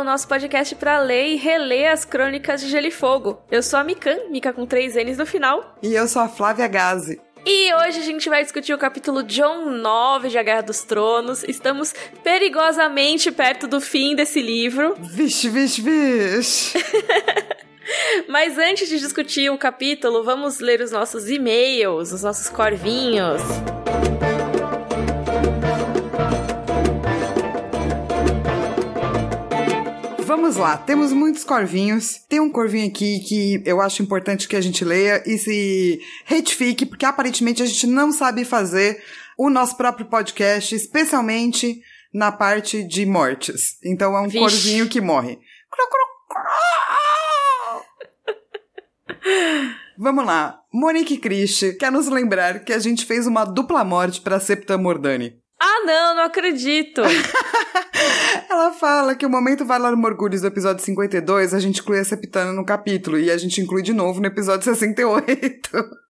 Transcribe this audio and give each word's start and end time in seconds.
o 0.00 0.04
nosso 0.04 0.26
podcast 0.26 0.74
para 0.76 0.98
ler 1.00 1.28
e 1.28 1.36
reler 1.36 1.92
as 1.92 2.04
crônicas 2.04 2.60
de 2.62 2.68
Gelo 2.68 2.86
e 2.86 2.90
Fogo. 2.90 3.42
Eu 3.50 3.62
sou 3.62 3.78
a 3.78 3.84
Mikan, 3.84 4.16
Mika 4.30 4.52
com 4.52 4.64
três 4.64 4.94
N's 4.94 5.18
no 5.18 5.26
final. 5.26 5.76
E 5.82 5.94
eu 5.94 6.08
sou 6.08 6.22
a 6.22 6.28
Flávia 6.28 6.66
Gazi. 6.66 7.20
E 7.44 7.72
hoje 7.74 7.98
a 7.98 8.02
gente 8.02 8.28
vai 8.28 8.42
discutir 8.42 8.72
o 8.72 8.78
capítulo 8.78 9.22
John 9.22 9.66
9 9.66 10.28
de 10.28 10.38
A 10.38 10.42
Guerra 10.42 10.62
dos 10.62 10.82
Tronos. 10.82 11.42
Estamos 11.44 11.94
perigosamente 12.22 13.30
perto 13.30 13.66
do 13.66 13.80
fim 13.80 14.14
desse 14.14 14.40
livro. 14.40 14.94
Vixe, 14.98 15.48
vixe, 15.48 15.82
vixe. 15.82 16.78
Mas 18.28 18.56
antes 18.58 18.88
de 18.88 18.98
discutir 18.98 19.50
o 19.50 19.58
capítulo, 19.58 20.22
vamos 20.22 20.60
ler 20.60 20.80
os 20.80 20.92
nossos 20.92 21.28
e-mails, 21.28 22.12
os 22.12 22.22
nossos 22.22 22.48
corvinhos. 22.48 23.40
Vamos 30.50 30.68
lá, 30.68 30.76
temos 30.76 31.12
muitos 31.12 31.44
corvinhos. 31.44 32.24
Tem 32.28 32.40
um 32.40 32.50
corvinho 32.50 32.88
aqui 32.88 33.20
que 33.20 33.62
eu 33.64 33.80
acho 33.80 34.02
importante 34.02 34.48
que 34.48 34.56
a 34.56 34.60
gente 34.60 34.84
leia 34.84 35.22
e 35.24 35.38
se 35.38 36.00
retifique, 36.24 36.84
porque 36.84 37.06
aparentemente 37.06 37.62
a 37.62 37.66
gente 37.66 37.86
não 37.86 38.10
sabe 38.10 38.44
fazer 38.44 39.00
o 39.38 39.48
nosso 39.48 39.76
próprio 39.76 40.06
podcast, 40.06 40.74
especialmente 40.74 41.80
na 42.12 42.32
parte 42.32 42.82
de 42.82 43.06
mortes. 43.06 43.78
Então 43.84 44.16
é 44.16 44.20
um 44.22 44.24
Vixe. 44.24 44.38
corvinho 44.40 44.88
que 44.88 45.00
morre. 45.00 45.38
Vamos 49.96 50.26
lá. 50.26 50.60
Monique 50.74 51.18
Christ 51.18 51.76
quer 51.78 51.92
nos 51.92 52.08
lembrar 52.08 52.64
que 52.64 52.72
a 52.72 52.78
gente 52.80 53.06
fez 53.06 53.24
uma 53.24 53.44
dupla 53.44 53.84
morte 53.84 54.20
para 54.20 54.40
Septa 54.40 54.76
Mordani. 54.76 55.39
Ah, 55.60 55.82
não, 55.84 56.14
não 56.16 56.24
acredito. 56.24 57.02
Ela 58.48 58.72
fala 58.72 59.14
que 59.14 59.26
o 59.26 59.30
momento 59.30 59.66
Valar 59.66 59.94
Morgulhos 59.94 60.40
do 60.40 60.46
episódio 60.46 60.82
52, 60.82 61.52
a 61.52 61.60
gente 61.60 61.80
inclui 61.80 61.98
a 61.98 62.04
Septana 62.04 62.52
no 62.52 62.64
capítulo 62.64 63.18
e 63.18 63.30
a 63.30 63.36
gente 63.36 63.60
inclui 63.60 63.82
de 63.82 63.92
novo 63.92 64.20
no 64.20 64.26
episódio 64.26 64.64
68. 64.64 65.70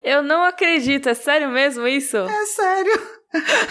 Eu 0.03 0.21
não 0.21 0.43
acredito, 0.43 1.09
é 1.09 1.15
sério 1.15 1.49
mesmo 1.49 1.87
isso? 1.87 2.17
É 2.17 2.45
sério. 2.45 3.01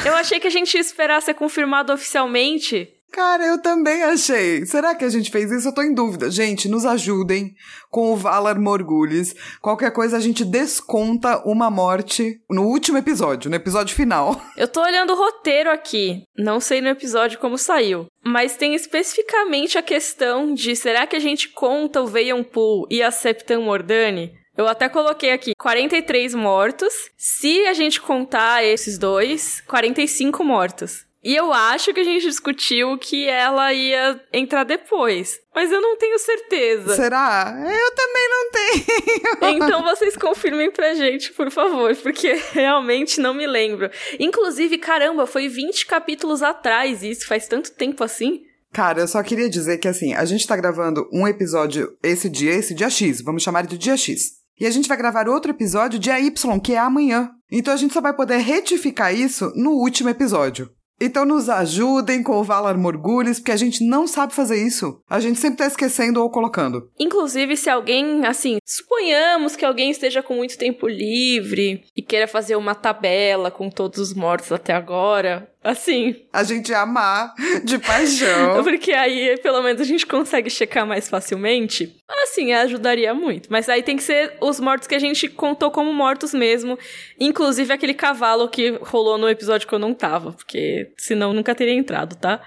Eu 0.04 0.14
achei 0.14 0.41
que 0.41 0.46
a 0.46 0.50
gente 0.50 0.74
ia 0.74 0.80
esperar 0.80 1.22
ser 1.22 1.34
confirmado 1.34 1.92
oficialmente. 1.92 2.88
Cara, 3.12 3.44
eu 3.44 3.61
também 3.61 4.03
achei. 4.05 4.64
Será 4.64 4.94
que 4.94 5.05
a 5.05 5.08
gente 5.08 5.30
fez 5.30 5.50
isso? 5.50 5.69
Eu 5.69 5.75
tô 5.75 5.83
em 5.83 5.92
dúvida. 5.92 6.30
Gente, 6.30 6.69
nos 6.69 6.84
ajudem 6.84 7.55
com 7.91 8.12
o 8.12 8.16
Valar 8.16 8.58
Morgulhos. 8.58 9.34
Qualquer 9.61 9.92
coisa 9.92 10.16
a 10.16 10.20
gente 10.20 10.44
desconta 10.44 11.42
uma 11.44 11.70
morte 11.70 12.41
no 12.48 12.62
último 12.62 12.98
episódio, 12.98 13.50
no 13.50 13.56
episódio 13.56 13.97
final. 13.97 14.41
Eu 14.56 14.69
tô 14.69 14.81
olhando 14.81 15.12
o 15.12 15.16
roteiro 15.16 15.70
aqui. 15.70 16.22
Não 16.36 16.61
sei 16.61 16.81
no 16.81 16.88
episódio 16.88 17.38
como 17.38 17.58
saiu. 17.58 18.06
Mas 18.25 18.56
tem 18.56 18.75
especificamente 18.75 19.77
a 19.77 19.83
questão 19.83 20.55
de 20.55 20.77
será 20.77 21.06
que 21.06 21.16
a 21.16 21.20
gente 21.20 21.48
conta 21.48 22.00
o 22.00 22.06
Veion 22.06 22.44
Pool 22.44 22.86
e 22.91 23.03
a 23.03 23.11
Septan 23.11 23.61
Mordani? 23.61 24.33
Eu 24.56 24.69
até 24.69 24.88
coloquei 24.88 25.33
aqui 25.33 25.55
43 25.55 26.34
mortos. 26.34 26.92
Se 27.16 27.66
a 27.66 27.72
gente 27.72 28.00
contar 28.00 28.62
esses 28.62 28.98
dois, 28.98 29.62
45 29.62 30.44
mortos. 30.44 31.09
E 31.22 31.36
eu 31.36 31.52
acho 31.52 31.92
que 31.92 32.00
a 32.00 32.04
gente 32.04 32.22
discutiu 32.22 32.96
que 32.96 33.28
ela 33.28 33.72
ia 33.74 34.18
entrar 34.32 34.64
depois. 34.64 35.38
Mas 35.54 35.70
eu 35.70 35.80
não 35.80 35.98
tenho 35.98 36.18
certeza. 36.18 36.96
Será? 36.96 37.54
Eu 37.56 37.94
também 37.94 38.28
não 38.28 38.50
tenho. 38.50 39.60
Então 39.60 39.82
vocês 39.82 40.16
confirmem 40.16 40.70
pra 40.70 40.94
gente, 40.94 41.32
por 41.32 41.50
favor, 41.50 41.94
porque 41.97 42.32
realmente 42.53 43.20
não 43.20 43.34
me 43.34 43.47
lembro. 43.47 43.91
Inclusive, 44.19 44.78
caramba, 44.78 45.26
foi 45.26 45.48
20 45.48 45.86
capítulos 45.86 46.42
atrás 46.42 47.03
isso, 47.03 47.26
faz 47.26 47.47
tanto 47.47 47.72
tempo 47.72 48.03
assim. 48.03 48.42
Cara, 48.72 49.00
eu 49.00 49.09
só 49.09 49.22
queria 49.22 49.50
dizer 49.50 49.78
que 49.78 49.88
assim, 49.88 50.14
a 50.14 50.25
gente 50.25 50.47
tá 50.47 50.56
gravando 50.56 51.09
um 51.12 51.26
episódio 51.26 51.97
esse 52.03 52.28
dia, 52.28 52.53
esse 52.53 52.72
dia 52.72 52.88
X, 52.88 53.20
vamos 53.20 53.42
chamar 53.42 53.66
de 53.66 53.76
dia 53.76 53.97
X. 53.97 54.41
E 54.59 54.66
a 54.66 54.70
gente 54.70 54.88
vai 54.88 54.97
gravar 54.97 55.28
outro 55.28 55.50
episódio 55.50 55.98
dia 55.98 56.20
Y, 56.20 56.60
que 56.60 56.75
é 56.75 56.78
amanhã. 56.78 57.30
Então 57.50 57.75
a 57.75 57.76
gente 57.76 57.92
só 57.92 58.00
vai 58.00 58.14
poder 58.14 58.38
retificar 58.38 59.14
isso 59.14 59.53
no 59.56 59.72
último 59.72 60.09
episódio. 60.09 60.70
Então 61.00 61.25
nos 61.25 61.49
ajudem 61.49 62.22
com 62.22 62.37
o 62.37 62.44
Valar 62.44 62.77
Morgulhos, 62.77 63.38
porque 63.38 63.53
a 63.53 63.56
gente 63.56 63.83
não 63.83 64.06
sabe 64.06 64.34
fazer 64.34 64.62
isso. 64.62 65.00
A 65.09 65.19
gente 65.19 65.38
sempre 65.38 65.59
tá 65.59 65.66
esquecendo 65.66 66.22
ou 66.22 66.31
colocando. 66.31 66.91
Inclusive, 66.99 67.56
se 67.56 67.71
alguém, 67.71 68.27
assim, 68.27 68.59
suponhamos 68.66 69.56
que 69.56 69.65
alguém 69.65 69.91
esteja 69.91 70.22
com 70.22 70.34
muito 70.34 70.59
tempo 70.59 70.87
livre 70.87 71.84
e 71.97 72.03
queira 72.03 72.28
fazer 72.28 72.56
uma 72.56 72.75
tabela 72.75 73.50
com 73.50 73.71
todos 73.71 73.99
os 73.99 74.15
mortos 74.15 74.53
até 74.53 74.75
agora, 74.75 75.50
Assim. 75.62 76.16
A 76.32 76.43
gente 76.43 76.72
amar 76.72 77.34
de 77.65 77.78
paixão. 77.78 78.62
Porque 78.65 78.93
aí, 78.93 79.38
pelo 79.43 79.62
menos, 79.62 79.81
a 79.81 79.84
gente 79.84 80.06
consegue 80.06 80.48
checar 80.48 80.87
mais 80.87 81.09
facilmente. 81.09 81.97
Assim, 82.09 82.53
ajudaria 82.53 83.12
muito. 83.12 83.48
Mas 83.50 83.69
aí 83.69 83.82
tem 83.82 83.97
que 83.97 84.03
ser 84.03 84.37
os 84.41 84.59
mortos 84.59 84.88
que 84.88 84.94
a 84.94 84.98
gente 84.98 85.28
contou 85.28 85.71
como 85.71 85.93
mortos 85.93 86.32
mesmo. 86.32 86.78
Inclusive 87.19 87.72
aquele 87.72 87.94
cavalo 87.94 88.48
que 88.48 88.78
rolou 88.82 89.19
no 89.19 89.28
episódio 89.28 89.69
que 89.69 89.75
eu 89.75 89.78
não 89.78 89.93
tava. 89.93 90.32
Porque 90.32 90.93
senão 90.97 91.34
nunca 91.34 91.54
teria 91.54 91.75
entrado, 91.75 92.16
tá? 92.16 92.41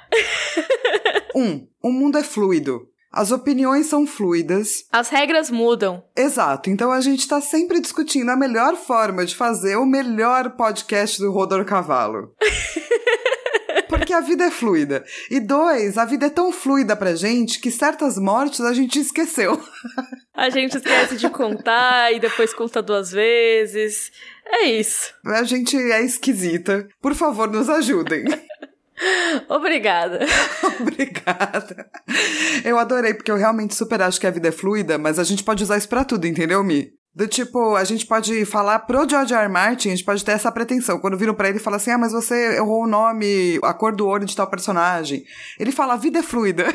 um, 1.36 1.68
o 1.84 1.92
mundo 1.92 2.18
é 2.18 2.24
fluido. 2.24 2.90
As 3.14 3.32
opiniões 3.32 3.86
são 3.86 4.08
fluidas. 4.08 4.86
As 4.92 5.10
regras 5.10 5.52
mudam. 5.52 6.04
Exato. 6.18 6.72
Então 6.72 6.92
a 6.92 7.00
gente 7.00 7.20
está 7.20 7.40
sempre 7.40 7.80
discutindo 7.80 8.30
a 8.30 8.36
melhor 8.36 8.76
forma 8.76 9.24
de 9.24 9.36
fazer 9.36 9.76
o 9.76 9.86
melhor 9.86 10.56
podcast 10.56 11.22
do 11.22 11.32
Rodor 11.32 11.64
Cavalo. 11.64 12.34
Porque 13.98 14.12
a 14.12 14.22
vida 14.22 14.46
é 14.46 14.52
fluida. 14.52 15.06
E 15.30 15.40
dois, 15.40 15.98
a 15.98 16.06
vida 16.06 16.26
é 16.26 16.30
tão 16.30 16.52
fluida 16.52 16.96
pra 16.96 17.16
gente 17.16 17.60
que 17.60 17.70
certas 17.70 18.18
mortes 18.18 18.62
a 18.62 18.74
gente 18.74 19.00
esqueceu. 19.00 19.62
A 20.36 20.50
gente 20.50 20.76
esquece 20.76 21.16
de 21.16 21.30
contar 21.30 22.12
e 22.12 22.20
depois 22.20 22.56
conta 22.56 22.82
duas 22.82 23.12
vezes. 23.12 24.12
É 24.44 24.66
isso. 24.66 25.14
A 25.24 25.44
gente 25.44 25.78
é 25.78 26.02
esquisita. 26.02 26.88
Por 27.00 27.14
favor, 27.14 27.48
nos 27.52 27.70
ajudem. 27.70 28.26
Obrigada. 29.48 30.26
Obrigada. 30.82 31.88
Eu 32.66 32.80
adorei, 32.80 33.14
porque 33.14 33.30
eu 33.30 33.38
realmente 33.38 33.76
super 33.76 34.02
acho 34.02 34.20
que 34.20 34.26
a 34.26 34.32
vida 34.32 34.48
é 34.48 34.52
fluida, 34.52 34.98
mas 34.98 35.20
a 35.20 35.24
gente 35.24 35.44
pode 35.44 35.62
usar 35.62 35.78
isso 35.78 35.88
pra 35.88 36.04
tudo, 36.04 36.26
entendeu, 36.26 36.64
Mi? 36.64 36.92
Do 37.16 37.28
tipo, 37.28 37.76
a 37.76 37.84
gente 37.84 38.08
pode 38.08 38.44
falar 38.44 38.80
pro 38.80 39.08
George 39.08 39.34
R. 39.34 39.44
R. 39.44 39.50
Martin, 39.50 39.90
a 39.90 39.92
gente 39.92 40.04
pode 40.04 40.26
ter 40.26 40.32
essa 40.32 40.52
pretensão. 40.52 41.00
Quando 41.00 41.18
viram 41.18 41.36
para 41.36 41.48
ele 41.48 41.60
e 41.60 41.62
falam 41.62 41.78
assim: 41.78 41.92
ah, 41.92 41.98
mas 41.98 42.12
você 42.12 42.56
errou 42.56 42.84
o 42.84 42.88
nome, 42.88 43.60
a 43.62 43.74
cor 43.74 43.96
do 43.96 44.08
olho 44.08 44.26
de 44.26 44.36
tal 44.36 44.48
personagem. 44.48 45.24
Ele 45.60 45.72
fala: 45.72 45.94
a 45.94 45.98
vida 45.98 46.20
é 46.20 46.24
fluida. 46.24 46.66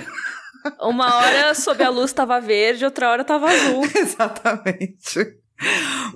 Uma 0.80 1.16
hora 1.16 1.54
sob 1.54 1.82
a 1.82 1.88
luz 1.88 2.12
tava 2.12 2.40
verde, 2.40 2.84
outra 2.84 3.10
hora 3.10 3.24
tava 3.24 3.48
azul. 3.48 3.82
Exatamente. 3.94 5.38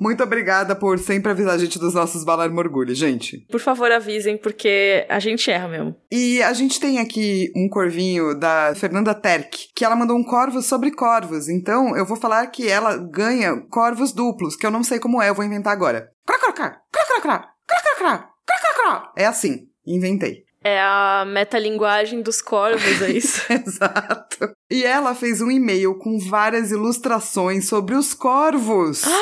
Muito 0.00 0.22
obrigada 0.22 0.74
por 0.74 0.98
sempre 0.98 1.30
avisar 1.30 1.54
a 1.54 1.58
gente 1.58 1.78
dos 1.78 1.94
nossos 1.94 2.24
Valar 2.24 2.50
Morgulho, 2.50 2.94
gente. 2.94 3.46
Por 3.50 3.60
favor, 3.60 3.90
avisem, 3.90 4.36
porque 4.36 5.06
a 5.08 5.18
gente 5.18 5.50
erra 5.50 5.68
mesmo. 5.68 5.96
E 6.10 6.42
a 6.42 6.52
gente 6.52 6.80
tem 6.80 6.98
aqui 6.98 7.52
um 7.56 7.68
corvinho 7.68 8.38
da 8.38 8.74
Fernanda 8.74 9.14
Terk, 9.14 9.68
que 9.74 9.84
ela 9.84 9.96
mandou 9.96 10.16
um 10.16 10.24
corvo 10.24 10.62
sobre 10.62 10.90
corvos. 10.90 11.48
Então, 11.48 11.96
eu 11.96 12.06
vou 12.06 12.16
falar 12.16 12.46
que 12.48 12.68
ela 12.68 12.96
ganha 12.96 13.56
corvos 13.70 14.12
duplos, 14.12 14.56
que 14.56 14.66
eu 14.66 14.70
não 14.70 14.84
sei 14.84 14.98
como 14.98 15.20
é, 15.20 15.28
eu 15.28 15.34
vou 15.34 15.44
inventar 15.44 15.72
agora. 15.72 16.10
É 19.16 19.26
assim, 19.26 19.68
inventei. 19.86 20.44
É 20.64 20.80
a 20.80 21.24
metalinguagem 21.26 22.22
dos 22.22 22.40
corvos, 22.40 23.02
é 23.02 23.10
isso? 23.10 23.42
Exato. 23.52 24.52
E 24.70 24.84
ela 24.84 25.14
fez 25.14 25.40
um 25.40 25.50
e-mail 25.50 25.96
com 25.98 26.18
várias 26.18 26.70
ilustrações 26.70 27.68
sobre 27.68 27.94
os 27.94 28.14
corvos. 28.14 29.02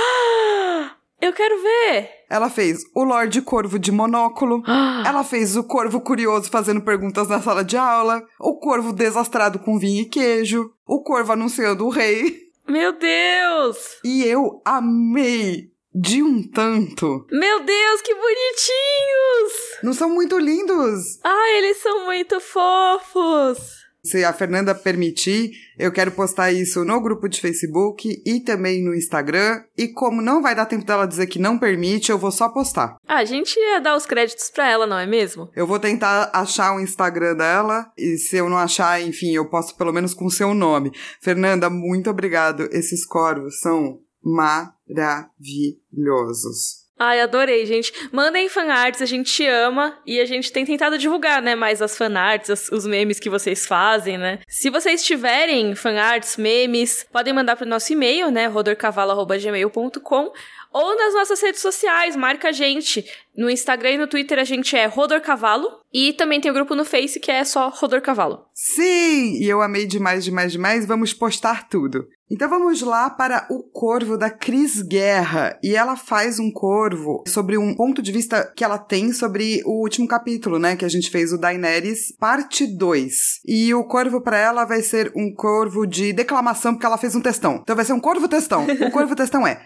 Ah, 0.82 0.96
eu 1.20 1.34
quero 1.34 1.62
ver! 1.62 2.08
Ela 2.30 2.48
fez 2.48 2.82
o 2.94 3.04
Lorde 3.04 3.42
Corvo 3.42 3.78
de 3.78 3.92
monóculo. 3.92 4.62
ela 5.04 5.22
fez 5.22 5.54
o 5.54 5.62
Corvo 5.62 6.00
Curioso 6.00 6.48
fazendo 6.48 6.80
perguntas 6.80 7.28
na 7.28 7.42
sala 7.42 7.62
de 7.62 7.76
aula. 7.76 8.22
O 8.38 8.58
Corvo 8.58 8.92
Desastrado 8.92 9.58
com 9.58 9.78
vinho 9.78 10.00
e 10.02 10.06
queijo. 10.06 10.72
O 10.86 11.02
Corvo 11.02 11.32
anunciando 11.32 11.84
o 11.84 11.90
rei. 11.90 12.34
Meu 12.66 12.92
Deus! 12.92 13.98
E 14.02 14.24
eu 14.24 14.62
amei 14.64 15.69
de 15.94 16.22
um 16.22 16.42
tanto. 16.42 17.26
Meu 17.30 17.64
Deus, 17.64 18.02
que 18.02 18.14
bonitinhos! 18.14 19.82
Não 19.82 19.92
são 19.92 20.10
muito 20.10 20.38
lindos? 20.38 21.18
Ah, 21.24 21.50
eles 21.56 21.78
são 21.78 22.04
muito 22.04 22.40
fofos! 22.40 23.80
Se 24.02 24.24
a 24.24 24.32
Fernanda 24.32 24.74
permitir, 24.74 25.50
eu 25.78 25.92
quero 25.92 26.10
postar 26.12 26.50
isso 26.50 26.84
no 26.86 27.00
grupo 27.02 27.28
de 27.28 27.38
Facebook 27.38 28.22
e 28.24 28.40
também 28.40 28.82
no 28.82 28.94
Instagram. 28.94 29.62
E 29.76 29.88
como 29.88 30.22
não 30.22 30.40
vai 30.40 30.54
dar 30.54 30.64
tempo 30.64 30.86
dela 30.86 31.06
dizer 31.06 31.26
que 31.26 31.38
não 31.38 31.58
permite, 31.58 32.10
eu 32.10 32.16
vou 32.16 32.32
só 32.32 32.48
postar. 32.48 32.96
Ah, 33.06 33.18
a 33.18 33.24
gente 33.26 33.58
ia 33.58 33.78
dar 33.78 33.94
os 33.94 34.06
créditos 34.06 34.48
pra 34.50 34.70
ela, 34.70 34.86
não 34.86 34.98
é 34.98 35.06
mesmo? 35.06 35.50
Eu 35.54 35.66
vou 35.66 35.78
tentar 35.78 36.30
achar 36.32 36.74
o 36.74 36.80
Instagram 36.80 37.36
dela. 37.36 37.92
E 37.96 38.16
se 38.16 38.36
eu 38.36 38.48
não 38.48 38.56
achar, 38.56 39.02
enfim, 39.02 39.32
eu 39.32 39.50
posto 39.50 39.76
pelo 39.76 39.92
menos 39.92 40.14
com 40.14 40.24
o 40.24 40.30
seu 40.30 40.54
nome. 40.54 40.92
Fernanda, 41.20 41.68
muito 41.68 42.08
obrigado. 42.08 42.70
Esses 42.72 43.04
corvos 43.04 43.60
são 43.60 43.98
maravilhosos. 44.22 46.80
Ai, 47.02 47.18
adorei, 47.22 47.64
gente. 47.64 47.94
Mandem 48.12 48.46
fanarts, 48.50 49.00
a 49.00 49.06
gente 49.06 49.46
ama 49.46 49.98
e 50.04 50.20
a 50.20 50.26
gente 50.26 50.52
tem 50.52 50.66
tentado 50.66 50.98
divulgar, 50.98 51.40
né, 51.40 51.54
mais 51.54 51.80
as 51.80 51.96
fanarts, 51.96 52.68
os 52.70 52.84
memes 52.84 53.18
que 53.18 53.30
vocês 53.30 53.66
fazem, 53.66 54.18
né? 54.18 54.40
Se 54.46 54.68
vocês 54.68 55.02
tiverem 55.02 55.74
fanarts, 55.74 56.36
memes, 56.36 57.06
podem 57.10 57.32
mandar 57.32 57.56
pro 57.56 57.66
nosso 57.66 57.90
e-mail, 57.90 58.30
né, 58.30 58.48
rodorcavalo@gmail.com 58.48 60.30
ou 60.72 60.96
nas 60.96 61.14
nossas 61.14 61.40
redes 61.40 61.60
sociais, 61.60 62.14
marca 62.16 62.48
a 62.48 62.52
gente. 62.52 63.04
No 63.36 63.50
Instagram 63.50 63.90
e 63.90 63.98
no 63.98 64.06
Twitter 64.06 64.38
a 64.38 64.44
gente 64.44 64.76
é 64.76 64.86
Rodor 64.86 65.20
Cavalo. 65.20 65.80
E 65.92 66.12
também 66.12 66.40
tem 66.40 66.50
o 66.50 66.54
grupo 66.54 66.76
no 66.76 66.84
Face 66.84 67.18
que 67.18 67.30
é 67.30 67.44
só 67.44 67.68
Rodor 67.68 68.00
Cavalo. 68.00 68.44
Sim! 68.54 69.34
E 69.40 69.48
eu 69.48 69.60
amei 69.60 69.86
demais, 69.86 70.24
demais, 70.24 70.52
demais. 70.52 70.86
Vamos 70.86 71.12
postar 71.12 71.68
tudo. 71.68 72.06
Então 72.30 72.48
vamos 72.48 72.80
lá 72.80 73.10
para 73.10 73.48
o 73.50 73.64
corvo 73.72 74.16
da 74.16 74.30
Cris 74.30 74.82
Guerra. 74.82 75.58
E 75.64 75.74
ela 75.74 75.96
faz 75.96 76.38
um 76.38 76.52
corvo 76.52 77.24
sobre 77.26 77.58
um 77.58 77.74
ponto 77.74 78.00
de 78.00 78.12
vista 78.12 78.52
que 78.54 78.62
ela 78.62 78.78
tem 78.78 79.12
sobre 79.12 79.60
o 79.64 79.82
último 79.82 80.06
capítulo, 80.06 80.56
né? 80.56 80.76
Que 80.76 80.84
a 80.84 80.88
gente 80.88 81.10
fez, 81.10 81.32
o 81.32 81.38
Daenerys, 81.38 82.14
parte 82.20 82.68
2. 82.68 83.40
E 83.44 83.74
o 83.74 83.82
corvo 83.82 84.20
para 84.20 84.38
ela 84.38 84.64
vai 84.64 84.80
ser 84.80 85.10
um 85.16 85.34
corvo 85.34 85.84
de 85.84 86.12
declamação, 86.12 86.74
porque 86.74 86.86
ela 86.86 86.98
fez 86.98 87.16
um 87.16 87.20
textão. 87.20 87.58
Então 87.62 87.74
vai 87.74 87.84
ser 87.84 87.94
um 87.94 88.00
corvo 88.00 88.28
textão. 88.28 88.64
O 88.64 88.90
corvo 88.92 89.16
textão 89.16 89.44
é. 89.44 89.60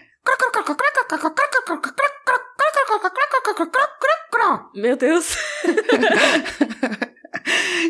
Meu 4.73 4.95
Deus. 4.97 5.37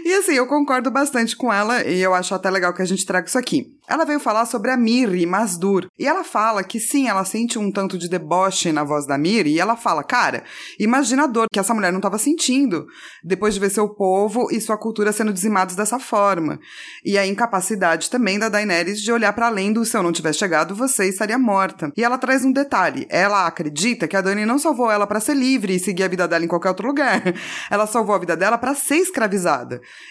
E 0.03 0.13
assim, 0.13 0.33
eu 0.33 0.45
concordo 0.45 0.91
bastante 0.91 1.35
com 1.35 1.51
ela 1.51 1.83
e 1.83 2.01
eu 2.01 2.13
acho 2.13 2.35
até 2.35 2.49
legal 2.49 2.73
que 2.73 2.81
a 2.81 2.85
gente 2.85 3.05
traga 3.05 3.27
isso 3.27 3.37
aqui. 3.37 3.73
Ela 3.87 4.03
veio 4.03 4.19
falar 4.19 4.45
sobre 4.45 4.71
a 4.71 4.77
Miri 4.77 5.25
Masdur. 5.25 5.87
E 5.97 6.07
ela 6.07 6.23
fala 6.23 6.63
que 6.63 6.79
sim, 6.79 7.07
ela 7.07 7.23
sente 7.23 7.57
um 7.59 7.71
tanto 7.71 7.97
de 7.97 8.09
deboche 8.09 8.71
na 8.71 8.83
voz 8.83 9.05
da 9.05 9.17
Miri. 9.17 9.51
E 9.51 9.59
ela 9.59 9.75
fala, 9.75 10.03
cara, 10.03 10.43
imagina 10.79 11.23
a 11.23 11.27
dor 11.27 11.47
que 11.51 11.59
essa 11.59 11.73
mulher 11.73 11.91
não 11.91 11.99
estava 11.99 12.17
sentindo 12.17 12.87
depois 13.23 13.53
de 13.53 13.59
ver 13.59 13.69
seu 13.69 13.87
povo 13.89 14.47
e 14.51 14.59
sua 14.59 14.77
cultura 14.77 15.11
sendo 15.11 15.31
dizimados 15.31 15.75
dessa 15.75 15.99
forma. 15.99 16.59
E 17.03 17.17
a 17.17 17.25
incapacidade 17.25 18.09
também 18.09 18.39
da 18.39 18.49
Daenerys 18.49 19.01
de 19.01 19.11
olhar 19.11 19.33
para 19.33 19.47
além 19.47 19.71
do 19.71 19.85
se 19.85 19.95
eu 19.95 20.03
não 20.03 20.11
tivesse 20.11 20.39
chegado, 20.39 20.75
você 20.75 21.07
estaria 21.07 21.37
morta. 21.37 21.91
E 21.95 22.03
ela 22.03 22.17
traz 22.17 22.43
um 22.43 22.51
detalhe. 22.51 23.05
Ela 23.09 23.45
acredita 23.45 24.07
que 24.07 24.17
a 24.17 24.21
Dani 24.21 24.45
não 24.45 24.57
salvou 24.57 24.91
ela 24.91 25.05
para 25.05 25.19
ser 25.19 25.35
livre 25.35 25.75
e 25.75 25.79
seguir 25.79 26.03
a 26.03 26.07
vida 26.07 26.27
dela 26.27 26.43
em 26.43 26.47
qualquer 26.47 26.69
outro 26.69 26.87
lugar. 26.87 27.21
Ela 27.69 27.87
salvou 27.87 28.15
a 28.15 28.19
vida 28.19 28.35
dela 28.35 28.57
para 28.57 28.73
ser 28.73 28.97
escravizada. 28.97 29.44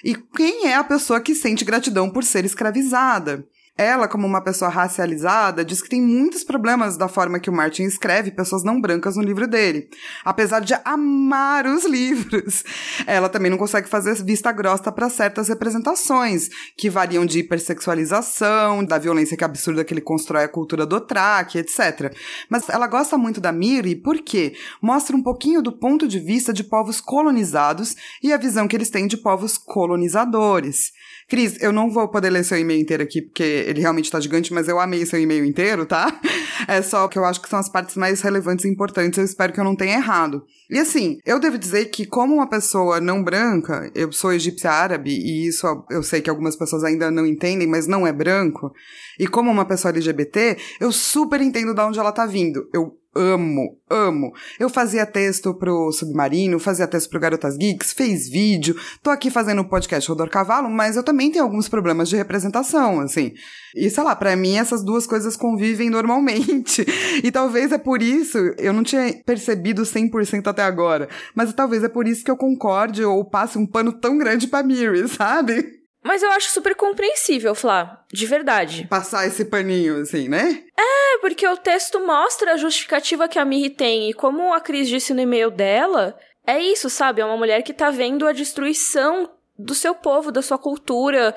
E 0.05 0.15
quem 0.15 0.67
é 0.67 0.75
a 0.75 0.85
pessoa 0.85 1.21
que 1.21 1.35
sente 1.35 1.65
gratidão 1.65 2.11
por 2.11 2.25
ser 2.25 2.45
escravizada? 2.45 3.47
Ela, 3.77 4.07
como 4.07 4.25
uma 4.25 4.41
pessoa 4.41 4.71
racializada, 4.71 5.65
diz 5.65 5.83
que 5.83 5.89
tem 5.89 6.01
muitos 6.01 6.45
problemas 6.45 6.97
da 6.97 7.09
forma 7.09 7.41
que 7.41 7.51
o 7.51 7.53
Martin 7.53 7.83
escreve 7.83 8.31
pessoas 8.31 8.63
não 8.63 8.81
brancas 8.81 9.17
no 9.17 9.23
livro 9.23 9.49
dele. 9.49 9.89
Apesar 10.25 10.61
de 10.61 10.75
amar 10.85 11.67
os 11.67 11.85
livros, 11.85 12.63
ela 13.05 13.29
também 13.29 13.51
não 13.51 13.59
consegue 13.59 13.89
fazer 13.89 14.15
vista 14.23 14.53
grossa 14.53 14.93
para 14.93 15.11
certas 15.11 15.49
representações, 15.49 16.49
que 16.77 16.89
variam 16.89 17.27
de 17.27 17.41
hipersexualização, 17.41 18.85
da 18.85 18.97
violência 18.97 19.37
que 19.37 19.43
é 19.43 19.47
absurda 19.47 19.85
que 19.85 19.93
ele 19.93 20.01
constrói 20.01 20.45
a 20.45 20.49
cultura 20.49 20.87
do 20.87 21.01
traque, 21.01 21.59
etc. 21.59 22.15
Mas 22.49 22.69
ela 22.69 22.87
gosta 22.87 23.19
muito 23.19 23.41
da 23.41 23.51
Miri 23.51 23.97
porque 23.97 24.55
mostra 24.81 25.17
um 25.17 25.23
pouquinho 25.23 25.61
do 25.61 25.73
ponto 25.73 26.07
de 26.07 26.21
vista 26.21 26.53
de 26.53 26.63
povos 26.63 27.01
colonizados 27.01 27.97
e 28.23 28.33
a 28.33 28.37
visão 28.37 28.69
que 28.69 28.77
eles 28.77 28.91
têm 28.91 29.09
de 29.09 29.17
povos 29.17 29.59
colonizadores. 29.59 30.93
Cris, 31.29 31.61
eu 31.63 31.73
não 31.73 31.91
vou 31.91 32.09
poder 32.09 32.31
ler 32.31 32.45
seu 32.45 32.59
e-mail 32.59 32.81
inteiro 32.81 33.03
aqui, 33.03 33.23
porque 33.23 33.43
ele 33.43 33.81
realmente 33.81 34.11
tá 34.11 34.21
gigante, 34.21 34.53
mas 34.53 34.69
eu 34.69 34.79
amei 34.79 35.07
seu 35.07 35.21
e-mail 35.21 35.45
inteiro, 35.45 35.87
tá? 35.87 36.21
É 36.67 36.81
só 36.81 37.09
que 37.09 37.19
eu 37.19 37.25
acho 37.25 37.43
que 37.43 37.49
são 37.49 37.59
as 37.59 37.69
partes 37.69 37.95
mais 37.97 38.23
relevantes 38.23 38.65
e 38.65 38.69
importantes, 38.69 39.19
eu 39.19 39.25
espero 39.25 39.53
que 39.53 39.61
eu 39.61 39.65
não 39.65 39.77
tenha 39.77 39.97
errado. 39.97 40.45
E 40.71 40.79
assim, 40.79 41.19
eu 41.27 41.39
devo 41.39 41.59
dizer 41.59 41.87
que, 41.87 42.07
como 42.07 42.35
uma 42.35 42.49
pessoa 42.49 43.01
não 43.01 43.23
branca, 43.23 43.91
eu 43.95 44.11
sou 44.13 44.33
egípcia 44.33 44.71
árabe, 44.71 45.11
e 45.11 45.49
isso 45.49 45.67
eu 45.91 46.03
sei 46.03 46.23
que 46.23 46.31
algumas 46.31 46.57
pessoas 46.57 46.83
ainda 46.85 47.11
não 47.11 47.27
entendem, 47.27 47.67
mas 47.67 47.87
não 47.87 48.07
é 48.07 48.13
branco, 48.13 48.73
e 49.19 49.27
como 49.27 49.51
uma 49.51 49.67
pessoa 49.67 49.93
LGBT, 49.93 50.57
eu 50.81 50.91
super 50.91 51.41
entendo 51.41 51.75
de 51.75 51.81
onde 51.81 51.99
ela 51.99 52.13
tá 52.13 52.25
vindo. 52.25 52.67
Eu 52.73 52.97
amo, 53.15 53.79
amo. 53.89 54.33
Eu 54.59 54.69
fazia 54.69 55.07
texto 55.07 55.55
pro 55.55 55.93
Submarino, 55.93 56.59
fazia 56.59 56.87
texto 56.87 57.11
pro 57.11 57.21
Garotas 57.21 57.57
Geeks, 57.57 57.93
fez 57.93 58.29
vídeo, 58.29 58.77
tô 59.03 59.11
aqui 59.11 59.31
fazendo 59.31 59.63
o 59.63 59.69
podcast 59.69 60.09
Rodor 60.09 60.29
Cavalo, 60.29 60.71
mas 60.71 60.97
eu 60.97 61.03
também 61.03 61.31
tenho 61.31 61.45
alguns 61.45 61.69
problemas 61.69 62.09
de 62.09 62.17
representação, 62.17 63.01
assim. 63.01 63.33
E 63.75 63.91
sei 63.91 64.05
lá, 64.05 64.15
para 64.15 64.37
mim 64.37 64.57
essas 64.57 64.85
duas 64.85 65.07
coisas 65.07 65.37
convivem 65.37 65.91
normalmente. 65.91 66.85
E 67.23 67.31
talvez 67.31 67.71
é 67.73 67.79
por 67.79 68.03
isso, 68.03 68.37
eu 68.59 68.73
não 68.73 68.83
tinha 68.83 69.23
percebido 69.25 69.83
100% 69.83 70.47
até 70.47 70.63
agora, 70.63 71.09
mas 71.35 71.53
talvez 71.55 71.83
é 71.85 71.89
por 71.89 72.07
isso 72.07 72.25
que 72.25 72.31
eu 72.31 72.37
concorde 72.37 73.05
ou 73.05 73.25
passe 73.25 73.57
um 73.57 73.67
pano 73.67 73.93
tão 73.93 74.19
grande 74.19 74.47
pra 74.47 74.63
Miri, 74.63 75.09
sabe? 75.09 75.84
Mas 76.05 76.23
eu 76.23 76.31
acho 76.33 76.51
super 76.51 76.75
compreensível, 76.75 77.55
Flá. 77.55 78.05
De 78.13 78.27
verdade. 78.27 78.87
Passar 78.89 79.27
esse 79.27 79.47
paninho, 79.47 80.03
assim, 80.03 80.29
né? 80.29 80.63
É, 80.79 81.19
porque 81.19 81.49
o 81.49 81.57
texto 81.57 81.99
mostra 82.07 82.53
a 82.53 82.57
justificativa 82.59 83.27
que 83.27 83.39
a 83.39 83.45
Miri 83.45 83.71
tem. 83.71 84.11
E 84.11 84.13
como 84.13 84.53
a 84.53 84.61
Cris 84.61 84.87
disse 84.87 85.15
no 85.15 85.23
e-mail 85.23 85.51
dela, 85.51 86.15
é 86.47 86.59
isso, 86.59 86.91
sabe? 86.91 87.23
É 87.23 87.25
uma 87.25 87.39
mulher 87.39 87.63
que 87.63 87.73
tá 87.73 87.91
vendo 87.91 88.27
a 88.27 88.33
destruição 88.33 89.31
do 89.57 89.75
seu 89.75 89.95
povo, 89.95 90.33
da 90.33 90.43
sua 90.43 90.59
cultura, 90.59 91.35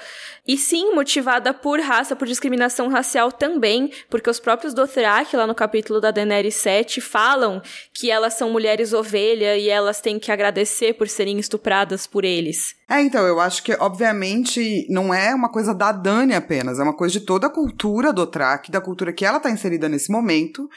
e 0.47 0.57
sim 0.57 0.93
motivada 0.95 1.53
por 1.53 1.79
raça, 1.79 2.15
por 2.15 2.27
discriminação 2.27 2.87
racial 2.87 3.31
também, 3.31 3.91
porque 4.09 4.29
os 4.29 4.39
próprios 4.39 4.73
Dothraki, 4.73 5.35
lá 5.35 5.45
no 5.45 5.53
capítulo 5.53 6.01
da 6.01 6.09
Daenerys 6.09 6.55
7, 6.55 6.99
falam 6.99 7.61
que 7.93 8.09
elas 8.09 8.33
são 8.33 8.49
mulheres 8.49 8.91
ovelha 8.91 9.55
e 9.55 9.69
elas 9.69 10.01
têm 10.01 10.17
que 10.17 10.31
agradecer 10.31 10.93
por 10.93 11.07
serem 11.07 11.37
estupradas 11.37 12.07
por 12.07 12.25
eles. 12.25 12.75
É, 12.89 13.01
então, 13.01 13.27
eu 13.27 13.39
acho 13.39 13.61
que, 13.61 13.73
obviamente, 13.73 14.87
não 14.89 15.13
é 15.13 15.35
uma 15.35 15.49
coisa 15.49 15.75
da 15.75 15.91
Dani 15.91 16.33
apenas, 16.33 16.79
é 16.79 16.83
uma 16.83 16.95
coisa 16.95 17.19
de 17.19 17.25
toda 17.25 17.47
a 17.47 17.51
cultura 17.51 18.11
do 18.11 18.25
Dothraki, 18.25 18.71
da 18.71 18.81
cultura 18.81 19.13
que 19.13 19.25
ela 19.25 19.39
tá 19.39 19.51
inserida 19.51 19.87
nesse 19.87 20.11
momento, 20.11 20.67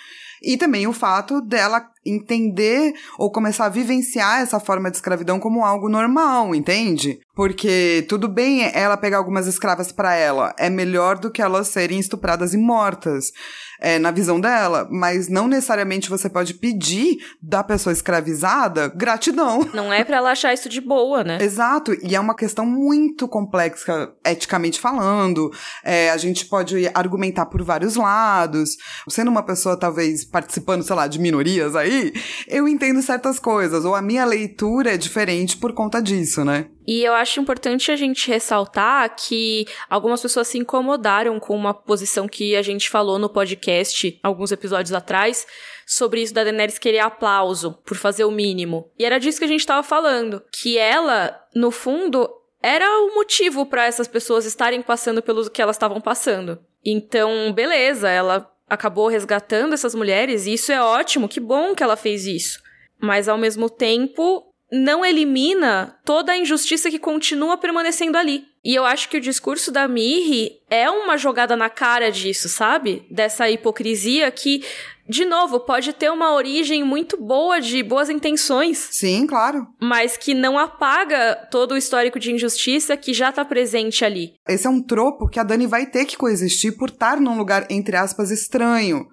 e 0.43 0.57
também 0.57 0.87
o 0.87 0.93
fato 0.93 1.41
dela 1.41 1.87
entender 2.11 2.95
ou 3.19 3.31
começar 3.31 3.67
a 3.67 3.71
vivenciar 3.71 4.41
essa 4.41 4.61
forma 4.61 4.91
de 4.91 4.97
escravidão 4.97 5.39
como 5.39 5.65
algo 5.65 5.89
normal, 5.89 6.55
entende? 6.55 7.21
Porque 7.35 8.05
tudo 8.09 8.29
bem 8.29 8.71
ela 8.75 8.97
pegar 8.97 9.19
algumas 9.19 9.47
escravas 9.47 9.93
para 9.93 10.15
ela, 10.15 10.55
é 10.59 10.69
melhor 10.69 11.19
do 11.19 11.31
que 11.31 11.43
elas 11.43 11.69
serem 11.69 11.99
estupradas 11.99 12.55
e 12.55 12.59
mortas 12.59 13.33
é, 13.81 13.99
na 13.99 14.11
visão 14.11 14.41
dela, 14.41 14.87
mas 14.91 15.29
não 15.29 15.49
necessariamente 15.49 16.11
você 16.11 16.29
pode 16.29 16.55
pedir 16.55 17.19
da 17.43 17.65
pessoa 17.65 17.93
escravizada 17.93 18.89
gratidão. 18.89 19.69
Não 19.73 19.93
é 19.93 20.05
para 20.05 20.19
ela 20.19 20.33
achar 20.33 20.53
isso 20.53 20.69
de 20.69 20.81
boa, 20.81 21.25
né? 21.25 21.39
Exato, 21.41 21.97
e 22.03 22.15
é 22.15 22.21
uma 22.21 22.35
questão 22.35 22.67
muito 22.67 23.27
complexa, 23.27 24.13
eticamente 24.25 24.79
falando. 24.79 25.51
É, 25.83 26.11
a 26.11 26.17
gente 26.17 26.45
pode 26.47 26.91
argumentar 26.93 27.47
por 27.47 27.63
vários 27.63 27.97
lados. 27.97 28.77
Sendo 29.09 29.31
uma 29.31 29.43
pessoa, 29.43 29.77
talvez, 29.77 30.25
participando, 30.25 30.83
sei 30.83 30.97
lá, 30.97 31.07
de 31.07 31.19
minorias 31.19 31.75
aí, 31.75 32.13
eu 32.47 32.69
entendo 32.69 33.01
certas 33.01 33.39
coisas, 33.39 33.85
ou 33.85 33.95
a 33.95 34.03
minha 34.03 34.25
leitura 34.25 34.95
é 34.95 34.97
diferente 34.97 35.57
por 35.57 35.73
conta 35.73 36.03
disso, 36.03 36.45
né? 36.45 36.67
E 36.91 37.05
eu 37.05 37.15
acho 37.15 37.39
importante 37.39 37.93
a 37.93 37.95
gente 37.95 38.29
ressaltar 38.29 39.15
que 39.15 39.65
algumas 39.89 40.21
pessoas 40.21 40.49
se 40.49 40.59
incomodaram 40.59 41.39
com 41.39 41.55
uma 41.55 41.73
posição 41.73 42.27
que 42.27 42.57
a 42.57 42.63
gente 42.63 42.91
falou 42.91 43.17
no 43.17 43.31
podcast 43.31 44.19
alguns 44.25 44.51
episódios 44.51 44.93
atrás 44.93 45.47
sobre 45.87 46.21
isso 46.21 46.35
da 46.35 46.43
Daenerys 46.43 46.81
querer 46.81 46.99
aplauso 46.99 47.75
por 47.87 47.97
fazer 47.97 48.25
o 48.25 48.31
mínimo. 48.33 48.91
E 48.99 49.05
era 49.05 49.21
disso 49.21 49.39
que 49.39 49.45
a 49.45 49.49
gente 49.49 49.61
estava 49.61 49.85
falando, 49.85 50.43
que 50.51 50.79
ela, 50.79 51.41
no 51.55 51.71
fundo, 51.71 52.29
era 52.61 52.85
o 53.03 53.15
motivo 53.15 53.67
para 53.67 53.87
essas 53.87 54.09
pessoas 54.09 54.45
estarem 54.45 54.83
passando 54.83 55.23
pelo 55.23 55.49
que 55.49 55.63
elas 55.63 55.77
estavam 55.77 56.01
passando. 56.01 56.59
Então, 56.85 57.53
beleza, 57.53 58.09
ela 58.09 58.51
acabou 58.69 59.07
resgatando 59.07 59.75
essas 59.75 59.95
mulheres 59.95 60.45
e 60.45 60.55
isso 60.55 60.73
é 60.73 60.83
ótimo, 60.83 61.29
que 61.29 61.39
bom 61.39 61.73
que 61.73 61.85
ela 61.85 61.95
fez 61.95 62.27
isso. 62.27 62.61
Mas 63.01 63.29
ao 63.29 63.39
mesmo 63.39 63.71
tempo, 63.71 64.50
não 64.73 65.05
elimina 65.05 65.97
toda 66.05 66.33
a 66.33 66.37
injustiça 66.37 66.91
que 66.91 66.99
continua 66.99 67.57
permanecendo 67.57 68.17
ali. 68.17 68.45
E 68.65 68.75
eu 68.75 68.85
acho 68.85 69.09
que 69.09 69.17
o 69.17 69.21
discurso 69.21 69.73
da 69.73 69.89
Mirri 69.89 70.53
é 70.69 70.89
uma 70.91 71.17
jogada 71.17 71.57
na 71.57 71.71
cara 71.71 72.11
disso, 72.11 72.49
sabe? 72.49 73.07
Dessa 73.11 73.49
hipocrisia 73.49 74.31
que, 74.31 74.63
de 75.09 75.25
novo, 75.25 75.61
pode 75.61 75.95
ter 75.95 76.11
uma 76.11 76.35
origem 76.35 76.85
muito 76.85 77.17
boa 77.17 77.59
de 77.59 77.83
boas 77.83 78.11
intenções. 78.11 78.89
Sim, 78.91 79.27
claro. 79.27 79.67
Mas 79.81 80.19
que 80.19 80.35
não 80.35 80.59
apaga 80.59 81.49
todo 81.51 81.73
o 81.73 81.77
histórico 81.77 82.21
de 82.21 82.33
injustiça 82.33 82.99
que 82.99 83.15
já 83.15 83.33
tá 83.33 83.47
presente 83.47 84.05
ali. 84.05 84.35
Esse 84.47 84.67
é 84.67 84.71
um 84.71 84.83
tropo 84.83 85.29
que 85.29 85.41
a 85.41 85.43
Dani 85.43 85.67
vai 85.67 85.87
ter 85.87 86.05
que 86.05 86.19
coexistir 86.19 86.77
por 86.77 86.91
estar 86.91 87.19
num 87.19 87.39
lugar, 87.39 87.67
entre 87.71 87.97
aspas, 87.97 88.31
estranho 88.31 89.07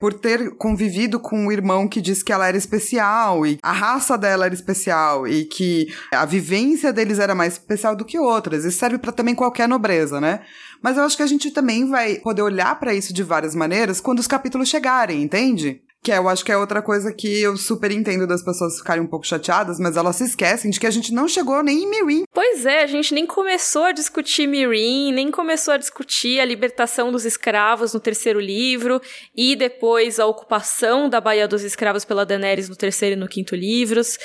por 0.00 0.14
ter 0.14 0.56
convivido 0.56 1.20
com 1.20 1.38
um 1.38 1.52
irmão 1.52 1.86
que 1.86 2.00
disse 2.00 2.24
que 2.24 2.32
ela 2.32 2.48
era 2.48 2.56
especial 2.56 3.46
e 3.46 3.58
a 3.62 3.70
raça 3.70 4.16
dela 4.16 4.46
era 4.46 4.54
especial 4.54 5.28
e 5.28 5.44
que 5.44 5.94
a 6.10 6.24
vivência 6.24 6.90
deles 6.90 7.18
era 7.18 7.34
mais 7.34 7.52
especial 7.52 7.94
do 7.94 8.04
que 8.04 8.18
outras. 8.18 8.64
Isso 8.64 8.78
serve 8.78 8.96
para 8.96 9.12
também 9.12 9.34
qualquer 9.34 9.68
nobreza, 9.68 10.18
né? 10.18 10.40
Mas 10.82 10.96
eu 10.96 11.04
acho 11.04 11.18
que 11.18 11.22
a 11.22 11.26
gente 11.26 11.50
também 11.50 11.86
vai 11.86 12.14
poder 12.16 12.40
olhar 12.40 12.80
para 12.80 12.94
isso 12.94 13.12
de 13.12 13.22
várias 13.22 13.54
maneiras 13.54 14.00
quando 14.00 14.20
os 14.20 14.26
capítulos 14.26 14.70
chegarem, 14.70 15.22
entende? 15.22 15.82
Que 16.02 16.12
é, 16.12 16.18
eu 16.18 16.28
acho 16.28 16.44
que 16.44 16.50
é 16.50 16.56
outra 16.56 16.80
coisa 16.80 17.12
que 17.12 17.42
eu 17.42 17.56
super 17.56 17.90
entendo 17.90 18.26
das 18.26 18.42
pessoas 18.42 18.78
ficarem 18.78 19.02
um 19.02 19.06
pouco 19.06 19.26
chateadas, 19.26 19.78
mas 19.78 19.96
elas 19.96 20.16
se 20.16 20.24
esquecem 20.24 20.70
de 20.70 20.80
que 20.80 20.86
a 20.86 20.90
gente 20.90 21.12
não 21.12 21.28
chegou 21.28 21.62
nem 21.62 21.82
em 21.82 21.90
Mirim. 21.90 22.24
Pois 22.32 22.64
é, 22.64 22.82
a 22.82 22.86
gente 22.86 23.12
nem 23.12 23.26
começou 23.26 23.84
a 23.84 23.92
discutir 23.92 24.46
Mirim, 24.46 25.12
nem 25.12 25.30
começou 25.30 25.74
a 25.74 25.76
discutir 25.76 26.40
a 26.40 26.44
libertação 26.44 27.12
dos 27.12 27.26
escravos 27.26 27.92
no 27.92 28.00
terceiro 28.00 28.40
livro 28.40 29.00
e 29.36 29.54
depois 29.54 30.18
a 30.18 30.26
ocupação 30.26 31.08
da 31.08 31.20
Baía 31.20 31.46
dos 31.46 31.62
Escravos 31.62 32.04
pela 32.04 32.24
Daenerys 32.24 32.68
no 32.68 32.76
terceiro 32.76 33.14
e 33.14 33.18
no 33.18 33.28
quinto 33.28 33.54
livros. 33.54 34.18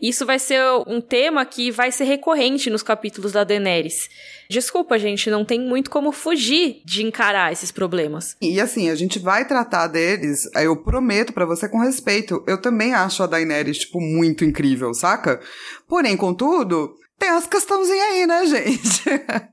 Isso 0.00 0.24
vai 0.24 0.38
ser 0.38 0.62
um 0.86 1.00
tema 1.00 1.44
que 1.44 1.70
vai 1.70 1.92
ser 1.92 2.04
recorrente 2.04 2.70
nos 2.70 2.82
capítulos 2.82 3.32
da 3.32 3.44
Daenerys. 3.44 4.08
Desculpa, 4.50 4.98
gente, 4.98 5.28
não 5.28 5.44
tem 5.44 5.60
muito 5.60 5.90
como 5.90 6.10
fugir 6.10 6.80
de 6.84 7.02
encarar 7.02 7.52
esses 7.52 7.70
problemas. 7.70 8.34
E 8.40 8.58
assim, 8.58 8.88
a 8.88 8.94
gente 8.94 9.18
vai 9.18 9.46
tratar 9.46 9.88
deles, 9.88 10.48
eu 10.54 10.74
prometo 10.74 11.34
para 11.34 11.44
você 11.44 11.68
com 11.68 11.78
respeito. 11.78 12.42
Eu 12.46 12.58
também 12.60 12.94
acho 12.94 13.22
a 13.22 13.26
Daenerys, 13.26 13.78
tipo, 13.78 14.00
muito 14.00 14.44
incrível, 14.44 14.94
saca? 14.94 15.38
Porém, 15.86 16.16
contudo, 16.16 16.94
tem 17.18 17.28
as 17.28 17.46
questãozinhas 17.46 18.06
aí, 18.06 18.26
né, 18.26 18.46
gente? 18.48 19.02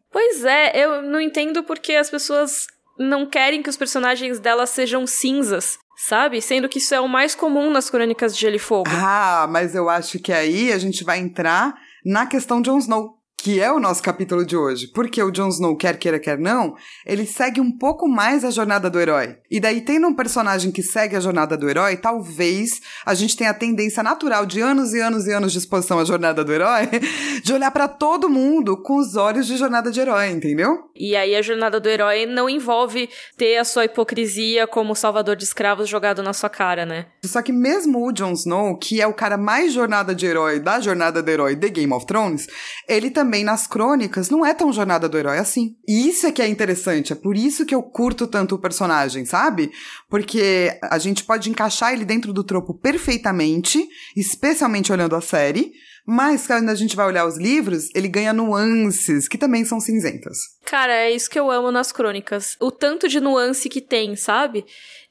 pois 0.09 0.45
é, 0.45 0.71
eu 0.81 1.01
não 1.01 1.19
entendo 1.19 1.61
porque 1.63 1.93
as 1.93 2.09
pessoas 2.09 2.65
não 2.97 3.25
querem 3.25 3.61
que 3.61 3.69
os 3.69 3.75
personagens 3.75 4.39
dela 4.39 4.65
sejam 4.65 5.05
cinzas. 5.05 5.77
Sabe? 5.97 6.41
Sendo 6.41 6.67
que 6.67 6.77
isso 6.77 6.93
é 6.93 6.99
o 6.99 7.07
mais 7.07 7.33
comum 7.33 7.71
nas 7.71 7.89
crônicas 7.89 8.35
de 8.35 8.41
Gelo 8.41 8.57
e 8.57 8.59
Fogo. 8.59 8.89
Ah, 8.91 9.47
mas 9.49 9.73
eu 9.73 9.89
acho 9.89 10.19
que 10.19 10.33
aí 10.33 10.73
a 10.73 10.77
gente 10.77 11.05
vai 11.05 11.19
entrar 11.19 11.73
na 12.05 12.25
questão 12.25 12.61
de 12.61 12.69
Jon 12.69 12.79
Snow 12.79 13.15
que 13.45 13.61
é 13.61 13.71
o 13.71 13.79
nosso 13.79 14.01
capítulo 14.01 14.43
de 14.43 14.57
hoje, 14.57 14.87
porque 14.87 15.21
o 15.21 15.29
Jon 15.29 15.49
Snow, 15.49 15.75
quer 15.77 15.99
queira, 15.99 16.19
quer 16.19 16.35
não, 16.35 16.75
ele 17.05 17.27
segue 17.27 17.61
um 17.61 17.71
pouco 17.71 18.07
mais 18.07 18.43
a 18.43 18.49
jornada 18.49 18.89
do 18.89 18.99
herói. 18.99 19.37
E 19.51 19.59
daí, 19.59 19.81
tendo 19.81 20.07
um 20.07 20.15
personagem 20.15 20.71
que 20.71 20.81
segue 20.81 21.15
a 21.15 21.19
jornada 21.19 21.55
do 21.55 21.69
herói, 21.69 21.95
talvez 21.95 22.81
a 23.05 23.13
gente 23.13 23.37
tenha 23.37 23.51
a 23.51 23.53
tendência 23.53 24.01
natural 24.01 24.47
de 24.47 24.61
anos 24.61 24.95
e 24.95 24.99
anos 24.99 25.27
e 25.27 25.31
anos 25.31 25.51
de 25.51 25.59
exposição 25.59 25.99
à 25.99 26.03
jornada 26.03 26.43
do 26.43 26.51
herói, 26.51 26.89
de 27.43 27.53
olhar 27.53 27.69
para 27.69 27.87
todo 27.87 28.27
mundo 28.27 28.81
com 28.81 28.95
os 28.95 29.15
olhos 29.15 29.45
de 29.45 29.57
jornada 29.57 29.91
de 29.91 29.99
herói, 29.99 30.31
entendeu? 30.31 30.89
E 30.95 31.15
aí 31.15 31.35
a 31.35 31.41
jornada 31.43 31.79
do 31.79 31.87
herói 31.87 32.25
não 32.25 32.49
envolve 32.49 33.07
ter 33.37 33.57
a 33.57 33.63
sua 33.63 33.85
hipocrisia 33.85 34.65
como 34.65 34.95
salvador 34.95 35.35
de 35.35 35.43
escravos 35.43 35.87
jogado 35.87 36.23
na 36.23 36.33
sua 36.33 36.49
cara, 36.49 36.83
né? 36.83 37.05
Só 37.23 37.43
que 37.43 37.51
mesmo 37.51 38.07
o 38.07 38.11
Jon 38.11 38.31
Snow, 38.31 38.75
que 38.75 38.99
é 38.99 39.05
o 39.05 39.13
cara 39.13 39.37
mais 39.37 39.71
jornada 39.71 40.15
de 40.15 40.25
herói 40.25 40.59
da 40.59 40.79
jornada 40.79 41.21
do 41.21 41.29
herói 41.29 41.55
de 41.55 41.69
Game 41.69 41.93
of 41.93 42.07
Thrones, 42.07 42.47
ele 42.87 43.11
também 43.11 43.34
também 43.35 43.43
nas 43.43 43.67
crônicas 43.67 44.29
não 44.29 44.45
é 44.45 44.53
tão 44.53 44.71
jornada 44.71 45.09
do 45.09 45.17
herói 45.17 45.37
assim. 45.37 45.75
E 45.85 46.07
isso 46.07 46.25
é 46.25 46.31
que 46.31 46.41
é 46.41 46.47
interessante, 46.47 47.11
é 47.11 47.15
por 47.15 47.35
isso 47.35 47.65
que 47.65 47.75
eu 47.75 47.83
curto 47.83 48.27
tanto 48.27 48.55
o 48.55 48.59
personagem, 48.59 49.25
sabe? 49.25 49.71
Porque 50.09 50.77
a 50.81 50.97
gente 50.97 51.23
pode 51.23 51.49
encaixar 51.49 51.93
ele 51.93 52.05
dentro 52.05 52.31
do 52.31 52.43
tropo 52.43 52.73
perfeitamente, 52.73 53.85
especialmente 54.15 54.91
olhando 54.91 55.15
a 55.15 55.21
série, 55.21 55.73
mas 56.07 56.45
quando 56.45 56.69
a 56.69 56.75
gente 56.75 56.95
vai 56.95 57.07
olhar 57.07 57.25
os 57.25 57.37
livros, 57.37 57.89
ele 57.95 58.07
ganha 58.07 58.31
nuances 58.31 59.27
que 59.27 59.39
também 59.39 59.65
são 59.65 59.79
cinzentas. 59.79 60.37
Cara, 60.63 60.93
é 60.93 61.11
isso 61.11 61.29
que 61.29 61.39
eu 61.39 61.49
amo 61.49 61.71
nas 61.71 61.91
crônicas. 61.91 62.55
O 62.61 62.71
tanto 62.71 63.07
de 63.07 63.19
nuance 63.19 63.67
que 63.67 63.81
tem, 63.81 64.15
sabe? 64.15 64.65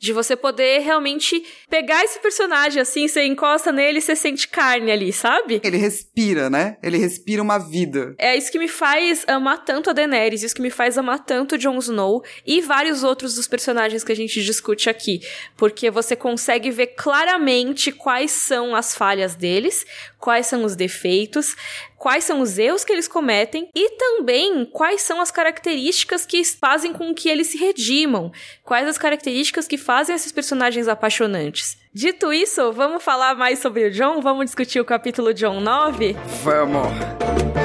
De 0.04 0.12
você 0.12 0.36
poder 0.36 0.80
realmente 0.80 1.42
pegar 1.70 2.04
esse 2.04 2.18
personagem 2.18 2.78
assim, 2.78 3.08
você 3.08 3.24
encosta 3.24 3.72
nele 3.72 4.00
e 4.00 4.02
você 4.02 4.14
sente 4.14 4.46
carne 4.46 4.92
ali, 4.92 5.10
sabe? 5.14 5.62
Ele 5.64 5.78
respira, 5.78 6.50
né? 6.50 6.76
Ele 6.82 6.98
respira 6.98 7.40
uma 7.40 7.56
vida. 7.56 8.14
É 8.18 8.36
isso 8.36 8.52
que 8.52 8.58
me 8.58 8.68
faz 8.68 9.24
amar 9.26 9.64
tanto 9.64 9.88
a 9.88 9.94
Daenerys, 9.94 10.42
isso 10.42 10.54
que 10.54 10.60
me 10.60 10.68
faz 10.68 10.98
amar 10.98 11.24
tanto 11.24 11.56
Jon 11.56 11.78
Snow 11.78 12.22
e 12.46 12.60
vários 12.60 13.02
outros 13.02 13.34
dos 13.34 13.48
personagens 13.48 14.04
que 14.04 14.12
a 14.12 14.14
gente 14.14 14.44
discute 14.44 14.90
aqui. 14.90 15.22
Porque 15.56 15.90
você 15.90 16.14
consegue 16.14 16.70
ver 16.70 16.88
claramente 16.88 17.90
quais 17.90 18.30
são 18.30 18.76
as 18.76 18.94
falhas 18.94 19.34
deles, 19.34 19.86
quais 20.18 20.46
são 20.46 20.64
os 20.64 20.76
defeitos, 20.76 21.56
quais 22.04 22.24
são 22.24 22.42
os 22.42 22.58
erros 22.58 22.84
que 22.84 22.92
eles 22.92 23.08
cometem 23.08 23.70
e 23.74 23.92
também 23.92 24.66
quais 24.66 25.00
são 25.00 25.22
as 25.22 25.30
características 25.30 26.26
que 26.26 26.44
fazem 26.44 26.92
com 26.92 27.14
que 27.14 27.30
eles 27.30 27.46
se 27.46 27.56
redimam, 27.56 28.30
quais 28.62 28.86
as 28.86 28.98
características 28.98 29.66
que 29.66 29.78
fazem 29.78 30.14
esses 30.14 30.30
personagens 30.30 30.86
apaixonantes. 30.86 31.78
Dito 31.94 32.30
isso, 32.30 32.70
vamos 32.72 33.02
falar 33.02 33.34
mais 33.34 33.60
sobre 33.60 33.86
o 33.86 33.90
John? 33.90 34.20
Vamos 34.20 34.44
discutir 34.44 34.80
o 34.80 34.84
capítulo 34.84 35.32
John 35.32 35.60
9? 35.60 36.14
Vamos! 36.42 37.63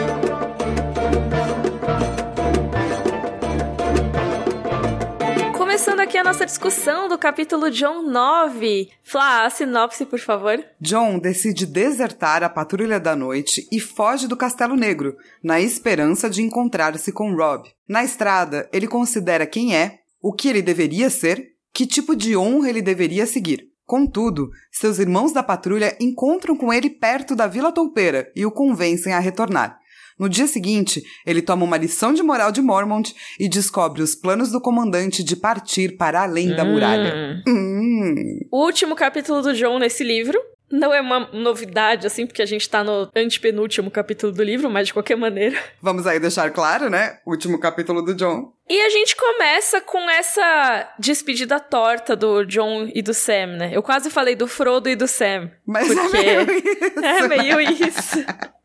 Começando 5.79 6.01
aqui 6.01 6.17
a 6.17 6.25
nossa 6.25 6.45
discussão 6.45 7.07
do 7.07 7.17
capítulo 7.17 7.71
John 7.71 8.01
9. 8.01 8.89
Flá, 9.01 9.45
a 9.45 9.49
sinopse, 9.49 10.05
por 10.05 10.19
favor. 10.19 10.61
John 10.77 11.17
decide 11.17 11.65
desertar 11.65 12.43
a 12.43 12.49
patrulha 12.49 12.99
da 12.99 13.15
noite 13.15 13.65
e 13.71 13.79
foge 13.79 14.27
do 14.27 14.35
Castelo 14.35 14.75
Negro, 14.75 15.15
na 15.41 15.61
esperança 15.61 16.29
de 16.29 16.41
encontrar-se 16.41 17.13
com 17.13 17.33
Rob. 17.33 17.69
Na 17.87 18.03
estrada, 18.03 18.69
ele 18.73 18.89
considera 18.89 19.47
quem 19.47 19.73
é, 19.73 19.99
o 20.21 20.33
que 20.33 20.49
ele 20.49 20.61
deveria 20.61 21.09
ser, 21.09 21.53
que 21.73 21.87
tipo 21.87 22.13
de 22.13 22.35
honra 22.35 22.67
ele 22.67 22.81
deveria 22.81 23.25
seguir. 23.25 23.69
Contudo, 23.85 24.49
seus 24.69 24.99
irmãos 24.99 25.31
da 25.31 25.41
patrulha 25.41 25.95
encontram 25.97 26.57
com 26.57 26.73
ele 26.73 26.89
perto 26.89 27.37
da 27.37 27.47
Vila 27.47 27.71
Toupeira 27.71 28.29
e 28.35 28.45
o 28.45 28.51
convencem 28.51 29.13
a 29.13 29.19
retornar. 29.19 29.78
No 30.19 30.27
dia 30.27 30.47
seguinte, 30.47 31.01
ele 31.25 31.41
toma 31.41 31.63
uma 31.63 31.77
lição 31.77 32.13
de 32.13 32.21
moral 32.21 32.51
de 32.51 32.61
Mormont 32.61 33.15
e 33.39 33.47
descobre 33.47 34.01
os 34.01 34.13
planos 34.13 34.51
do 34.51 34.59
comandante 34.59 35.23
de 35.23 35.35
partir 35.35 35.95
para 35.95 36.23
além 36.23 36.53
da 36.53 36.65
muralha. 36.65 37.41
Hum. 37.47 38.39
O 38.51 38.65
último 38.65 38.95
capítulo 38.95 39.41
do 39.41 39.53
John 39.53 39.79
nesse 39.79 40.03
livro 40.03 40.37
não 40.71 40.93
é 40.93 41.01
uma 41.01 41.29
novidade, 41.33 42.05
assim, 42.05 42.25
porque 42.25 42.41
a 42.41 42.45
gente 42.45 42.69
tá 42.69 42.83
no 42.83 43.09
antepenúltimo 43.15 43.89
capítulo 43.89 44.31
do 44.31 44.43
livro, 44.43 44.69
mas 44.69 44.87
de 44.87 44.93
qualquer 44.93 45.17
maneira. 45.17 45.57
Vamos 45.81 46.05
aí 46.05 46.19
deixar 46.19 46.51
claro, 46.51 46.89
né? 46.89 47.17
Último 47.25 47.59
capítulo 47.59 48.01
do 48.01 48.13
John. 48.13 48.53
E 48.69 48.79
a 48.81 48.89
gente 48.89 49.15
começa 49.15 49.81
com 49.81 50.09
essa 50.09 50.93
despedida 50.99 51.59
torta 51.59 52.15
do 52.15 52.45
John 52.45 52.89
e 52.93 53.01
do 53.01 53.13
Sam, 53.13 53.57
né? 53.57 53.71
Eu 53.73 53.81
quase 53.81 54.09
falei 54.11 54.35
do 54.35 54.47
Frodo 54.47 54.89
e 54.89 54.95
do 54.95 55.07
Sam. 55.07 55.49
Mas 55.65 55.89
é 55.89 55.95
porque 55.95 56.17
é 56.21 56.45
meio 56.45 56.51
isso. 56.51 57.05
É 57.05 57.27
meio 57.27 57.55
né? 57.57 57.63
isso. 57.87 58.25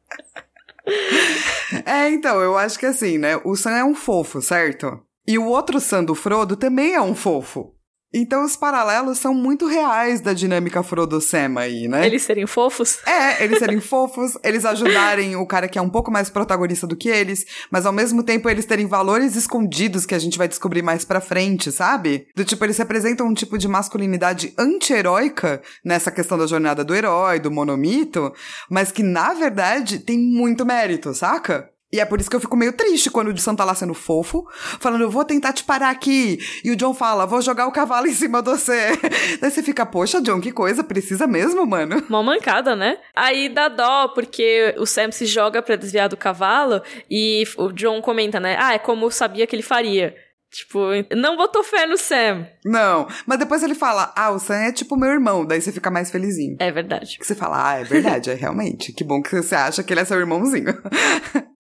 é, 1.85 2.11
então, 2.11 2.41
eu 2.41 2.57
acho 2.59 2.79
que 2.79 2.87
assim, 2.87 3.19
né? 3.19 3.41
O 3.45 3.57
Sam 3.57 3.77
é 3.77 3.85
um 3.85 3.95
fofo, 3.95 4.41
certo? 4.43 5.01
E 5.27 5.39
o 5.39 5.47
outro 5.47 5.81
Sam 5.81 6.05
do 6.05 6.15
Frodo 6.15 6.57
também 6.57 6.95
é 6.95 7.01
um 7.01 7.15
fofo. 7.15 7.75
Então 8.17 8.45
os 8.45 8.55
paralelos 8.55 9.19
são 9.19 9.35
muito 9.35 9.67
reais 9.67 10.21
da 10.21 10.33
dinâmica 10.33 10.85
Frodo-Sam 10.85 11.59
aí, 11.59 11.89
né? 11.89 12.07
Eles 12.07 12.23
serem 12.23 12.47
fofos? 12.47 13.05
É, 13.05 13.43
eles 13.43 13.59
serem 13.59 13.81
fofos, 13.83 14.39
eles 14.45 14.65
ajudarem 14.65 15.35
o 15.35 15.45
cara 15.45 15.67
que 15.67 15.77
é 15.77 15.83
um 15.83 15.91
pouco 15.91 16.13
mais 16.13 16.31
protagonista 16.31 16.87
do 16.87 16.95
que 16.95 17.09
eles, 17.09 17.45
mas 17.73 17.85
ao 17.85 17.93
mesmo 17.93 18.23
tempo 18.23 18.49
eles 18.49 18.67
terem 18.67 18.87
valores 18.87 19.35
escondidos 19.35 20.07
que 20.07 20.15
a 20.15 20.19
gente 20.21 20.39
vai 20.39 20.47
descobrir 20.47 20.81
mais 20.81 21.05
pra 21.05 21.21
frente, 21.21 21.73
sabe? 21.73 22.29
Do 22.37 22.45
tipo, 22.45 22.65
eles 22.65 22.79
representam 22.79 23.27
um 23.27 23.35
tipo 23.35 23.59
de 23.59 23.67
masculinidade 23.67 24.55
anti-heróica 24.57 25.61
nessa 25.85 26.13
questão 26.13 26.39
da 26.39 26.47
jornada 26.47 26.85
do 26.85 26.95
herói, 26.95 27.41
do 27.41 27.51
monomito, 27.51 28.33
mas 28.71 28.93
que 28.93 29.03
na 29.03 29.35
verdade 29.35 29.99
tem 29.99 30.17
muito 30.17 30.65
mérito, 30.65 31.13
saca? 31.13 31.74
E 31.95 32.01
é 32.01 32.05
por 32.05 32.21
isso 32.21 32.29
que 32.29 32.35
eu 32.35 32.41
fico 32.41 32.57
meio 32.57 32.73
triste 32.73 33.09
quando 33.09 33.29
o 33.29 33.33
John 33.33 33.55
tá 33.55 33.65
lá 33.65 33.73
sendo 33.73 33.95
fofo, 33.95 34.45
falando, 34.81 35.03
eu 35.03 35.11
vou 35.11 35.25
tentar 35.25 35.53
te 35.53 35.63
parar 35.63 35.91
aqui. 35.91 36.41
E 36.65 36.73
o 36.73 36.77
John 36.77 36.93
fala, 36.93 37.25
vou 37.25 37.41
jogar 37.41 37.69
o 37.69 37.71
cavalo 37.71 38.09
em 38.11 38.13
cima 38.13 38.43
de 38.43 38.51
você. 38.51 38.99
Daí 39.41 39.49
você 39.49 39.63
fica, 39.63 39.87
poxa, 39.87 40.21
John, 40.21 40.41
que 40.41 40.51
coisa, 40.51 40.83
precisa 40.83 41.25
mesmo, 41.29 41.65
mano. 41.65 42.05
Uma 42.09 42.21
mancada, 42.21 42.75
né? 42.75 42.99
Aí 43.15 43.49
dá 43.49 43.69
dó, 43.69 44.09
porque 44.09 44.75
o 44.77 44.85
Sam 44.85 45.13
se 45.13 45.25
joga 45.25 45.63
pra 45.63 45.77
desviar 45.77 46.09
do 46.09 46.17
cavalo 46.17 46.83
e 47.09 47.45
o 47.57 47.71
John 47.71 48.03
comenta, 48.03 48.41
né? 48.41 48.57
Ah, 48.59 48.75
é 48.75 48.79
como 48.81 49.07
eu 49.07 49.11
sabia 49.13 49.47
que 49.47 49.55
ele 49.55 49.63
faria. 49.63 50.17
Tipo, 50.55 50.79
não 51.17 51.37
botou 51.37 51.65
fé 51.65 51.85
no 51.85 51.99
Sam. 51.99 52.47
Não, 52.65 53.09
mas 53.27 53.41
depois 53.41 53.61
ele 53.65 53.75
fala, 53.75 54.13
ah, 54.15 54.31
o 54.31 54.39
Sam 54.39 54.55
é 54.55 54.73
tipo 54.73 54.97
meu 54.97 55.11
irmão, 55.11 55.45
daí 55.45 55.61
você 55.61 55.73
fica 55.73 55.91
mais 55.91 56.13
felizinho. 56.13 56.57
É 56.61 56.71
verdade. 56.71 57.19
Que 57.19 57.27
você 57.27 57.35
fala, 57.35 57.71
ah, 57.71 57.81
é 57.81 57.83
verdade, 57.83 58.31
é 58.31 58.35
realmente. 58.35 58.93
Que 58.93 59.03
bom 59.03 59.21
que 59.21 59.35
você 59.35 59.57
acha 59.57 59.83
que 59.83 59.93
ele 59.93 60.03
é 60.03 60.05
seu 60.05 60.17
irmãozinho. 60.17 60.81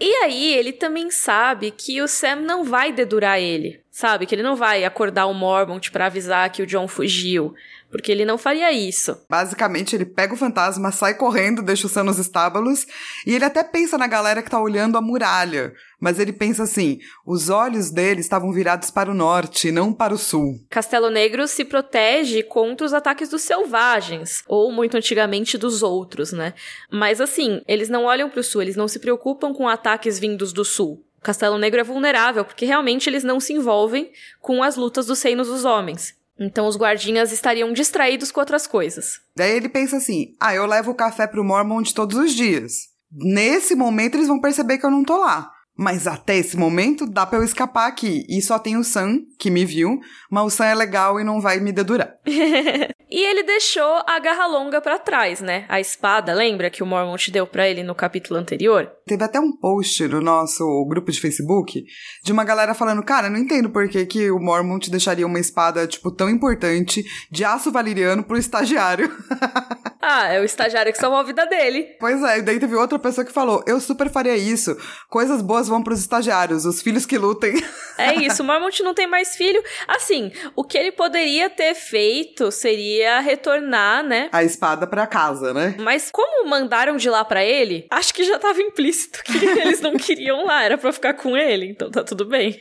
e 0.00 0.14
aí, 0.22 0.54
ele 0.54 0.72
também 0.72 1.10
sabe 1.10 1.72
que 1.72 2.00
o 2.00 2.06
Sam 2.06 2.36
não 2.36 2.62
vai 2.62 2.92
dedurar 2.92 3.40
ele. 3.40 3.83
Sabe? 3.94 4.26
Que 4.26 4.34
ele 4.34 4.42
não 4.42 4.56
vai 4.56 4.84
acordar 4.84 5.26
o 5.26 5.32
Mormont 5.32 5.92
para 5.92 6.06
avisar 6.06 6.50
que 6.50 6.60
o 6.60 6.66
John 6.66 6.88
fugiu. 6.88 7.54
Porque 7.92 8.10
ele 8.10 8.24
não 8.24 8.36
faria 8.36 8.72
isso. 8.72 9.16
Basicamente, 9.30 9.94
ele 9.94 10.04
pega 10.04 10.34
o 10.34 10.36
fantasma, 10.36 10.90
sai 10.90 11.14
correndo, 11.14 11.62
deixa 11.62 11.86
o 11.86 11.88
Sam 11.88 12.02
nos 12.02 12.18
estábulos, 12.18 12.88
e 13.24 13.32
ele 13.32 13.44
até 13.44 13.62
pensa 13.62 13.96
na 13.96 14.08
galera 14.08 14.42
que 14.42 14.50
tá 14.50 14.60
olhando 14.60 14.98
a 14.98 15.00
muralha. 15.00 15.72
Mas 16.00 16.18
ele 16.18 16.32
pensa 16.32 16.64
assim: 16.64 16.98
os 17.24 17.48
olhos 17.50 17.92
dele 17.92 18.20
estavam 18.20 18.52
virados 18.52 18.90
para 18.90 19.12
o 19.12 19.14
norte, 19.14 19.70
não 19.70 19.92
para 19.92 20.12
o 20.12 20.18
sul. 20.18 20.58
Castelo 20.68 21.08
Negro 21.08 21.46
se 21.46 21.64
protege 21.64 22.42
contra 22.42 22.84
os 22.84 22.92
ataques 22.92 23.28
dos 23.28 23.42
selvagens, 23.42 24.42
ou 24.48 24.72
muito 24.72 24.96
antigamente 24.96 25.56
dos 25.56 25.84
outros, 25.84 26.32
né? 26.32 26.52
Mas 26.90 27.20
assim, 27.20 27.62
eles 27.68 27.88
não 27.88 28.06
olham 28.06 28.28
para 28.28 28.40
o 28.40 28.42
sul, 28.42 28.60
eles 28.60 28.74
não 28.74 28.88
se 28.88 28.98
preocupam 28.98 29.54
com 29.54 29.68
ataques 29.68 30.18
vindos 30.18 30.52
do 30.52 30.64
sul. 30.64 31.00
Castelo 31.24 31.58
Negro 31.58 31.80
é 31.80 31.84
vulnerável 31.84 32.44
porque 32.44 32.66
realmente 32.66 33.08
eles 33.08 33.24
não 33.24 33.40
se 33.40 33.54
envolvem 33.54 34.12
com 34.40 34.62
as 34.62 34.76
lutas 34.76 35.06
dos 35.06 35.22
reinos 35.22 35.48
dos 35.48 35.64
homens. 35.64 36.14
Então 36.38 36.66
os 36.66 36.76
guardinhas 36.76 37.32
estariam 37.32 37.72
distraídos 37.72 38.30
com 38.30 38.40
outras 38.40 38.66
coisas. 38.66 39.20
Daí 39.34 39.56
ele 39.56 39.68
pensa 39.68 39.96
assim: 39.96 40.34
ah, 40.38 40.54
eu 40.54 40.66
levo 40.66 40.90
o 40.90 40.94
café 40.94 41.26
pro 41.26 41.44
Mormont 41.44 41.94
todos 41.94 42.16
os 42.16 42.32
dias. 42.32 42.88
Nesse 43.10 43.74
momento 43.74 44.16
eles 44.16 44.28
vão 44.28 44.40
perceber 44.40 44.78
que 44.78 44.84
eu 44.84 44.90
não 44.90 45.04
tô 45.04 45.16
lá. 45.16 45.53
Mas 45.76 46.06
até 46.06 46.36
esse 46.36 46.56
momento 46.56 47.04
dá 47.04 47.26
pra 47.26 47.38
eu 47.38 47.44
escapar 47.44 47.88
aqui. 47.88 48.24
E 48.28 48.40
só 48.40 48.58
tem 48.58 48.76
o 48.76 48.84
Sam, 48.84 49.18
que 49.38 49.50
me 49.50 49.64
viu, 49.64 49.98
mas 50.30 50.44
o 50.44 50.50
Sam 50.50 50.66
é 50.66 50.74
legal 50.74 51.20
e 51.20 51.24
não 51.24 51.40
vai 51.40 51.58
me 51.58 51.72
dedurar. 51.72 52.14
e 52.26 53.24
ele 53.24 53.42
deixou 53.42 54.02
a 54.06 54.18
garra 54.20 54.46
longa 54.46 54.80
para 54.80 55.00
trás, 55.00 55.40
né? 55.40 55.66
A 55.68 55.80
espada, 55.80 56.32
lembra 56.32 56.70
que 56.70 56.82
o 56.82 56.86
Mormont 56.86 57.30
deu 57.30 57.46
para 57.46 57.68
ele 57.68 57.82
no 57.82 57.94
capítulo 57.94 58.38
anterior? 58.38 58.88
Teve 59.04 59.24
até 59.24 59.40
um 59.40 59.52
post 59.56 60.06
no 60.06 60.20
nosso 60.20 60.64
grupo 60.88 61.10
de 61.10 61.20
Facebook 61.20 61.84
de 62.22 62.32
uma 62.32 62.44
galera 62.44 62.72
falando: 62.72 63.02
Cara, 63.02 63.28
não 63.28 63.38
entendo 63.38 63.68
por 63.68 63.88
que, 63.88 64.06
que 64.06 64.30
o 64.30 64.38
Mormont 64.38 64.88
deixaria 64.90 65.26
uma 65.26 65.40
espada, 65.40 65.86
tipo, 65.88 66.10
tão 66.10 66.30
importante 66.30 67.04
de 67.30 67.44
aço 67.44 67.72
valeriano 67.72 68.22
pro 68.22 68.38
estagiário. 68.38 69.10
ah, 70.06 70.28
é 70.28 70.38
o 70.38 70.44
estagiário 70.44 70.92
que 70.92 70.98
salvou 70.98 71.18
a 71.18 71.22
vida 71.22 71.46
dele. 71.46 71.96
Pois 71.98 72.22
é, 72.22 72.38
e 72.38 72.42
daí 72.42 72.60
teve 72.60 72.74
outra 72.74 72.98
pessoa 72.98 73.24
que 73.24 73.32
falou: 73.32 73.64
Eu 73.66 73.80
super 73.80 74.10
faria 74.10 74.36
isso. 74.36 74.76
Coisas 75.08 75.40
boas 75.40 75.66
vão 75.66 75.82
pros 75.82 76.00
estagiários, 76.00 76.66
os 76.66 76.82
filhos 76.82 77.06
que 77.06 77.16
lutem. 77.16 77.54
É 77.96 78.12
isso, 78.12 78.42
o 78.42 78.44
Mormont 78.44 78.82
não 78.82 78.92
tem 78.92 79.06
mais 79.06 79.36
filho. 79.36 79.62
Assim, 79.86 80.32
o 80.56 80.64
que 80.64 80.76
ele 80.76 80.90
poderia 80.90 81.48
ter 81.48 81.76
feito 81.76 82.50
seria 82.50 83.20
retornar, 83.20 84.02
né? 84.02 84.28
A 84.32 84.42
espada 84.42 84.84
pra 84.84 85.06
casa, 85.06 85.54
né? 85.54 85.76
Mas 85.78 86.10
como 86.10 86.48
mandaram 86.50 86.96
de 86.96 87.08
lá 87.08 87.24
para 87.24 87.44
ele, 87.44 87.86
acho 87.88 88.12
que 88.12 88.24
já 88.24 88.36
tava 88.36 88.60
implícito 88.60 89.22
que 89.22 89.38
eles 89.60 89.80
não 89.80 89.96
queriam 89.96 90.44
lá, 90.44 90.64
era 90.64 90.76
pra 90.76 90.92
ficar 90.92 91.14
com 91.14 91.36
ele, 91.36 91.66
então 91.66 91.88
tá 91.88 92.02
tudo 92.02 92.24
bem. 92.24 92.60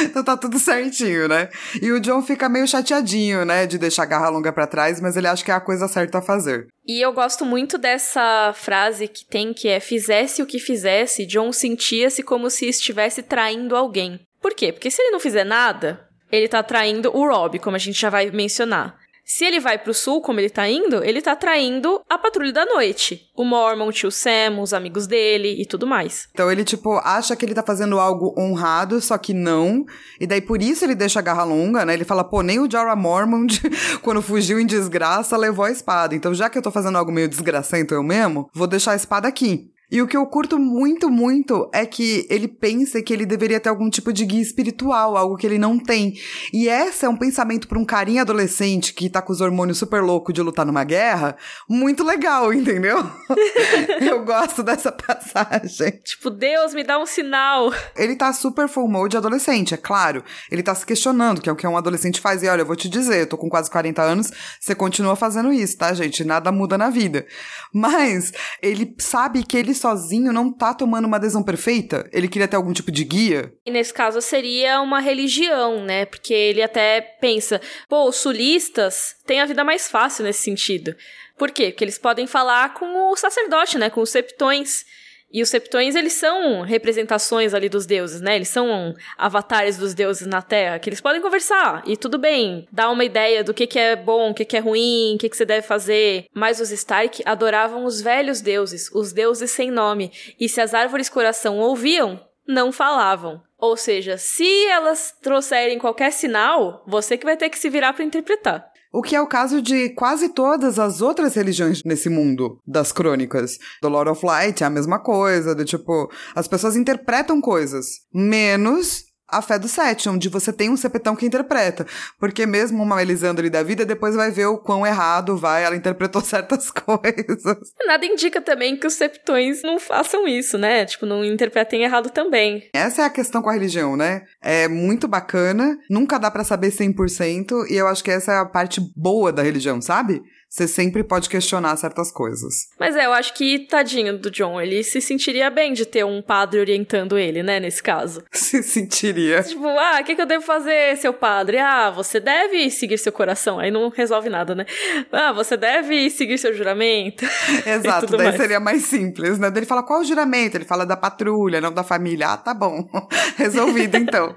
então 0.00 0.24
tá 0.24 0.34
tudo 0.34 0.58
certinho, 0.58 1.28
né? 1.28 1.50
E 1.82 1.92
o 1.92 2.00
John 2.00 2.22
fica 2.22 2.48
meio 2.48 2.66
chateadinho, 2.66 3.44
né, 3.44 3.66
de 3.66 3.76
deixar 3.76 4.04
a 4.04 4.06
garra 4.06 4.30
longa 4.30 4.50
para 4.50 4.66
trás, 4.66 4.98
mas 4.98 5.14
ele 5.14 5.26
acha 5.26 5.44
que 5.44 5.50
é 5.50 5.54
a 5.54 5.60
coisa 5.60 5.88
certa 5.88 6.18
a 6.18 6.22
fazer. 6.22 6.68
E 6.86 7.00
eu 7.00 7.12
gosto 7.12 7.44
muito 7.44 7.78
dessa 7.78 8.52
frase 8.54 9.06
que 9.06 9.24
tem 9.24 9.52
que 9.52 9.68
é: 9.68 9.80
fizesse 9.80 10.42
o 10.42 10.46
que 10.46 10.58
fizesse, 10.58 11.26
John 11.26 11.52
sentia-se 11.52 12.22
como 12.22 12.50
se 12.50 12.68
estivesse 12.68 13.22
traindo 13.22 13.76
alguém. 13.76 14.20
Por 14.40 14.54
quê? 14.54 14.72
Porque 14.72 14.90
se 14.90 15.02
ele 15.02 15.10
não 15.10 15.20
fizer 15.20 15.44
nada, 15.44 16.08
ele 16.32 16.48
tá 16.48 16.62
traindo 16.62 17.14
o 17.14 17.28
Rob, 17.28 17.58
como 17.58 17.76
a 17.76 17.78
gente 17.78 18.00
já 18.00 18.08
vai 18.08 18.30
mencionar. 18.30 18.98
Se 19.32 19.44
ele 19.44 19.60
vai 19.60 19.78
pro 19.78 19.94
sul, 19.94 20.20
como 20.20 20.40
ele 20.40 20.50
tá 20.50 20.68
indo, 20.68 21.04
ele 21.04 21.22
tá 21.22 21.36
traindo 21.36 22.00
a 22.10 22.18
patrulha 22.18 22.52
da 22.52 22.66
noite. 22.66 23.30
O 23.32 23.44
Mormon, 23.44 23.86
o 23.86 23.92
tio 23.92 24.10
Sam, 24.10 24.58
os 24.60 24.74
amigos 24.74 25.06
dele 25.06 25.54
e 25.62 25.64
tudo 25.64 25.86
mais. 25.86 26.26
Então 26.32 26.50
ele, 26.50 26.64
tipo, 26.64 26.94
acha 27.04 27.36
que 27.36 27.46
ele 27.46 27.54
tá 27.54 27.62
fazendo 27.62 28.00
algo 28.00 28.34
honrado, 28.36 29.00
só 29.00 29.16
que 29.16 29.32
não. 29.32 29.86
E 30.18 30.26
daí 30.26 30.40
por 30.40 30.60
isso 30.60 30.84
ele 30.84 30.96
deixa 30.96 31.20
a 31.20 31.22
garra 31.22 31.44
longa, 31.44 31.84
né? 31.84 31.94
Ele 31.94 32.04
fala, 32.04 32.24
pô, 32.24 32.42
nem 32.42 32.58
o 32.58 32.68
Jorah 32.68 32.96
Mormont, 32.96 33.62
quando 34.02 34.20
fugiu 34.20 34.58
em 34.58 34.66
desgraça, 34.66 35.36
levou 35.36 35.64
a 35.64 35.70
espada. 35.70 36.12
Então 36.12 36.34
já 36.34 36.50
que 36.50 36.58
eu 36.58 36.62
tô 36.62 36.72
fazendo 36.72 36.98
algo 36.98 37.12
meio 37.12 37.28
desgracento 37.28 37.94
eu 37.94 38.02
mesmo, 38.02 38.50
vou 38.52 38.66
deixar 38.66 38.92
a 38.92 38.96
espada 38.96 39.28
aqui. 39.28 39.70
E 39.90 40.00
o 40.00 40.06
que 40.06 40.16
eu 40.16 40.24
curto 40.26 40.58
muito, 40.58 41.10
muito 41.10 41.68
é 41.72 41.84
que 41.84 42.26
ele 42.30 42.46
pensa 42.46 43.02
que 43.02 43.12
ele 43.12 43.26
deveria 43.26 43.58
ter 43.58 43.68
algum 43.68 43.90
tipo 43.90 44.12
de 44.12 44.24
guia 44.24 44.40
espiritual, 44.40 45.16
algo 45.16 45.36
que 45.36 45.46
ele 45.46 45.58
não 45.58 45.78
tem. 45.78 46.14
E 46.52 46.68
esse 46.68 47.04
é 47.04 47.08
um 47.08 47.16
pensamento 47.16 47.66
para 47.66 47.78
um 47.78 47.84
carinha 47.84 48.22
adolescente 48.22 48.94
que 48.94 49.10
tá 49.10 49.20
com 49.20 49.32
os 49.32 49.40
hormônios 49.40 49.78
super 49.78 50.02
loucos 50.02 50.32
de 50.32 50.42
lutar 50.42 50.64
numa 50.64 50.84
guerra, 50.84 51.36
muito 51.68 52.04
legal, 52.04 52.52
entendeu? 52.54 52.98
eu 54.00 54.24
gosto 54.24 54.62
dessa 54.62 54.92
passagem. 54.92 56.00
Tipo, 56.04 56.30
Deus, 56.30 56.74
me 56.74 56.84
dá 56.84 56.98
um 56.98 57.06
sinal. 57.06 57.72
Ele 57.96 58.14
tá 58.14 58.32
super 58.32 58.68
full 58.68 58.88
mode 58.88 59.16
adolescente, 59.16 59.74
é 59.74 59.76
claro. 59.76 60.22
Ele 60.50 60.62
tá 60.62 60.74
se 60.74 60.86
questionando, 60.86 61.40
que 61.40 61.48
é 61.48 61.52
o 61.52 61.56
que 61.56 61.66
um 61.66 61.76
adolescente 61.76 62.20
faz. 62.20 62.42
E 62.42 62.48
olha, 62.48 62.62
eu 62.62 62.66
vou 62.66 62.76
te 62.76 62.88
dizer, 62.88 63.22
eu 63.22 63.26
tô 63.26 63.38
com 63.38 63.48
quase 63.48 63.70
40 63.70 64.02
anos, 64.02 64.30
você 64.60 64.74
continua 64.74 65.16
fazendo 65.16 65.52
isso, 65.52 65.78
tá, 65.78 65.92
gente? 65.94 66.22
Nada 66.24 66.52
muda 66.52 66.76
na 66.76 66.90
vida. 66.90 67.26
Mas 67.72 68.32
ele 68.62 68.94
sabe 68.98 69.42
que 69.42 69.56
ele 69.56 69.74
sozinho 69.80 70.32
não 70.32 70.52
tá 70.52 70.74
tomando 70.74 71.06
uma 71.06 71.16
adesão 71.16 71.42
perfeita? 71.42 72.08
Ele 72.12 72.28
queria 72.28 72.46
ter 72.46 72.56
algum 72.56 72.72
tipo 72.72 72.92
de 72.92 73.02
guia? 73.04 73.52
E 73.64 73.70
nesse 73.70 73.92
caso 73.92 74.20
seria 74.20 74.80
uma 74.80 75.00
religião, 75.00 75.82
né? 75.84 76.04
Porque 76.04 76.34
ele 76.34 76.62
até 76.62 77.00
pensa, 77.00 77.60
pô, 77.88 78.08
os 78.08 78.16
sulistas 78.16 79.16
têm 79.26 79.40
a 79.40 79.46
vida 79.46 79.64
mais 79.64 79.88
fácil 79.88 80.24
nesse 80.24 80.42
sentido. 80.42 80.94
Por 81.38 81.50
quê? 81.50 81.70
Porque 81.70 81.84
eles 81.84 81.98
podem 81.98 82.26
falar 82.26 82.74
com 82.74 83.10
o 83.10 83.16
sacerdote, 83.16 83.78
né? 83.78 83.88
Com 83.88 84.02
os 84.02 84.10
septões. 84.10 84.84
E 85.32 85.42
os 85.42 85.48
septões, 85.48 85.94
eles 85.94 86.14
são 86.14 86.62
representações 86.62 87.54
ali 87.54 87.68
dos 87.68 87.86
deuses, 87.86 88.20
né? 88.20 88.34
Eles 88.34 88.48
são 88.48 88.94
avatares 89.16 89.76
dos 89.76 89.94
deuses 89.94 90.26
na 90.26 90.42
Terra, 90.42 90.78
que 90.78 90.88
eles 90.88 91.00
podem 91.00 91.22
conversar. 91.22 91.82
E 91.86 91.96
tudo 91.96 92.18
bem, 92.18 92.66
dar 92.72 92.90
uma 92.90 93.04
ideia 93.04 93.44
do 93.44 93.54
que, 93.54 93.66
que 93.66 93.78
é 93.78 93.94
bom, 93.94 94.30
o 94.30 94.34
que, 94.34 94.44
que 94.44 94.56
é 94.56 94.60
ruim, 94.60 95.14
o 95.14 95.18
que, 95.18 95.28
que 95.28 95.36
você 95.36 95.44
deve 95.44 95.66
fazer. 95.66 96.26
Mas 96.34 96.60
os 96.60 96.72
Stark 96.72 97.22
adoravam 97.24 97.84
os 97.84 98.00
velhos 98.00 98.40
deuses, 98.40 98.90
os 98.92 99.12
deuses 99.12 99.50
sem 99.52 99.70
nome. 99.70 100.10
E 100.38 100.48
se 100.48 100.60
as 100.60 100.74
árvores 100.74 101.08
coração 101.08 101.58
ouviam, 101.58 102.20
não 102.46 102.72
falavam. 102.72 103.40
Ou 103.56 103.76
seja, 103.76 104.16
se 104.16 104.66
elas 104.66 105.14
trouxerem 105.22 105.78
qualquer 105.78 106.10
sinal, 106.10 106.82
você 106.86 107.16
que 107.16 107.26
vai 107.26 107.36
ter 107.36 107.50
que 107.50 107.58
se 107.58 107.68
virar 107.68 107.92
para 107.92 108.04
interpretar. 108.04 108.69
O 108.92 109.02
que 109.02 109.14
é 109.14 109.20
o 109.20 109.26
caso 109.26 109.62
de 109.62 109.90
quase 109.90 110.30
todas 110.30 110.78
as 110.78 111.00
outras 111.00 111.34
religiões 111.34 111.82
nesse 111.84 112.08
mundo 112.08 112.58
das 112.66 112.90
crônicas. 112.90 113.58
Do 113.80 113.88
Lord 113.88 114.10
of 114.10 114.26
Light 114.26 114.62
é 114.62 114.66
a 114.66 114.70
mesma 114.70 114.98
coisa, 114.98 115.54
do 115.54 115.64
tipo, 115.64 116.10
as 116.34 116.48
pessoas 116.48 116.74
interpretam 116.74 117.40
coisas, 117.40 117.86
menos 118.12 119.09
a 119.30 119.42
fé 119.42 119.58
do 119.58 119.68
sete, 119.68 120.08
onde 120.08 120.28
você 120.28 120.52
tem 120.52 120.70
um 120.70 120.76
sepetão 120.76 121.16
que 121.16 121.26
interpreta. 121.26 121.86
Porque 122.18 122.46
mesmo 122.46 122.82
uma 122.82 122.96
Melisandre 122.96 123.48
da 123.48 123.62
vida, 123.62 123.84
depois 123.84 124.14
vai 124.14 124.30
ver 124.30 124.46
o 124.46 124.58
quão 124.58 124.86
errado 124.86 125.36
vai, 125.36 125.64
ela 125.64 125.76
interpretou 125.76 126.20
certas 126.22 126.70
coisas. 126.70 127.72
Nada 127.86 128.04
indica 128.04 128.40
também 128.40 128.76
que 128.76 128.86
os 128.86 128.94
septões 128.94 129.62
não 129.62 129.78
façam 129.78 130.26
isso, 130.26 130.58
né? 130.58 130.84
Tipo, 130.84 131.06
não 131.06 131.24
interpretem 131.24 131.82
errado 131.82 132.10
também. 132.10 132.68
Essa 132.72 133.02
é 133.02 133.04
a 133.04 133.10
questão 133.10 133.42
com 133.42 133.50
a 133.50 133.54
religião, 133.54 133.96
né? 133.96 134.22
É 134.42 134.68
muito 134.68 135.08
bacana, 135.08 135.78
nunca 135.88 136.18
dá 136.18 136.30
para 136.30 136.44
saber 136.44 136.70
100%, 136.70 137.70
e 137.70 137.74
eu 137.74 137.86
acho 137.86 138.04
que 138.04 138.10
essa 138.10 138.32
é 138.32 138.38
a 138.38 138.46
parte 138.46 138.80
boa 138.96 139.32
da 139.32 139.42
religião, 139.42 139.80
sabe? 139.80 140.22
Você 140.50 140.66
sempre 140.66 141.04
pode 141.04 141.28
questionar 141.28 141.76
certas 141.76 142.10
coisas. 142.10 142.68
Mas 142.78 142.96
é, 142.96 143.06
eu 143.06 143.12
acho 143.12 143.32
que, 143.34 143.60
tadinho 143.60 144.18
do 144.18 144.32
John, 144.32 144.60
ele 144.60 144.82
se 144.82 145.00
sentiria 145.00 145.48
bem 145.48 145.72
de 145.72 145.86
ter 145.86 146.04
um 146.04 146.20
padre 146.20 146.58
orientando 146.58 147.16
ele, 147.16 147.40
né, 147.40 147.60
nesse 147.60 147.80
caso. 147.80 148.24
Se 148.50 148.64
sentiria. 148.64 149.44
Tipo, 149.44 149.68
ah, 149.68 150.00
o 150.00 150.04
que, 150.04 150.16
que 150.16 150.20
eu 150.20 150.26
devo 150.26 150.44
fazer, 150.44 150.96
seu 150.96 151.12
padre? 151.12 151.58
Ah, 151.58 151.88
você 151.88 152.18
deve 152.18 152.68
seguir 152.68 152.98
seu 152.98 153.12
coração. 153.12 153.60
Aí 153.60 153.70
não 153.70 153.90
resolve 153.90 154.28
nada, 154.28 154.56
né? 154.56 154.66
Ah, 155.12 155.32
você 155.32 155.56
deve 155.56 156.10
seguir 156.10 156.36
seu 156.36 156.52
juramento. 156.52 157.24
Exato, 157.64 158.16
daí 158.16 158.26
mais. 158.26 158.36
seria 158.36 158.58
mais 158.58 158.84
simples, 158.86 159.38
né? 159.38 159.52
Ele 159.54 159.66
fala 159.66 159.84
qual 159.84 160.00
o 160.00 160.04
juramento? 160.04 160.56
Ele 160.56 160.64
fala 160.64 160.84
da 160.84 160.96
patrulha, 160.96 161.60
não 161.60 161.72
da 161.72 161.84
família. 161.84 162.30
Ah, 162.30 162.36
tá 162.36 162.52
bom. 162.52 162.88
Resolvido 163.38 163.96
então. 163.96 164.34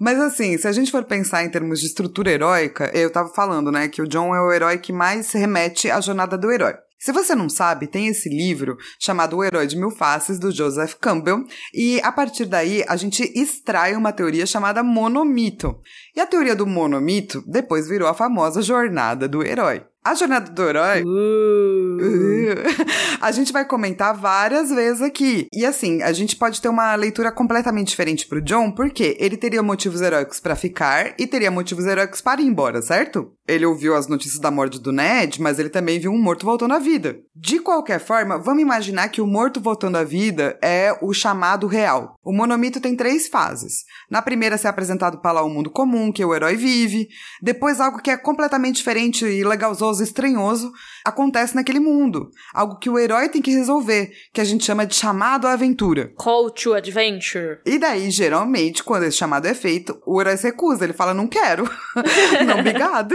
Mas 0.00 0.18
assim, 0.18 0.56
se 0.56 0.66
a 0.66 0.72
gente 0.72 0.90
for 0.90 1.04
pensar 1.04 1.44
em 1.44 1.50
termos 1.50 1.80
de 1.80 1.86
estrutura 1.86 2.30
heróica, 2.30 2.90
eu 2.94 3.10
tava 3.10 3.28
falando, 3.28 3.70
né, 3.70 3.88
que 3.88 4.00
o 4.00 4.08
John 4.08 4.34
é 4.34 4.40
o 4.40 4.50
herói 4.50 4.78
que 4.78 4.92
mais 4.92 5.26
se 5.26 5.49
remete 5.50 5.90
à 5.90 6.00
jornada 6.00 6.38
do 6.38 6.50
herói. 6.50 6.74
Se 6.98 7.12
você 7.12 7.34
não 7.34 7.48
sabe, 7.48 7.86
tem 7.86 8.08
esse 8.08 8.28
livro 8.28 8.76
chamado 8.98 9.38
O 9.38 9.42
Herói 9.42 9.66
de 9.66 9.76
Mil 9.76 9.90
Faces, 9.90 10.38
do 10.38 10.52
Joseph 10.52 10.94
Campbell, 11.00 11.44
e 11.72 11.98
a 12.02 12.12
partir 12.12 12.44
daí 12.44 12.84
a 12.86 12.94
gente 12.94 13.22
extrai 13.34 13.96
uma 13.96 14.12
teoria 14.12 14.46
chamada 14.46 14.82
monomito. 14.82 15.80
E 16.14 16.20
a 16.20 16.26
teoria 16.26 16.54
do 16.54 16.66
monomito 16.66 17.42
depois 17.46 17.88
virou 17.88 18.06
a 18.06 18.14
famosa 18.14 18.60
jornada 18.60 19.26
do 19.26 19.42
herói. 19.42 19.82
A 20.02 20.14
jornada 20.14 20.50
do 20.50 20.62
herói. 20.62 21.02
Uh. 21.02 21.80
Uh, 22.00 22.54
a 23.20 23.30
gente 23.30 23.52
vai 23.52 23.66
comentar 23.66 24.16
várias 24.16 24.70
vezes 24.70 25.02
aqui. 25.02 25.46
E 25.52 25.64
assim, 25.66 26.02
a 26.02 26.10
gente 26.12 26.36
pode 26.36 26.60
ter 26.60 26.70
uma 26.70 26.94
leitura 26.94 27.30
completamente 27.30 27.88
diferente 27.88 28.26
pro 28.26 28.40
John, 28.40 28.72
porque 28.72 29.16
ele 29.20 29.36
teria 29.36 29.62
motivos 29.62 30.00
heróicos 30.00 30.40
para 30.40 30.56
ficar 30.56 31.14
e 31.18 31.26
teria 31.26 31.50
motivos 31.50 31.84
heróicos 31.84 32.22
para 32.22 32.40
ir 32.40 32.46
embora, 32.46 32.80
certo? 32.80 33.30
Ele 33.50 33.66
ouviu 33.66 33.96
as 33.96 34.06
notícias 34.06 34.38
da 34.38 34.48
morte 34.48 34.78
do 34.78 34.92
Ned, 34.92 35.42
mas 35.42 35.58
ele 35.58 35.68
também 35.68 35.98
viu 35.98 36.12
um 36.12 36.22
morto 36.22 36.46
voltando 36.46 36.72
à 36.72 36.78
vida. 36.78 37.18
De 37.34 37.58
qualquer 37.58 37.98
forma, 37.98 38.38
vamos 38.38 38.62
imaginar 38.62 39.08
que 39.08 39.20
o 39.20 39.26
morto 39.26 39.60
voltando 39.60 39.96
à 39.96 40.04
vida 40.04 40.56
é 40.62 40.96
o 41.02 41.12
chamado 41.12 41.66
real. 41.66 42.14
O 42.22 42.32
monomito 42.32 42.80
tem 42.80 42.94
três 42.94 43.26
fases. 43.26 43.84
Na 44.08 44.22
primeira, 44.22 44.56
ser 44.56 44.68
apresentado 44.68 45.20
para 45.20 45.32
lá 45.32 45.42
o 45.42 45.50
mundo 45.50 45.68
comum 45.68 46.12
que 46.12 46.24
o 46.24 46.32
herói 46.32 46.54
vive. 46.54 47.08
Depois, 47.42 47.80
algo 47.80 48.00
que 48.00 48.10
é 48.10 48.16
completamente 48.16 48.76
diferente 48.76 49.24
e 49.24 49.42
legalzoso, 49.42 50.00
estranhoso, 50.00 50.70
acontece 51.04 51.54
naquele 51.54 51.80
mundo. 51.80 52.30
Algo 52.54 52.78
que 52.78 52.90
o 52.90 52.98
herói 52.98 53.28
tem 53.28 53.42
que 53.42 53.50
resolver, 53.50 54.10
que 54.32 54.40
a 54.40 54.44
gente 54.44 54.64
chama 54.64 54.86
de 54.86 54.94
chamado 54.94 55.46
à 55.46 55.52
aventura. 55.52 56.12
Call 56.16 56.50
to 56.50 56.74
adventure. 56.74 57.58
E 57.64 57.78
daí, 57.78 58.10
geralmente, 58.10 58.82
quando 58.82 59.04
esse 59.04 59.16
chamado 59.16 59.46
é 59.46 59.54
feito, 59.54 60.00
o 60.06 60.20
herói 60.20 60.36
se 60.36 60.46
recusa. 60.46 60.84
Ele 60.84 60.92
fala, 60.92 61.14
não 61.14 61.26
quero. 61.26 61.64
não, 62.46 62.60
obrigado. 62.60 63.14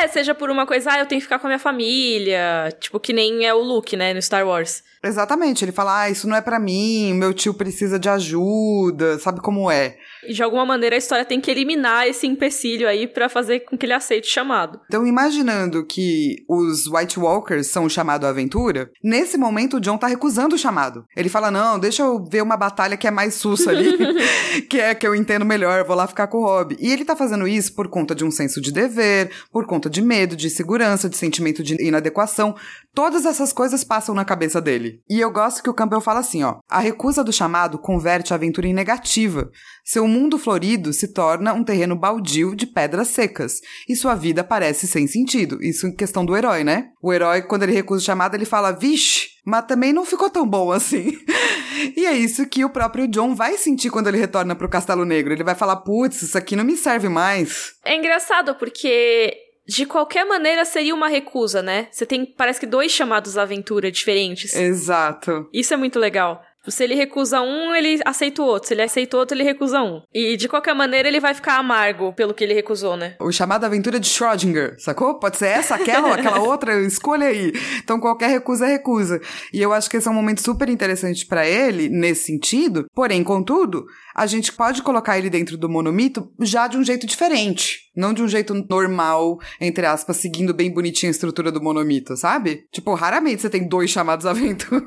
É, 0.00 0.08
seja 0.08 0.34
por 0.34 0.50
uma 0.50 0.66
coisa, 0.66 0.92
ah, 0.92 0.98
eu 1.00 1.06
tenho 1.06 1.20
que 1.20 1.26
ficar 1.26 1.38
com 1.38 1.46
a 1.46 1.50
minha 1.50 1.58
família. 1.58 2.74
Tipo, 2.80 3.00
que 3.00 3.12
nem 3.12 3.46
é 3.46 3.54
o 3.54 3.60
Luke, 3.60 3.96
né, 3.96 4.14
no 4.14 4.22
Star 4.22 4.46
Wars. 4.46 4.82
Exatamente, 5.04 5.64
ele 5.64 5.72
fala, 5.72 6.02
ah, 6.02 6.10
isso 6.10 6.26
não 6.26 6.36
é 6.36 6.40
para 6.40 6.58
mim, 6.58 7.12
meu 7.14 7.34
tio 7.34 7.52
precisa 7.54 7.98
de 7.98 8.08
ajuda, 8.08 9.18
sabe 9.18 9.40
como 9.40 9.70
é? 9.70 9.96
E 10.26 10.32
de 10.32 10.42
alguma 10.42 10.64
maneira 10.64 10.96
a 10.96 10.98
história 10.98 11.24
tem 11.24 11.40
que 11.40 11.50
eliminar 11.50 12.06
esse 12.06 12.26
empecilho 12.26 12.88
aí 12.88 13.06
para 13.06 13.28
fazer 13.28 13.60
com 13.60 13.76
que 13.76 13.84
ele 13.84 13.92
aceite 13.92 14.28
o 14.28 14.32
chamado. 14.32 14.80
Então, 14.86 15.06
imaginando 15.06 15.84
que 15.84 16.36
os 16.48 16.86
White 16.86 17.18
Walkers 17.18 17.66
são 17.66 17.84
o 17.84 17.90
chamado 17.90 18.24
à 18.24 18.30
aventura, 18.30 18.90
nesse 19.02 19.36
momento 19.36 19.76
o 19.76 19.80
John 19.80 19.98
tá 19.98 20.06
recusando 20.06 20.54
o 20.54 20.58
chamado. 20.58 21.04
Ele 21.16 21.28
fala: 21.28 21.50
Não, 21.50 21.78
deixa 21.78 22.02
eu 22.02 22.24
ver 22.24 22.42
uma 22.42 22.56
batalha 22.56 22.96
que 22.96 23.06
é 23.06 23.10
mais 23.10 23.34
sussa 23.34 23.70
ali, 23.70 23.92
que 24.68 24.80
é 24.80 24.94
que 24.94 25.06
eu 25.06 25.14
entendo 25.14 25.44
melhor, 25.44 25.84
vou 25.84 25.96
lá 25.96 26.06
ficar 26.06 26.26
com 26.26 26.38
o 26.38 26.44
Rob. 26.44 26.76
E 26.80 26.90
ele 26.90 27.04
tá 27.04 27.14
fazendo 27.14 27.46
isso 27.46 27.74
por 27.74 27.88
conta 27.88 28.14
de 28.14 28.24
um 28.24 28.30
senso 28.30 28.60
de 28.60 28.72
dever, 28.72 29.30
por 29.52 29.66
conta 29.66 29.90
de 29.90 30.00
medo, 30.00 30.34
de 30.36 30.48
segurança, 30.48 31.08
de 31.08 31.16
sentimento 31.16 31.62
de 31.62 31.74
inadequação. 31.82 32.54
Todas 32.94 33.26
essas 33.26 33.52
coisas 33.52 33.84
passam 33.84 34.14
na 34.14 34.24
cabeça 34.24 34.60
dele. 34.60 34.93
E 35.08 35.20
eu 35.20 35.30
gosto 35.30 35.62
que 35.62 35.70
o 35.70 35.74
Campbell 35.74 36.00
fala 36.00 36.20
assim: 36.20 36.42
ó, 36.42 36.58
a 36.68 36.80
recusa 36.80 37.24
do 37.24 37.32
chamado 37.32 37.78
converte 37.78 38.32
a 38.32 38.36
aventura 38.36 38.66
em 38.66 38.74
negativa. 38.74 39.50
Seu 39.84 40.08
mundo 40.08 40.38
florido 40.38 40.92
se 40.92 41.12
torna 41.12 41.52
um 41.52 41.64
terreno 41.64 41.96
baldio 41.96 42.54
de 42.54 42.66
pedras 42.66 43.08
secas, 43.08 43.60
e 43.88 43.94
sua 43.94 44.14
vida 44.14 44.42
parece 44.42 44.86
sem 44.86 45.06
sentido. 45.06 45.62
Isso 45.62 45.86
em 45.86 45.94
questão 45.94 46.24
do 46.24 46.36
herói, 46.36 46.64
né? 46.64 46.88
O 47.02 47.12
herói, 47.12 47.42
quando 47.42 47.64
ele 47.64 47.72
recusa 47.72 48.02
o 48.02 48.04
chamado, 48.04 48.34
ele 48.34 48.44
fala, 48.44 48.72
vixe, 48.72 49.28
mas 49.44 49.66
também 49.66 49.92
não 49.92 50.04
ficou 50.04 50.30
tão 50.30 50.46
bom 50.46 50.72
assim. 50.72 51.12
e 51.96 52.06
é 52.06 52.16
isso 52.16 52.46
que 52.46 52.64
o 52.64 52.70
próprio 52.70 53.06
John 53.06 53.34
vai 53.34 53.58
sentir 53.58 53.90
quando 53.90 54.08
ele 54.08 54.18
retorna 54.18 54.54
pro 54.54 54.68
Castelo 54.68 55.04
Negro. 55.04 55.32
Ele 55.32 55.44
vai 55.44 55.54
falar, 55.54 55.76
putz, 55.76 56.22
isso 56.22 56.38
aqui 56.38 56.56
não 56.56 56.64
me 56.64 56.76
serve 56.76 57.08
mais. 57.08 57.74
É 57.84 57.94
engraçado 57.96 58.54
porque 58.54 59.36
de 59.66 59.86
qualquer 59.86 60.24
maneira 60.24 60.64
seria 60.64 60.94
uma 60.94 61.08
recusa, 61.08 61.62
né? 61.62 61.88
Você 61.90 62.04
tem, 62.04 62.24
parece 62.26 62.60
que 62.60 62.66
dois 62.66 62.92
chamados 62.92 63.38
à 63.38 63.42
aventura 63.42 63.90
diferentes. 63.90 64.54
Exato. 64.54 65.48
Isso 65.52 65.72
é 65.72 65.76
muito 65.76 65.98
legal. 65.98 66.42
Se 66.68 66.84
ele 66.84 66.94
recusa 66.94 67.40
um, 67.40 67.74
ele 67.74 68.00
aceita 68.04 68.42
o 68.42 68.44
outro. 68.44 68.68
Se 68.68 68.74
ele 68.74 68.82
aceita 68.82 69.16
o 69.16 69.20
outro, 69.20 69.36
ele 69.36 69.44
recusa 69.44 69.82
um. 69.82 70.02
E 70.12 70.36
de 70.36 70.48
qualquer 70.48 70.74
maneira, 70.74 71.08
ele 71.08 71.20
vai 71.20 71.34
ficar 71.34 71.58
amargo 71.58 72.12
pelo 72.12 72.34
que 72.34 72.42
ele 72.42 72.54
recusou, 72.54 72.96
né? 72.96 73.16
O 73.20 73.30
chamado 73.30 73.64
aventura 73.64 74.00
de 74.00 74.08
Schrödinger, 74.08 74.76
sacou? 74.78 75.18
Pode 75.18 75.36
ser 75.36 75.48
essa, 75.48 75.74
aquela 75.74 76.08
ou 76.08 76.14
aquela 76.14 76.40
outra, 76.44 76.80
escolha 76.82 77.26
aí. 77.26 77.52
Então 77.82 78.00
qualquer 78.00 78.30
recusa 78.30 78.66
é 78.66 78.72
recusa. 78.72 79.20
E 79.52 79.60
eu 79.60 79.72
acho 79.72 79.90
que 79.90 79.96
esse 79.96 80.08
é 80.08 80.10
um 80.10 80.14
momento 80.14 80.42
super 80.42 80.68
interessante 80.68 81.26
para 81.26 81.46
ele, 81.46 81.88
nesse 81.88 82.24
sentido. 82.24 82.86
Porém, 82.94 83.22
contudo, 83.22 83.84
a 84.14 84.26
gente 84.26 84.52
pode 84.52 84.82
colocar 84.82 85.18
ele 85.18 85.28
dentro 85.28 85.56
do 85.56 85.68
monomito 85.68 86.30
já 86.40 86.66
de 86.66 86.76
um 86.76 86.84
jeito 86.84 87.06
diferente. 87.06 87.90
Não 87.96 88.12
de 88.12 88.22
um 88.22 88.28
jeito 88.28 88.54
normal, 88.68 89.38
entre 89.60 89.86
aspas, 89.86 90.16
seguindo 90.16 90.54
bem 90.54 90.72
bonitinha 90.72 91.10
a 91.10 91.12
estrutura 91.12 91.52
do 91.52 91.62
monomito, 91.62 92.16
sabe? 92.16 92.66
Tipo, 92.72 92.94
raramente 92.94 93.42
você 93.42 93.50
tem 93.50 93.68
dois 93.68 93.90
chamados 93.90 94.26
aventura. 94.26 94.84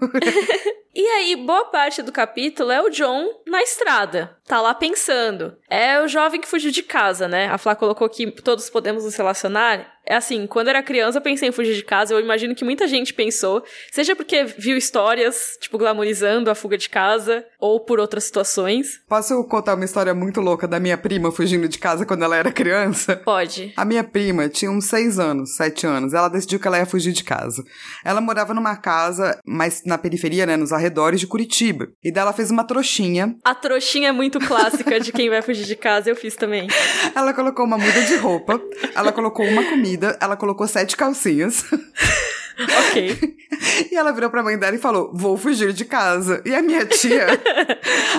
E 0.99 1.07
aí, 1.09 1.35
boa 1.35 1.65
parte 1.65 2.01
do 2.01 2.11
capítulo 2.11 2.71
é 2.71 2.81
o 2.81 2.89
John 2.89 3.29
na 3.45 3.61
estrada. 3.61 4.35
Tá 4.47 4.59
lá 4.59 4.73
pensando. 4.73 5.55
É 5.69 6.01
o 6.01 6.07
jovem 6.07 6.41
que 6.41 6.47
fugiu 6.47 6.71
de 6.71 6.81
casa, 6.81 7.27
né? 7.27 7.47
A 7.49 7.59
Flá 7.59 7.75
colocou 7.75 8.09
que 8.09 8.31
todos 8.31 8.67
podemos 8.67 9.05
nos 9.05 9.15
relacionar. 9.15 9.96
É 10.07 10.15
assim, 10.15 10.47
quando 10.47 10.69
era 10.69 10.81
criança 10.81 11.17
eu 11.17 11.21
pensei 11.21 11.49
em 11.49 11.51
fugir 11.51 11.75
de 11.75 11.83
casa, 11.83 12.13
eu 12.13 12.19
imagino 12.19 12.55
que 12.55 12.63
muita 12.63 12.87
gente 12.87 13.13
pensou, 13.13 13.63
seja 13.91 14.15
porque 14.15 14.45
viu 14.45 14.77
histórias, 14.77 15.57
tipo, 15.59 15.77
glamorizando 15.77 16.49
a 16.49 16.55
fuga 16.55 16.77
de 16.77 16.89
casa, 16.89 17.45
ou 17.59 17.79
por 17.79 17.99
outras 17.99 18.23
situações. 18.23 19.01
Posso 19.07 19.43
contar 19.45 19.75
uma 19.75 19.83
história 19.83 20.13
muito 20.13 20.39
louca 20.39 20.67
da 20.67 20.79
minha 20.79 20.97
prima 20.97 21.31
fugindo 21.31 21.67
de 21.67 21.77
casa 21.77 22.05
quando 22.05 22.23
ela 22.23 22.35
era 22.35 22.51
criança? 22.51 23.17
Pode. 23.17 23.73
A 23.75 23.83
minha 23.83 24.03
prima 24.03 24.47
tinha 24.47 24.71
uns 24.71 24.85
seis 24.85 25.19
anos, 25.19 25.55
sete 25.55 25.85
anos, 25.85 26.13
ela 26.13 26.29
decidiu 26.29 26.59
que 26.59 26.67
ela 26.67 26.77
ia 26.77 26.85
fugir 26.85 27.11
de 27.11 27.23
casa. 27.23 27.63
Ela 28.05 28.21
morava 28.21 28.53
numa 28.53 28.77
casa, 28.77 29.37
mais 29.45 29.83
na 29.85 29.97
periferia, 29.97 30.45
né, 30.45 30.55
nos 30.55 30.71
arredores 30.71 31.19
de 31.19 31.27
Curitiba. 31.27 31.87
E 32.03 32.11
dela 32.11 32.31
fez 32.31 32.49
uma 32.49 32.63
trouxinha. 32.63 33.35
A 33.43 33.53
trouxinha 33.53 34.09
é 34.09 34.11
muito 34.11 34.39
clássica 34.39 34.99
de 34.99 35.11
quem 35.11 35.29
vai 35.29 35.41
fugir 35.41 35.65
de 35.65 35.75
casa, 35.75 36.09
eu 36.09 36.15
fiz 36.15 36.35
também. 36.35 36.67
Ela 37.15 37.33
colocou 37.33 37.65
uma 37.65 37.77
muda 37.77 38.01
de 38.03 38.15
roupa, 38.17 38.61
ela 38.95 39.11
colocou 39.11 39.45
uma 39.45 39.63
comida, 39.63 39.96
comida, 39.97 40.17
ela 40.21 40.37
colocou 40.37 40.67
sete 40.67 40.95
calcinhas. 40.95 41.65
Ok. 42.59 43.37
e 43.91 43.95
ela 43.95 44.11
virou 44.11 44.31
pra 44.31 44.41
mãe 44.41 44.57
dela 44.57 44.75
e 44.75 44.79
falou: 44.79 45.11
Vou 45.13 45.37
fugir 45.37 45.73
de 45.73 45.85
casa. 45.85 46.41
E 46.43 46.55
a 46.55 46.61
minha 46.63 46.87
tia, 46.87 47.27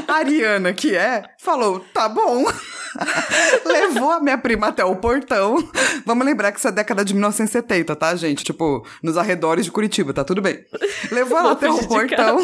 a 0.06 0.14
Ariana, 0.14 0.72
que 0.72 0.94
é, 0.94 1.24
falou: 1.40 1.80
Tá 1.92 2.08
bom. 2.08 2.46
Levou 3.66 4.12
a 4.12 4.20
minha 4.20 4.38
prima 4.38 4.68
até 4.68 4.84
o 4.84 4.94
portão. 4.94 5.56
Vamos 6.06 6.24
lembrar 6.24 6.52
que 6.52 6.60
isso 6.60 6.68
é 6.68 6.70
década 6.70 7.04
de 7.04 7.14
1970, 7.14 7.96
tá, 7.96 8.14
gente? 8.14 8.44
Tipo, 8.44 8.86
nos 9.02 9.16
arredores 9.16 9.64
de 9.64 9.72
Curitiba, 9.72 10.14
tá 10.14 10.22
tudo 10.22 10.40
bem. 10.40 10.64
Levou 11.10 11.36
ela 11.36 11.50
até 11.50 11.68
o 11.68 11.88
portão. 11.88 12.38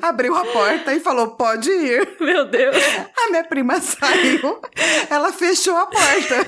Abriu 0.00 0.36
a 0.36 0.44
porta 0.44 0.94
e 0.94 1.00
falou: 1.00 1.32
pode 1.32 1.68
ir. 1.68 2.08
Meu 2.20 2.44
Deus. 2.44 2.76
A 3.18 3.30
minha 3.30 3.42
prima 3.42 3.80
saiu. 3.80 4.60
Ela 5.10 5.32
fechou 5.32 5.76
a 5.76 5.86
porta 5.86 6.46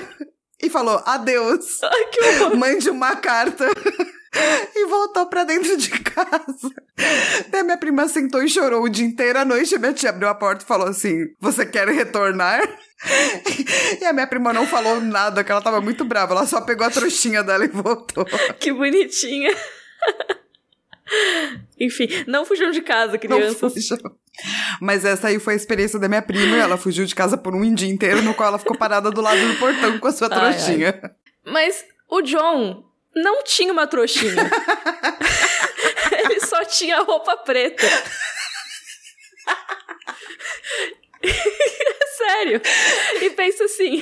e 0.63 0.69
falou 0.69 1.01
adeus. 1.05 1.83
Ai, 1.83 2.05
que 2.05 2.21
horror. 2.21 2.57
Mande 2.57 2.89
uma 2.89 3.15
carta. 3.15 3.67
E 4.75 4.87
voltou 4.87 5.27
pra 5.27 5.43
dentro 5.43 5.77
de 5.77 5.91
casa. 5.91 6.71
Daí 7.49 7.61
minha 7.61 7.77
prima 7.77 8.07
sentou 8.07 8.41
e 8.41 8.49
chorou 8.49 8.81
o 8.81 8.89
dia 8.89 9.05
inteiro. 9.05 9.37
À 9.37 9.45
noite, 9.45 9.77
minha 9.77 9.93
tia 9.93 10.09
abriu 10.09 10.27
a 10.27 10.33
porta 10.33 10.63
e 10.63 10.67
falou 10.67 10.87
assim: 10.87 11.27
Você 11.39 11.67
quer 11.67 11.87
retornar? 11.87 12.61
E 14.01 14.05
a 14.05 14.11
minha 14.13 14.25
prima 14.25 14.51
não 14.51 14.65
falou 14.65 14.99
nada, 15.01 15.43
que 15.43 15.51
ela 15.51 15.61
tava 15.61 15.79
muito 15.81 16.03
brava. 16.03 16.33
Ela 16.33 16.47
só 16.47 16.61
pegou 16.61 16.87
a 16.87 16.89
trouxinha 16.89 17.43
dela 17.43 17.65
e 17.65 17.67
voltou. 17.67 18.25
Que 18.59 18.73
bonitinha. 18.73 19.53
Enfim, 21.79 22.07
não 22.27 22.45
fugiu 22.45 22.71
de 22.71 22.81
casa, 22.81 23.17
crianças. 23.17 23.73
Fujam. 23.73 23.97
Mas 24.81 25.05
essa 25.05 25.27
aí 25.27 25.39
foi 25.39 25.53
a 25.53 25.55
experiência 25.55 25.99
da 25.99 26.07
minha 26.07 26.21
prima. 26.21 26.57
Ela 26.57 26.77
fugiu 26.77 27.05
de 27.05 27.13
casa 27.13 27.37
por 27.37 27.55
um 27.55 27.73
dia 27.73 27.89
inteiro, 27.89 28.21
no 28.21 28.33
qual 28.33 28.49
ela 28.49 28.59
ficou 28.59 28.77
parada 28.77 29.11
do 29.11 29.21
lado 29.21 29.39
do 29.47 29.59
portão 29.59 29.99
com 29.99 30.07
a 30.07 30.11
sua 30.11 30.27
Ai, 30.31 30.39
trouxinha. 30.39 31.15
Mas 31.45 31.85
o 32.09 32.21
John 32.21 32.83
não 33.15 33.43
tinha 33.43 33.71
uma 33.71 33.85
trouxinha. 33.87 34.33
Ele 36.11 36.39
só 36.39 36.63
tinha 36.65 37.01
roupa 37.01 37.37
preta. 37.37 37.85
Sério. 42.23 42.61
E 43.21 43.29
pensa 43.31 43.65
assim: 43.65 44.01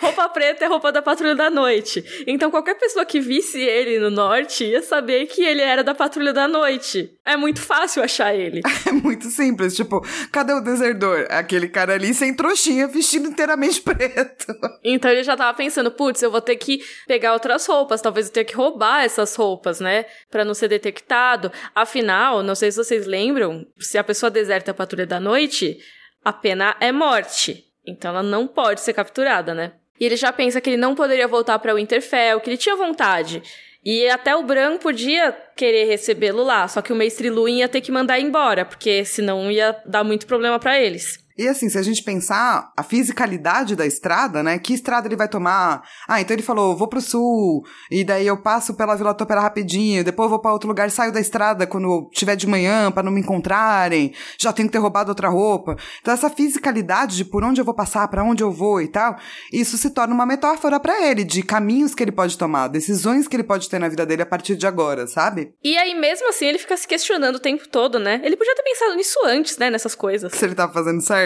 roupa 0.00 0.28
preta 0.28 0.64
é 0.64 0.68
roupa 0.68 0.90
da 0.90 1.00
patrulha 1.00 1.36
da 1.36 1.48
noite. 1.48 2.04
Então 2.26 2.50
qualquer 2.50 2.74
pessoa 2.74 3.04
que 3.04 3.20
visse 3.20 3.60
ele 3.60 3.98
no 4.00 4.10
norte 4.10 4.64
ia 4.64 4.82
saber 4.82 5.26
que 5.26 5.42
ele 5.42 5.60
era 5.60 5.84
da 5.84 5.94
patrulha 5.94 6.32
da 6.32 6.48
noite. 6.48 7.12
É 7.24 7.36
muito 7.36 7.60
fácil 7.60 8.02
achar 8.02 8.34
ele. 8.34 8.60
É 8.86 8.92
muito 8.92 9.26
simples. 9.30 9.74
Tipo, 9.74 10.04
cadê 10.30 10.52
o 10.52 10.60
desertor? 10.60 11.26
Aquele 11.30 11.68
cara 11.68 11.94
ali 11.94 12.12
sem 12.12 12.34
trouxinha, 12.34 12.86
vestido 12.86 13.28
inteiramente 13.28 13.80
preto. 13.80 14.46
Então 14.84 15.10
ele 15.10 15.22
já 15.22 15.36
tava 15.36 15.56
pensando, 15.56 15.90
putz, 15.90 16.22
eu 16.22 16.30
vou 16.30 16.40
ter 16.40 16.56
que 16.56 16.84
pegar 17.06 17.32
outras 17.32 17.64
roupas, 17.66 18.02
talvez 18.02 18.26
eu 18.26 18.32
tenha 18.32 18.44
que 18.44 18.54
roubar 18.54 19.04
essas 19.04 19.34
roupas, 19.36 19.80
né? 19.80 20.04
Pra 20.30 20.44
não 20.44 20.52
ser 20.52 20.68
detectado. 20.68 21.50
Afinal, 21.74 22.42
não 22.42 22.54
sei 22.54 22.70
se 22.70 22.76
vocês 22.76 23.06
lembram, 23.06 23.66
se 23.78 23.96
a 23.96 24.04
pessoa 24.04 24.30
deserta 24.30 24.72
a 24.72 24.74
patrulha 24.74 25.06
da 25.06 25.18
noite, 25.18 25.78
a 26.24 26.32
pena 26.32 26.76
é 26.80 26.90
morte. 26.90 27.64
Então 27.86 28.10
ela 28.10 28.22
não 28.22 28.46
pode 28.46 28.80
ser 28.80 28.94
capturada, 28.94 29.52
né? 29.52 29.72
E 30.00 30.04
ele 30.04 30.16
já 30.16 30.32
pensa 30.32 30.60
que 30.60 30.70
ele 30.70 30.76
não 30.76 30.94
poderia 30.94 31.28
voltar 31.28 31.58
pra 31.58 31.74
Winterfell, 31.74 32.40
que 32.40 32.50
ele 32.50 32.56
tinha 32.56 32.74
vontade. 32.74 33.42
E 33.84 34.08
até 34.08 34.34
o 34.34 34.42
Bran 34.42 34.78
podia 34.78 35.32
querer 35.54 35.84
recebê-lo 35.84 36.42
lá, 36.42 36.66
só 36.66 36.80
que 36.80 36.92
o 36.92 36.96
Mestre 36.96 37.28
Luin 37.28 37.58
ia 37.58 37.68
ter 37.68 37.82
que 37.82 37.92
mandar 37.92 38.18
embora, 38.18 38.64
porque 38.64 39.04
senão 39.04 39.50
ia 39.50 39.76
dar 39.84 40.02
muito 40.02 40.26
problema 40.26 40.58
pra 40.58 40.80
eles. 40.80 41.23
E 41.36 41.48
assim, 41.48 41.68
se 41.68 41.76
a 41.76 41.82
gente 41.82 42.02
pensar 42.02 42.72
a 42.76 42.82
fisicalidade 42.82 43.74
da 43.74 43.84
estrada, 43.84 44.42
né? 44.42 44.58
Que 44.58 44.72
estrada 44.72 45.08
ele 45.08 45.16
vai 45.16 45.28
tomar? 45.28 45.82
Ah, 46.06 46.20
então 46.20 46.34
ele 46.34 46.42
falou, 46.42 46.76
vou 46.76 46.86
pro 46.86 47.00
sul, 47.00 47.64
e 47.90 48.04
daí 48.04 48.26
eu 48.26 48.36
passo 48.36 48.74
pela 48.74 48.94
Vila 48.94 49.14
Topera 49.14 49.40
rapidinho, 49.40 50.04
depois 50.04 50.26
eu 50.26 50.30
vou 50.30 50.38
pra 50.38 50.52
outro 50.52 50.68
lugar, 50.68 50.90
saio 50.90 51.12
da 51.12 51.20
estrada 51.20 51.66
quando 51.66 52.08
tiver 52.12 52.36
de 52.36 52.46
manhã 52.46 52.92
para 52.92 53.02
não 53.02 53.10
me 53.10 53.20
encontrarem, 53.20 54.14
já 54.38 54.52
tenho 54.52 54.68
que 54.68 54.72
ter 54.72 54.78
roubado 54.78 55.10
outra 55.10 55.28
roupa. 55.28 55.76
Então 56.00 56.14
essa 56.14 56.30
fisicalidade 56.30 57.16
de 57.16 57.24
por 57.24 57.42
onde 57.42 57.60
eu 57.60 57.64
vou 57.64 57.74
passar, 57.74 58.06
para 58.06 58.22
onde 58.22 58.42
eu 58.42 58.52
vou 58.52 58.80
e 58.80 58.88
tal, 58.88 59.16
isso 59.52 59.76
se 59.76 59.90
torna 59.90 60.14
uma 60.14 60.26
metáfora 60.26 60.78
para 60.78 61.04
ele, 61.04 61.24
de 61.24 61.42
caminhos 61.42 61.94
que 61.94 62.02
ele 62.04 62.12
pode 62.12 62.38
tomar, 62.38 62.68
decisões 62.68 63.26
que 63.26 63.34
ele 63.34 63.42
pode 63.42 63.68
ter 63.68 63.80
na 63.80 63.88
vida 63.88 64.06
dele 64.06 64.22
a 64.22 64.26
partir 64.26 64.54
de 64.54 64.66
agora, 64.66 65.06
sabe? 65.06 65.52
E 65.64 65.76
aí, 65.76 65.94
mesmo 65.94 66.28
assim, 66.28 66.46
ele 66.46 66.58
fica 66.58 66.76
se 66.76 66.86
questionando 66.86 67.36
o 67.36 67.40
tempo 67.40 67.68
todo, 67.68 67.98
né? 67.98 68.20
Ele 68.22 68.36
podia 68.36 68.54
ter 68.54 68.62
pensado 68.62 68.94
nisso 68.94 69.18
antes, 69.24 69.58
né? 69.58 69.70
Nessas 69.70 69.94
coisas. 69.94 70.32
Se 70.32 70.44
ele 70.44 70.54
tá 70.54 70.68
fazendo 70.68 71.00
certo. 71.00 71.23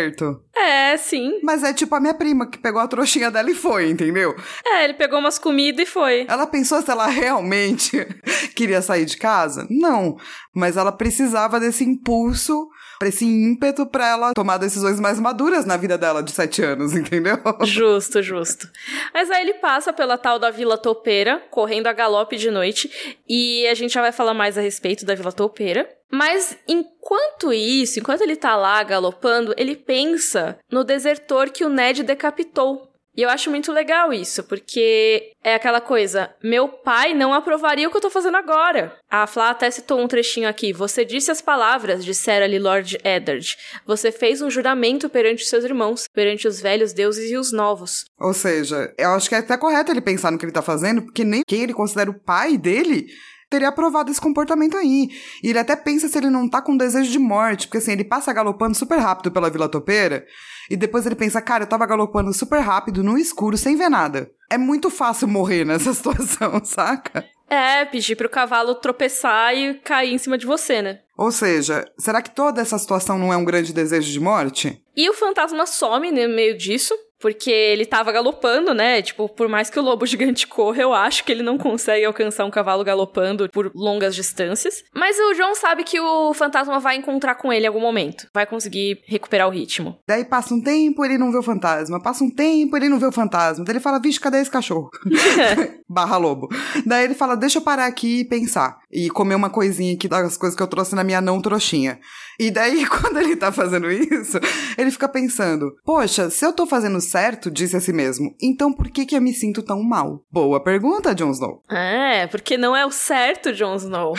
É, 0.57 0.97
sim. 0.97 1.41
Mas 1.43 1.63
é 1.63 1.73
tipo 1.73 1.95
a 1.95 2.01
minha 2.01 2.15
prima 2.15 2.49
que 2.49 2.59
pegou 2.59 2.81
a 2.81 2.89
trouxinha 2.89 3.31
dela 3.31 3.51
e 3.51 3.55
foi, 3.55 3.91
entendeu? 3.91 4.35
É, 4.67 4.85
ele 4.85 4.95
pegou 4.95 5.19
umas 5.19 5.39
comidas 5.39 5.87
e 5.87 5.91
foi. 5.91 6.27
Ela 6.29 6.47
pensou 6.47 6.83
se 6.83 6.91
ela 6.91 7.07
realmente 7.07 7.97
queria 8.55 8.83
sair 8.83 9.05
de 9.05 9.17
casa? 9.17 9.67
Não. 9.71 10.17
Mas 10.55 10.77
ela 10.77 10.93
precisava 10.93 11.61
desse 11.61 11.85
impulso, 11.85 12.69
esse 13.07 13.25
ímpeto 13.25 13.87
pra 13.87 14.09
ela 14.09 14.33
tomar 14.35 14.59
decisões 14.59 14.99
mais 14.99 15.21
maduras 15.21 15.65
na 15.65 15.77
vida 15.77 15.97
dela 15.97 16.23
de 16.23 16.33
sete 16.33 16.63
anos, 16.63 16.95
entendeu? 16.97 17.39
Justo, 17.65 18.23
justo. 18.23 18.69
Mas 19.15 19.31
aí 19.31 19.43
ele 19.43 19.55
passa 19.55 19.93
pela 19.93 20.19
tal 20.19 20.39
da 20.39 20.51
Vila 20.51 20.77
Topeira, 20.77 21.43
correndo 21.51 21.87
a 21.87 21.93
galope 21.93 22.37
de 22.37 22.51
noite, 22.51 23.17
e 23.29 23.67
a 23.67 23.75
gente 23.75 23.95
já 23.95 24.01
vai 24.01 24.13
falar 24.13 24.35
mais 24.35 24.59
a 24.59 24.61
respeito 24.61 25.05
da 25.05 25.15
Vila 25.15 25.33
Topeira. 25.33 25.89
Mas 26.11 26.57
enquanto 26.67 27.53
isso, 27.53 28.01
enquanto 28.01 28.23
ele 28.23 28.35
tá 28.35 28.57
lá 28.57 28.83
galopando, 28.83 29.55
ele 29.59 29.77
pensa 29.77 30.59
no 30.71 30.83
desertor 30.83 31.51
que 31.51 31.65
o 31.65 31.69
Ned 31.69 32.03
decapitou. 32.03 32.88
E 33.18 33.22
eu 33.22 33.28
acho 33.28 33.50
muito 33.50 33.72
legal 33.72 34.12
isso, 34.12 34.44
porque 34.44 35.33
é 35.42 35.57
aquela 35.57 35.81
coisa, 35.81 36.31
meu 36.40 36.68
pai 36.68 37.14
não 37.14 37.35
aprovaria 37.35 37.88
o 37.88 37.90
que 37.90 37.96
eu 37.96 38.00
tô 38.00 38.09
fazendo 38.09 38.37
agora. 38.37 38.96
A 39.11 39.26
Flá 39.26 39.50
até 39.50 39.68
citou 39.72 39.98
um 39.98 40.07
trechinho 40.07 40.48
aqui. 40.48 40.72
Você 40.72 41.04
disse 41.04 41.28
as 41.28 41.42
palavras, 41.42 42.04
dissera-lhe 42.04 42.61
Lord 42.61 42.96
Eddard. 43.02 43.57
Você 43.85 44.12
fez 44.12 44.40
um 44.40 44.48
juramento 44.48 45.09
perante 45.09 45.42
os 45.42 45.48
seus 45.48 45.64
irmãos, 45.64 46.07
perante 46.14 46.46
os 46.46 46.61
velhos 46.61 46.92
deuses 46.92 47.28
e 47.28 47.37
os 47.37 47.50
novos. 47.50 48.04
Ou 48.20 48.33
seja, 48.33 48.94
eu 48.96 49.11
acho 49.11 49.28
que 49.28 49.35
é 49.35 49.38
até 49.38 49.57
correto 49.57 49.90
ele 49.90 50.00
pensar 50.00 50.31
no 50.31 50.38
que 50.38 50.44
ele 50.44 50.52
tá 50.52 50.62
fazendo, 50.62 51.02
porque 51.02 51.24
nem 51.24 51.42
quem 51.44 51.64
ele 51.64 51.74
considera 51.74 52.09
o 52.09 52.20
pai 52.20 52.57
dele 52.57 53.09
teria 53.49 53.69
aprovado 53.69 54.11
esse 54.11 54.21
comportamento 54.21 54.77
aí. 54.77 55.09
E 55.43 55.51
ele 55.51 55.59
até 55.59 55.75
pensa 55.75 56.09
se 56.09 56.19
ele 56.19 56.31
não 56.31 56.49
tá 56.49 56.61
com 56.61 56.77
desejo 56.77 57.11
de 57.11 57.19
morte, 57.19 57.67
porque 57.67 57.79
assim, 57.79 57.93
ele 57.93 58.05
passa 58.05 58.33
galopando 58.33 58.77
super 58.77 58.99
rápido 58.99 59.31
pela 59.31 59.51
Vila 59.51 59.69
Topeira, 59.69 60.27
e 60.71 60.77
depois 60.77 61.07
ele 61.07 61.15
pensa, 61.15 61.41
cara, 61.41 61.65
eu 61.65 61.69
tava 61.69 61.87
galopando 61.87 62.33
super 62.33 62.61
rápido, 62.61 63.03
no 63.03 63.17
escuro, 63.17 63.57
sem 63.57 63.77
ver 63.77 63.89
nada. 63.89 64.31
É 64.51 64.59
muito 64.59 64.91
fácil 64.91 65.27
morrer 65.27 65.65
nessa 65.65 65.93
situação, 65.95 66.63
saca? 66.65 67.25
É, 67.49 67.87
pedir 67.87 68.15
pro 68.15 68.29
cavalo 68.29 68.75
tropeçar 68.75 69.55
e 69.57 69.75
cair 69.81 70.13
em 70.13 70.19
cima 70.19 70.37
de 70.37 70.45
você, 70.45 70.83
né? 70.83 71.01
Ou 71.17 71.33
seja, 71.33 71.91
será 71.99 72.21
que 72.21 72.31
toda 72.31 72.61
essa 72.61 72.79
situação 72.79 73.19
não 73.19 73.33
é 73.33 73.37
um 73.37 73.45
grande 73.45 73.73
desejo 73.73 74.13
de 74.13 74.21
morte? 74.21 74.83
E 74.95 75.09
o 75.09 75.15
fantasma 75.15 75.65
some 75.65 76.13
no 76.13 76.29
meio 76.29 76.59
disso, 76.59 76.95
porque 77.20 77.50
ele 77.50 77.85
tava 77.85 78.12
galopando, 78.12 78.72
né? 78.72 79.02
Tipo, 79.02 79.28
por 79.28 79.48
mais 79.48 79.70
que 79.70 79.78
o 79.78 79.83
lobo 79.83 80.04
gigante 80.07 80.46
corra, 80.46 80.83
eu 80.83 80.92
acho 80.92 81.24
que 81.24 81.33
ele 81.33 81.42
não 81.42 81.59
consegue 81.59 82.04
alcançar 82.04 82.44
um 82.44 82.50
cavalo 82.50 82.85
galopando 82.85 83.48
por 83.50 83.70
longas 83.74 84.14
distâncias. 84.14 84.85
Mas 84.94 85.16
o 85.18 85.35
João 85.35 85.54
sabe 85.54 85.85
que 85.85 86.00
o 86.00 86.33
fantasma 86.35 86.78
vai 86.78 86.96
encontrar 86.96 87.35
com 87.35 87.52
ele 87.52 87.64
em 87.64 87.68
algum 87.68 87.81
momento. 87.81 88.28
Vai 88.33 88.46
conseguir 88.46 89.02
recuperar 89.07 89.48
o 89.48 89.52
ritmo. 89.52 89.98
Daí 90.07 90.24
passa 90.24 90.54
um 90.54 90.62
tempo, 90.62 91.04
ele 91.04 91.18
não 91.18 91.33
vê 91.33 91.38
o 91.38 91.42
fantasma. 91.42 92.02
Passa 92.02 92.24
um 92.24 92.31
tempo, 92.31 92.76
ele 92.76 92.88
não 92.88 92.98
vê 92.98 93.07
o 93.07 93.12
fantasma. 93.12 93.64
Daí 93.64 93.74
ele 93.74 93.81
fala, 93.81 94.00
vixe, 94.00 94.20
cadê 94.20 94.40
esse 94.40 94.50
cachorro? 94.50 94.90
Barra 95.88 96.16
lobo. 96.16 96.48
Daí 96.87 97.04
ele 97.04 97.14
fala, 97.14 97.37
deixa 97.37 97.59
eu 97.59 97.62
parar 97.62 97.87
aqui 97.87 98.20
e 98.20 98.24
pensar. 98.24 98.78
E 98.90 99.11
comer 99.11 99.35
uma 99.35 99.51
coisinha 99.51 99.94
aqui 99.94 100.09
das 100.09 100.37
coisas 100.37 100.57
que 100.57 100.62
eu 100.62 100.66
trouxe 100.66 100.94
na 100.94 101.05
minha 101.05 101.20
não 101.20 101.40
trouxinha. 101.40 101.98
E 102.38 102.51
daí, 102.51 102.87
quando 102.88 103.18
ele 103.18 103.37
tá 103.37 103.51
fazendo 103.51 103.90
isso, 103.90 104.38
ele 104.77 104.90
fica 104.90 105.09
pensando: 105.09 105.74
Poxa, 105.85 106.31
se 106.31 106.44
eu 106.44 106.53
tô 106.53 106.66
fazendo 106.66 107.01
certo, 107.01 107.51
disse 107.51 107.77
a 107.77 107.81
si 107.81 107.92
mesmo, 107.92 108.35
então 108.40 108.72
por 108.72 108.88
que 108.88 109.05
que 109.05 109.16
eu 109.16 109.20
me 109.20 109.33
sinto 109.33 109.62
tão 109.62 109.83
mal? 109.83 110.24
Boa 110.31 110.62
pergunta, 110.62 111.14
Jon 111.14 111.31
Snow. 111.33 111.62
É, 111.70 112.27
porque 112.29 112.57
não 112.57 112.77
é 112.77 112.87
o 112.87 112.90
certo, 112.90 113.53
Jon 113.53 113.74
Snow. 113.74 114.14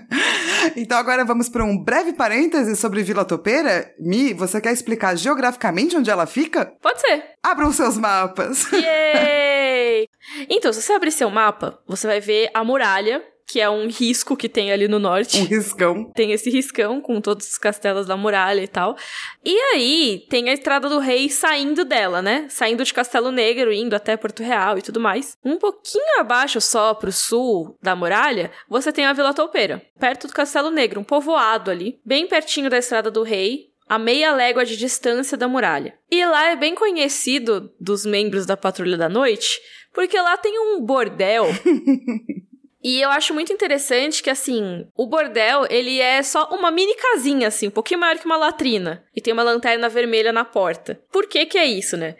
então 0.76 0.98
agora 0.98 1.24
vamos 1.24 1.48
para 1.48 1.64
um 1.64 1.82
breve 1.82 2.12
parêntese 2.12 2.76
sobre 2.76 3.02
Vila 3.02 3.24
Topeira. 3.24 3.92
Mi, 3.98 4.34
você 4.34 4.60
quer 4.60 4.72
explicar 4.72 5.16
geograficamente 5.16 5.96
onde 5.96 6.10
ela 6.10 6.26
fica? 6.26 6.72
Pode 6.82 7.00
ser. 7.00 7.24
Abram 7.42 7.72
seus 7.72 7.96
mapas. 7.96 8.70
Yay! 8.72 10.08
Então, 10.48 10.72
se 10.72 10.82
você 10.82 10.92
abrir 10.92 11.12
seu 11.12 11.30
mapa, 11.30 11.78
você 11.86 12.06
vai 12.06 12.20
ver 12.20 12.50
a 12.54 12.64
muralha 12.64 13.22
que 13.46 13.60
é 13.60 13.68
um 13.68 13.88
risco 13.88 14.36
que 14.36 14.48
tem 14.48 14.72
ali 14.72 14.88
no 14.88 14.98
norte. 14.98 15.40
Um 15.40 15.44
riscão. 15.44 16.10
Tem 16.14 16.32
esse 16.32 16.50
riscão 16.50 17.00
com 17.00 17.20
todos 17.20 17.46
os 17.46 17.58
castelos 17.58 18.06
da 18.06 18.16
muralha 18.16 18.62
e 18.62 18.68
tal. 18.68 18.96
E 19.44 19.56
aí 19.74 20.26
tem 20.28 20.48
a 20.48 20.52
Estrada 20.52 20.88
do 20.88 20.98
Rei 20.98 21.28
saindo 21.28 21.84
dela, 21.84 22.22
né? 22.22 22.46
Saindo 22.48 22.84
de 22.84 22.94
Castelo 22.94 23.30
Negro, 23.30 23.72
indo 23.72 23.94
até 23.94 24.16
Porto 24.16 24.42
Real 24.42 24.78
e 24.78 24.82
tudo 24.82 25.00
mais. 25.00 25.36
Um 25.44 25.56
pouquinho 25.56 26.20
abaixo 26.20 26.60
só 26.60 26.94
pro 26.94 27.12
sul 27.12 27.76
da 27.82 27.94
muralha, 27.94 28.50
você 28.68 28.90
tem 28.90 29.04
a 29.04 29.12
Vila 29.12 29.34
Toupeira, 29.34 29.82
perto 29.98 30.26
do 30.26 30.32
Castelo 30.32 30.70
Negro, 30.70 31.00
um 31.00 31.04
povoado 31.04 31.70
ali, 31.70 31.98
bem 32.04 32.26
pertinho 32.26 32.70
da 32.70 32.78
Estrada 32.78 33.10
do 33.10 33.22
Rei, 33.22 33.72
a 33.86 33.98
meia 33.98 34.32
légua 34.34 34.64
de 34.64 34.76
distância 34.76 35.36
da 35.36 35.46
muralha. 35.46 35.94
E 36.10 36.24
lá 36.24 36.50
é 36.50 36.56
bem 36.56 36.74
conhecido 36.74 37.70
dos 37.78 38.06
membros 38.06 38.46
da 38.46 38.56
Patrulha 38.56 38.96
da 38.96 39.08
Noite, 39.08 39.60
porque 39.92 40.18
lá 40.18 40.36
tem 40.36 40.58
um 40.58 40.80
bordel 40.80 41.46
E 42.84 43.00
eu 43.00 43.08
acho 43.08 43.32
muito 43.32 43.50
interessante 43.50 44.22
que, 44.22 44.28
assim, 44.28 44.86
o 44.94 45.06
bordel, 45.06 45.66
ele 45.70 46.00
é 46.00 46.22
só 46.22 46.50
uma 46.52 46.70
mini 46.70 46.94
casinha, 46.94 47.48
assim, 47.48 47.68
um 47.68 47.70
pouquinho 47.70 48.00
maior 48.00 48.18
que 48.18 48.26
uma 48.26 48.36
latrina. 48.36 49.02
E 49.16 49.22
tem 49.22 49.32
uma 49.32 49.42
lanterna 49.42 49.88
vermelha 49.88 50.34
na 50.34 50.44
porta. 50.44 51.00
Por 51.10 51.26
que 51.26 51.46
que 51.46 51.56
é 51.56 51.64
isso, 51.64 51.96
né? 51.96 52.14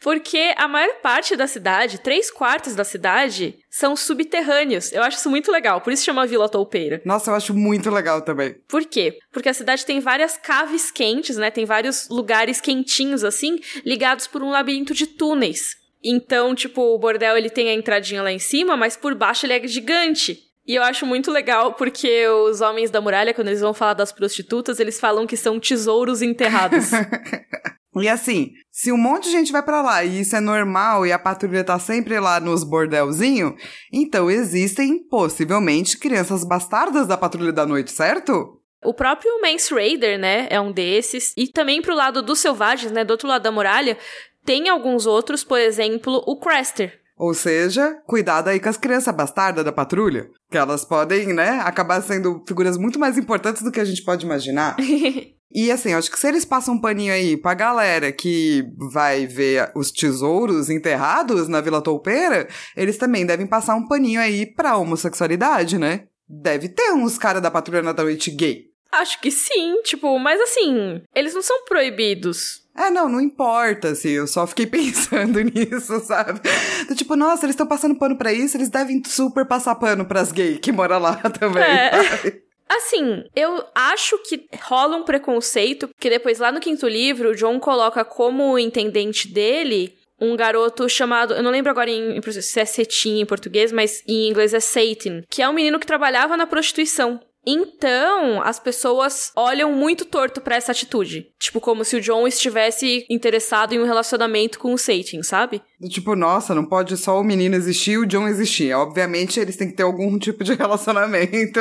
Porque 0.00 0.54
a 0.56 0.66
maior 0.66 0.94
parte 1.02 1.36
da 1.36 1.46
cidade, 1.46 2.00
três 2.00 2.30
quartos 2.30 2.74
da 2.74 2.84
cidade, 2.84 3.58
são 3.70 3.94
subterrâneos. 3.94 4.92
Eu 4.92 5.02
acho 5.02 5.18
isso 5.18 5.28
muito 5.28 5.52
legal, 5.52 5.80
por 5.80 5.92
isso 5.92 6.04
chama 6.04 6.26
Vila 6.26 6.48
Toupeira. 6.48 7.02
Nossa, 7.04 7.30
eu 7.30 7.34
acho 7.34 7.54
muito 7.54 7.90
legal 7.90 8.22
também. 8.22 8.54
Por 8.66 8.84
quê? 8.86 9.18
Porque 9.30 9.48
a 9.48 9.54
cidade 9.54 9.84
tem 9.84 10.00
várias 10.00 10.38
caves 10.38 10.90
quentes, 10.90 11.36
né? 11.36 11.50
Tem 11.50 11.66
vários 11.66 12.08
lugares 12.08 12.60
quentinhos, 12.60 13.24
assim, 13.24 13.58
ligados 13.84 14.26
por 14.26 14.42
um 14.42 14.50
labirinto 14.50 14.94
de 14.94 15.06
túneis. 15.06 15.79
Então, 16.02 16.54
tipo, 16.54 16.80
o 16.80 16.98
bordel 16.98 17.36
ele 17.36 17.50
tem 17.50 17.68
a 17.68 17.74
entradinha 17.74 18.22
lá 18.22 18.32
em 18.32 18.38
cima, 18.38 18.76
mas 18.76 18.96
por 18.96 19.14
baixo 19.14 19.46
ele 19.46 19.52
é 19.52 19.68
gigante. 19.68 20.38
E 20.66 20.74
eu 20.74 20.82
acho 20.82 21.04
muito 21.04 21.30
legal 21.30 21.74
porque 21.74 22.26
os 22.28 22.60
homens 22.60 22.90
da 22.90 23.00
muralha, 23.00 23.34
quando 23.34 23.48
eles 23.48 23.60
vão 23.60 23.74
falar 23.74 23.94
das 23.94 24.12
prostitutas, 24.12 24.78
eles 24.78 25.00
falam 25.00 25.26
que 25.26 25.36
são 25.36 25.58
tesouros 25.58 26.22
enterrados. 26.22 26.90
e 27.96 28.08
assim, 28.08 28.52
se 28.70 28.92
um 28.92 28.96
monte 28.96 29.24
de 29.24 29.32
gente 29.32 29.52
vai 29.52 29.62
para 29.62 29.82
lá 29.82 30.04
e 30.04 30.20
isso 30.20 30.36
é 30.36 30.40
normal 30.40 31.06
e 31.06 31.12
a 31.12 31.18
patrulha 31.18 31.64
tá 31.64 31.78
sempre 31.78 32.20
lá 32.20 32.38
nos 32.38 32.62
bordelzinho, 32.62 33.56
então 33.92 34.30
existem 34.30 35.02
possivelmente 35.08 35.98
crianças 35.98 36.44
bastardas 36.46 37.06
da 37.06 37.16
patrulha 37.16 37.52
da 37.52 37.66
noite, 37.66 37.90
certo? 37.90 38.60
O 38.82 38.94
próprio 38.94 39.42
Mance 39.42 39.74
Raider, 39.74 40.18
né, 40.18 40.46
é 40.48 40.58
um 40.58 40.72
desses. 40.72 41.34
E 41.36 41.48
também 41.48 41.82
pro 41.82 41.94
lado 41.94 42.22
dos 42.22 42.38
selvagens, 42.38 42.90
né, 42.90 43.04
do 43.04 43.10
outro 43.10 43.28
lado 43.28 43.42
da 43.42 43.52
muralha, 43.52 43.98
tem 44.50 44.68
alguns 44.68 45.06
outros, 45.06 45.44
por 45.44 45.60
exemplo, 45.60 46.24
o 46.26 46.34
Craster. 46.34 46.98
Ou 47.16 47.32
seja, 47.32 48.02
cuidado 48.04 48.48
aí 48.48 48.58
com 48.58 48.68
as 48.68 48.76
crianças 48.76 49.14
bastardas 49.14 49.64
da 49.64 49.70
patrulha, 49.70 50.28
que 50.50 50.58
elas 50.58 50.84
podem, 50.84 51.32
né, 51.32 51.60
acabar 51.62 52.02
sendo 52.02 52.42
figuras 52.48 52.76
muito 52.76 52.98
mais 52.98 53.16
importantes 53.16 53.62
do 53.62 53.70
que 53.70 53.78
a 53.78 53.84
gente 53.84 54.02
pode 54.02 54.26
imaginar. 54.26 54.76
E 55.52 55.68
assim, 55.72 55.92
acho 55.92 56.08
que 56.08 56.16
se 56.16 56.28
eles 56.28 56.44
passam 56.44 56.74
um 56.74 56.80
paninho 56.80 57.12
aí 57.12 57.36
pra 57.36 57.54
galera 57.54 58.12
que 58.12 58.64
vai 58.92 59.26
ver 59.26 59.72
os 59.74 59.90
tesouros 59.90 60.70
enterrados 60.70 61.48
na 61.48 61.60
Vila 61.60 61.82
Toupeira, 61.82 62.46
eles 62.76 62.96
também 62.96 63.26
devem 63.26 63.48
passar 63.48 63.74
um 63.74 63.88
paninho 63.88 64.20
aí 64.20 64.46
pra 64.46 64.76
homossexualidade, 64.76 65.76
né? 65.76 66.04
Deve 66.28 66.68
ter 66.68 66.92
uns 66.92 67.18
caras 67.18 67.42
da 67.42 67.50
patrulha 67.50 67.82
na 67.82 67.92
noite 67.92 68.30
gay. 68.30 68.69
Acho 68.92 69.20
que 69.20 69.30
sim, 69.30 69.80
tipo, 69.82 70.18
mas 70.18 70.40
assim, 70.40 71.02
eles 71.14 71.34
não 71.34 71.42
são 71.42 71.64
proibidos. 71.64 72.60
É, 72.76 72.90
não, 72.90 73.08
não 73.08 73.20
importa, 73.20 73.88
assim, 73.88 74.10
eu 74.10 74.26
só 74.26 74.46
fiquei 74.46 74.66
pensando 74.66 75.40
nisso, 75.40 76.00
sabe? 76.00 76.40
Então, 76.82 76.96
tipo, 76.96 77.14
nossa, 77.16 77.44
eles 77.44 77.54
estão 77.54 77.66
passando 77.66 77.98
pano 77.98 78.16
para 78.16 78.32
isso, 78.32 78.56
eles 78.56 78.68
devem 78.68 79.02
super 79.04 79.46
passar 79.46 79.74
pano 79.74 80.04
pras 80.04 80.32
gays 80.32 80.58
que 80.60 80.72
moram 80.72 80.98
lá 80.98 81.16
também. 81.38 81.62
É. 81.62 81.90
Assim, 82.68 83.24
eu 83.34 83.64
acho 83.74 84.16
que 84.18 84.46
rola 84.62 84.96
um 84.96 85.02
preconceito, 85.02 85.88
porque 85.88 86.08
depois 86.08 86.38
lá 86.38 86.52
no 86.52 86.60
quinto 86.60 86.86
livro, 86.86 87.30
o 87.30 87.34
John 87.34 87.58
coloca 87.58 88.04
como 88.04 88.58
intendente 88.58 89.26
dele 89.26 89.98
um 90.20 90.36
garoto 90.36 90.88
chamado, 90.88 91.34
eu 91.34 91.42
não 91.42 91.50
lembro 91.50 91.70
agora 91.70 91.90
em, 91.90 92.20
se 92.22 92.60
é 92.60 92.64
Cetim 92.64 93.20
em 93.20 93.26
português, 93.26 93.72
mas 93.72 94.02
em 94.06 94.28
inglês 94.28 94.52
é 94.52 94.60
Satan, 94.60 95.22
que 95.28 95.42
é 95.42 95.48
um 95.48 95.52
menino 95.52 95.80
que 95.80 95.86
trabalhava 95.86 96.36
na 96.36 96.46
prostituição. 96.46 97.20
Então, 97.46 98.42
as 98.42 98.60
pessoas 98.60 99.32
olham 99.34 99.72
muito 99.72 100.04
torto 100.04 100.40
para 100.40 100.56
essa 100.56 100.72
atitude. 100.72 101.26
Tipo, 101.38 101.60
como 101.60 101.84
se 101.84 101.96
o 101.96 102.00
John 102.00 102.26
estivesse 102.26 103.06
interessado 103.08 103.72
em 103.72 103.80
um 103.80 103.86
relacionamento 103.86 104.58
com 104.58 104.74
o 104.74 104.78
Satan, 104.78 105.22
sabe? 105.22 105.62
Tipo, 105.88 106.14
nossa, 106.14 106.54
não 106.54 106.66
pode 106.66 106.96
só 106.98 107.18
o 107.18 107.24
menino 107.24 107.56
existir 107.56 107.92
e 107.92 107.98
o 107.98 108.06
John 108.06 108.28
existir. 108.28 108.74
Obviamente, 108.74 109.40
eles 109.40 109.56
têm 109.56 109.68
que 109.68 109.76
ter 109.76 109.84
algum 109.84 110.16
tipo 110.20 110.44
de 110.44 110.54
relacionamento. 110.54 111.60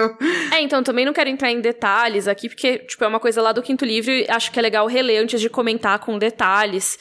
É, 0.51 0.61
então, 0.61 0.83
também 0.83 1.05
não 1.05 1.13
quero 1.13 1.29
entrar 1.29 1.49
em 1.49 1.61
detalhes 1.61 2.27
aqui, 2.27 2.49
porque, 2.49 2.79
tipo, 2.79 3.03
é 3.03 3.07
uma 3.07 3.19
coisa 3.19 3.41
lá 3.41 3.53
do 3.53 3.61
quinto 3.61 3.85
livro 3.85 4.11
e 4.11 4.25
acho 4.29 4.51
que 4.51 4.59
é 4.59 4.61
legal 4.61 4.85
reler 4.85 5.21
antes 5.21 5.39
de 5.39 5.49
comentar 5.49 5.99
com 5.99 6.17
detalhes. 6.17 6.99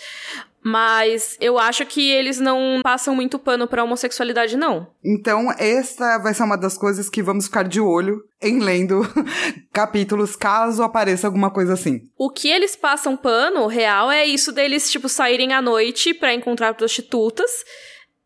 Mas 0.63 1.37
eu 1.41 1.59
acho 1.59 1.87
que 1.87 2.11
eles 2.11 2.41
não 2.41 2.81
passam 2.83 3.15
muito 3.15 3.39
pano 3.39 3.67
pra 3.67 3.85
homossexualidade, 3.85 4.57
não. 4.57 4.89
Então, 5.05 5.53
essa 5.57 6.19
vai 6.19 6.35
ser 6.35 6.43
uma 6.43 6.57
das 6.57 6.77
coisas 6.77 7.09
que 7.09 7.23
vamos 7.23 7.47
ficar 7.47 7.63
de 7.63 7.81
olho 7.81 8.25
em 8.43 8.59
lendo 8.59 9.01
capítulos, 9.73 10.37
caso 10.37 10.83
apareça 10.83 11.27
alguma 11.27 11.51
coisa 11.51 11.75
assim. 11.75 12.03
O 12.17 12.31
que 12.31 12.49
eles 12.49 12.75
passam 12.75 13.17
pano, 13.17 13.67
real, 13.67 14.11
é 14.11 14.27
isso 14.27 14.53
deles, 14.53 14.91
tipo, 14.91 15.09
saírem 15.09 15.53
à 15.53 15.63
noite 15.63 16.13
para 16.13 16.35
encontrar 16.35 16.75
prostitutas 16.75 17.51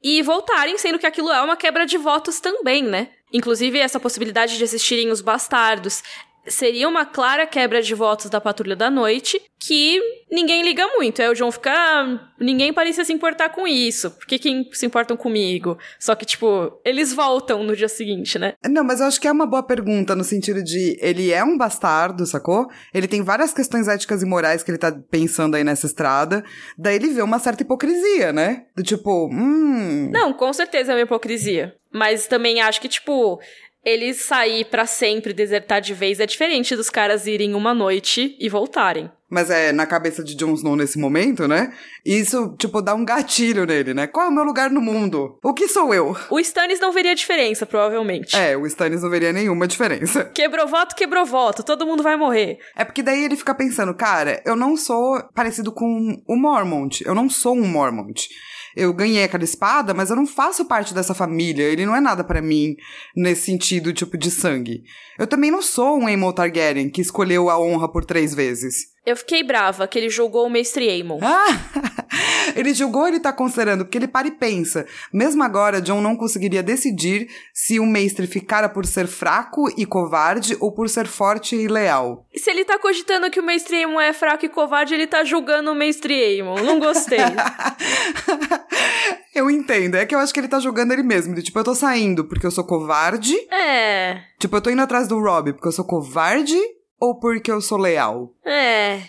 e 0.03 0.21
voltarem, 0.23 0.77
sendo 0.79 0.99
que 0.99 1.07
aquilo 1.07 1.31
é 1.31 1.41
uma 1.43 1.57
quebra 1.57 1.87
de 1.87 1.97
votos 1.97 2.41
também, 2.41 2.83
né? 2.83 3.11
Inclusive, 3.33 3.79
essa 3.79 4.01
possibilidade 4.01 4.59
de 4.59 4.65
assistirem 4.65 5.11
os 5.11 5.21
bastardos 5.21 6.03
seria 6.47 6.89
uma 6.89 7.05
clara 7.05 7.47
quebra 7.47 7.81
de 7.83 7.95
votos 7.95 8.29
da 8.29 8.41
Patrulha 8.41 8.75
da 8.75 8.91
Noite, 8.91 9.41
que 9.59 10.01
ninguém 10.31 10.63
liga 10.63 10.87
muito. 10.97 11.23
Aí 11.23 11.29
o 11.29 11.35
John 11.35 11.53
fica, 11.53 11.71
ah, 11.73 12.31
ninguém 12.41 12.73
parecia 12.73 13.05
se 13.05 13.13
importar 13.13 13.51
com 13.51 13.67
isso. 13.67 14.11
Por 14.11 14.27
que, 14.27 14.39
que 14.39 14.69
se 14.73 14.85
importam 14.85 15.17
comigo? 15.17 15.79
Só 16.01 16.15
que, 16.15 16.27
tipo, 16.27 16.81
eles 16.85 17.13
voltam 17.13 17.63
no 17.63 17.77
dia 17.77 17.89
seguinte, 17.89 18.39
né? 18.39 18.55
Não, 18.69 18.83
mas 18.83 19.01
eu 19.01 19.07
acho 19.07 19.21
que 19.21 19.29
é 19.29 19.33
uma 19.33 19.47
boa 19.47 19.63
pergunta 19.63 20.17
no 20.17 20.25
sentido 20.25 20.63
de 20.63 20.99
ele 21.01 21.33
é 21.33 21.45
um 21.45 21.57
bastardo, 21.57 22.27
sacou? 22.27 22.69
Ele 22.93 23.07
tem 23.07 23.23
várias 23.23 23.53
questões 23.53 23.87
éticas 23.87 24.23
e 24.23 24.27
morais 24.27 24.63
que 24.63 24.71
ele 24.71 24.79
tá 24.79 24.93
pensando 25.11 25.55
aí 25.55 25.63
nessa 25.63 25.87
estrada. 25.87 26.45
Daí 26.77 26.97
ele 26.97 27.09
vê 27.09 27.23
uma 27.23 27.39
certa 27.39 27.63
hipocrisia, 27.63 28.33
né? 28.33 28.67
Do 28.77 28.83
tipo, 28.83 29.29
hum. 29.33 30.11
Não, 30.13 30.33
com 30.33 30.53
certeza 30.53 30.93
é 30.93 30.97
uma 30.97 31.03
hipocrisia. 31.03 31.77
Mas 31.93 32.27
também 32.27 32.61
acho 32.61 32.81
que, 32.81 32.89
tipo, 32.89 33.39
ele 33.85 34.15
sair 34.15 34.65
para 34.65 34.87
sempre, 34.87 35.33
desertar 35.33 35.81
de 35.81 35.95
vez, 35.95 36.21
é 36.21 36.27
diferente 36.27 36.77
dos 36.77 36.89
caras 36.89 37.27
irem 37.27 37.55
uma 37.55 37.75
noite 37.75 38.37
e 38.39 38.49
voltarem. 38.49 39.11
Mas 39.29 39.49
é 39.49 39.73
na 39.73 39.87
cabeça 39.87 40.23
de 40.23 40.35
Jon 40.37 40.53
Snow 40.53 40.77
nesse 40.77 40.99
momento, 40.99 41.49
né? 41.49 41.73
Isso, 42.05 42.55
tipo, 42.59 42.83
dá 42.83 42.95
um 42.95 43.03
gatilho 43.03 43.65
nele, 43.65 43.95
né? 43.95 44.07
Qual 44.07 44.27
é 44.27 44.29
o 44.29 44.33
meu 44.33 44.45
lugar 44.45 44.69
no 44.69 44.81
mundo? 44.81 45.39
O 45.43 45.55
que 45.55 45.67
sou 45.69 45.95
eu? 45.95 46.15
O 46.29 46.39
Stannis 46.39 46.79
não 46.79 46.93
veria 46.93 47.15
diferença, 47.15 47.65
provavelmente. 47.65 48.37
É, 48.37 48.55
o 48.55 48.67
Stannis 48.67 49.03
não 49.03 49.09
veria 49.09 49.33
nenhuma 49.33 49.67
diferença. 49.67 50.27
Quebrou 50.37 50.69
voto, 50.69 50.95
quebrou 50.95 51.25
voto. 51.25 51.63
Todo 51.63 51.87
mundo 51.87 52.03
vai 52.03 52.15
morrer. 52.15 52.59
É 52.77 52.85
porque 52.85 53.03
daí 53.03 53.25
ele 53.25 53.37
fica 53.37 53.55
pensando, 53.55 53.95
cara, 53.95 54.43
eu 54.45 54.55
não 54.55 54.77
sou 54.77 55.23
parecido 55.35 55.73
com 55.73 56.23
o 56.29 56.37
Mormont. 56.37 57.03
Eu 57.03 57.15
não 57.15 57.31
sou 57.31 57.57
um 57.57 57.67
Mormont 57.67 58.29
eu 58.77 58.93
ganhei 58.93 59.25
aquela 59.25 59.45
espada, 59.45 59.93
mas 59.95 60.11
eu 60.11 60.17
não 60.17 60.27
faço 60.27 60.65
parte 60.65 60.95
dessa 60.95 61.15
família. 61.15 61.65
Ele 61.65 61.87
não 61.87 61.95
é 61.95 62.01
nada 62.01 62.25
para 62.25 62.43
mim 62.43 62.77
nesse 63.15 63.47
sentido, 63.47 63.93
tipo, 63.93 64.17
de 64.17 64.31
sangue. 64.31 64.83
Eu 65.19 65.27
também 65.27 65.51
não 65.51 65.63
sou 65.63 65.99
um 65.99 66.07
Aemon 66.07 66.33
Targaryen 66.33 66.91
que 66.91 67.01
escolheu 67.01 67.51
a 67.51 67.61
honra 67.61 67.91
por 67.91 68.05
três 68.05 68.35
vezes. 68.35 68.93
Eu 69.05 69.17
fiquei 69.17 69.43
brava 69.43 69.87
que 69.87 69.99
ele 69.99 70.09
julgou 70.09 70.47
o 70.47 70.51
mestre 70.51 70.89
Aemon. 70.89 71.19
Ah! 71.23 71.92
ele 72.55 72.75
julgou, 72.75 73.07
ele 73.07 73.21
tá 73.21 73.33
considerando, 73.33 73.85
porque 73.85 73.99
ele 73.99 74.09
para 74.09 74.29
e 74.29 74.31
pensa. 74.31 74.87
Mesmo 75.13 75.43
agora, 75.43 75.81
John 75.81 76.01
não 76.01 76.17
conseguiria 76.17 76.63
decidir 76.63 77.29
se 77.53 77.81
o 77.81 77.87
mestre 77.87 78.27
ficara 78.27 78.69
por 78.69 78.87
ser 78.87 79.07
fraco 79.07 79.69
e 79.77 79.87
covarde 79.87 80.57
ou 80.61 80.73
por 80.73 80.89
ser 80.89 81.07
forte 81.07 81.57
e 81.57 81.69
leal. 81.69 82.27
Se 82.35 82.51
ele 82.51 82.65
tá 82.65 82.79
cogitando 82.79 83.31
que 83.31 83.41
o 83.41 83.43
mestre 83.43 83.77
Aemon 83.77 84.01
é 84.01 84.13
fraco 84.13 84.45
e 84.45 84.49
covarde, 84.49 84.95
ele 84.95 85.07
tá 85.07 85.25
julgando 85.25 85.71
o 85.71 85.75
mestre 85.75 86.15
Aemon. 86.15 86.63
Não 86.63 86.79
gostei. 86.79 87.19
eu 89.35 89.51
entendo. 89.51 89.97
É 89.97 90.07
que 90.07 90.15
eu 90.15 90.19
acho 90.19 90.33
que 90.33 90.41
ele 90.41 90.49
tá 90.49 90.61
julgando 90.61 90.93
ele 90.93 91.03
mesmo. 91.03 91.35
tipo, 91.43 91.59
eu 91.59 91.65
tô 91.65 91.75
saindo 91.75 92.25
porque 92.25 92.47
eu 92.47 92.51
sou 92.51 92.65
covarde. 92.65 93.35
É. 93.51 94.23
Tipo, 94.39 94.57
eu 94.57 94.61
tô 94.61 94.71
indo 94.71 94.83
atrás 94.83 95.09
do 95.09 95.21
Rob 95.21 95.53
porque 95.53 95.69
eu 95.69 95.73
sou 95.73 95.85
covarde 95.85 96.59
ou 97.03 97.17
porque 97.17 97.51
eu 97.51 97.61
sou 97.61 97.79
leal? 97.79 98.33
É. 98.47 99.01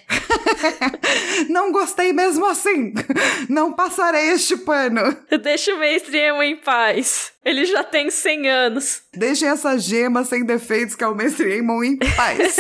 Não 1.48 1.72
gostei 1.72 2.12
mesmo 2.12 2.44
assim. 2.44 2.92
Não 3.48 3.72
passarei 3.72 4.32
este 4.32 4.58
pano. 4.58 5.16
Deixa 5.44 5.76
o 5.76 5.80
mestre 5.80 6.18
Emo 6.18 6.42
em 6.42 6.56
paz. 6.56 7.34
Ele 7.46 7.66
já 7.66 7.84
tem 7.84 8.10
100 8.10 8.50
anos. 8.50 9.04
Deixem 9.14 9.48
essa 9.48 9.78
gema 9.78 10.26
sem 10.26 10.44
defeitos 10.44 10.96
que 10.96 11.04
é 11.04 11.08
o 11.08 11.14
mestre 11.14 11.56
Emo 11.56 11.84
em 11.84 11.96
paz. 11.98 12.58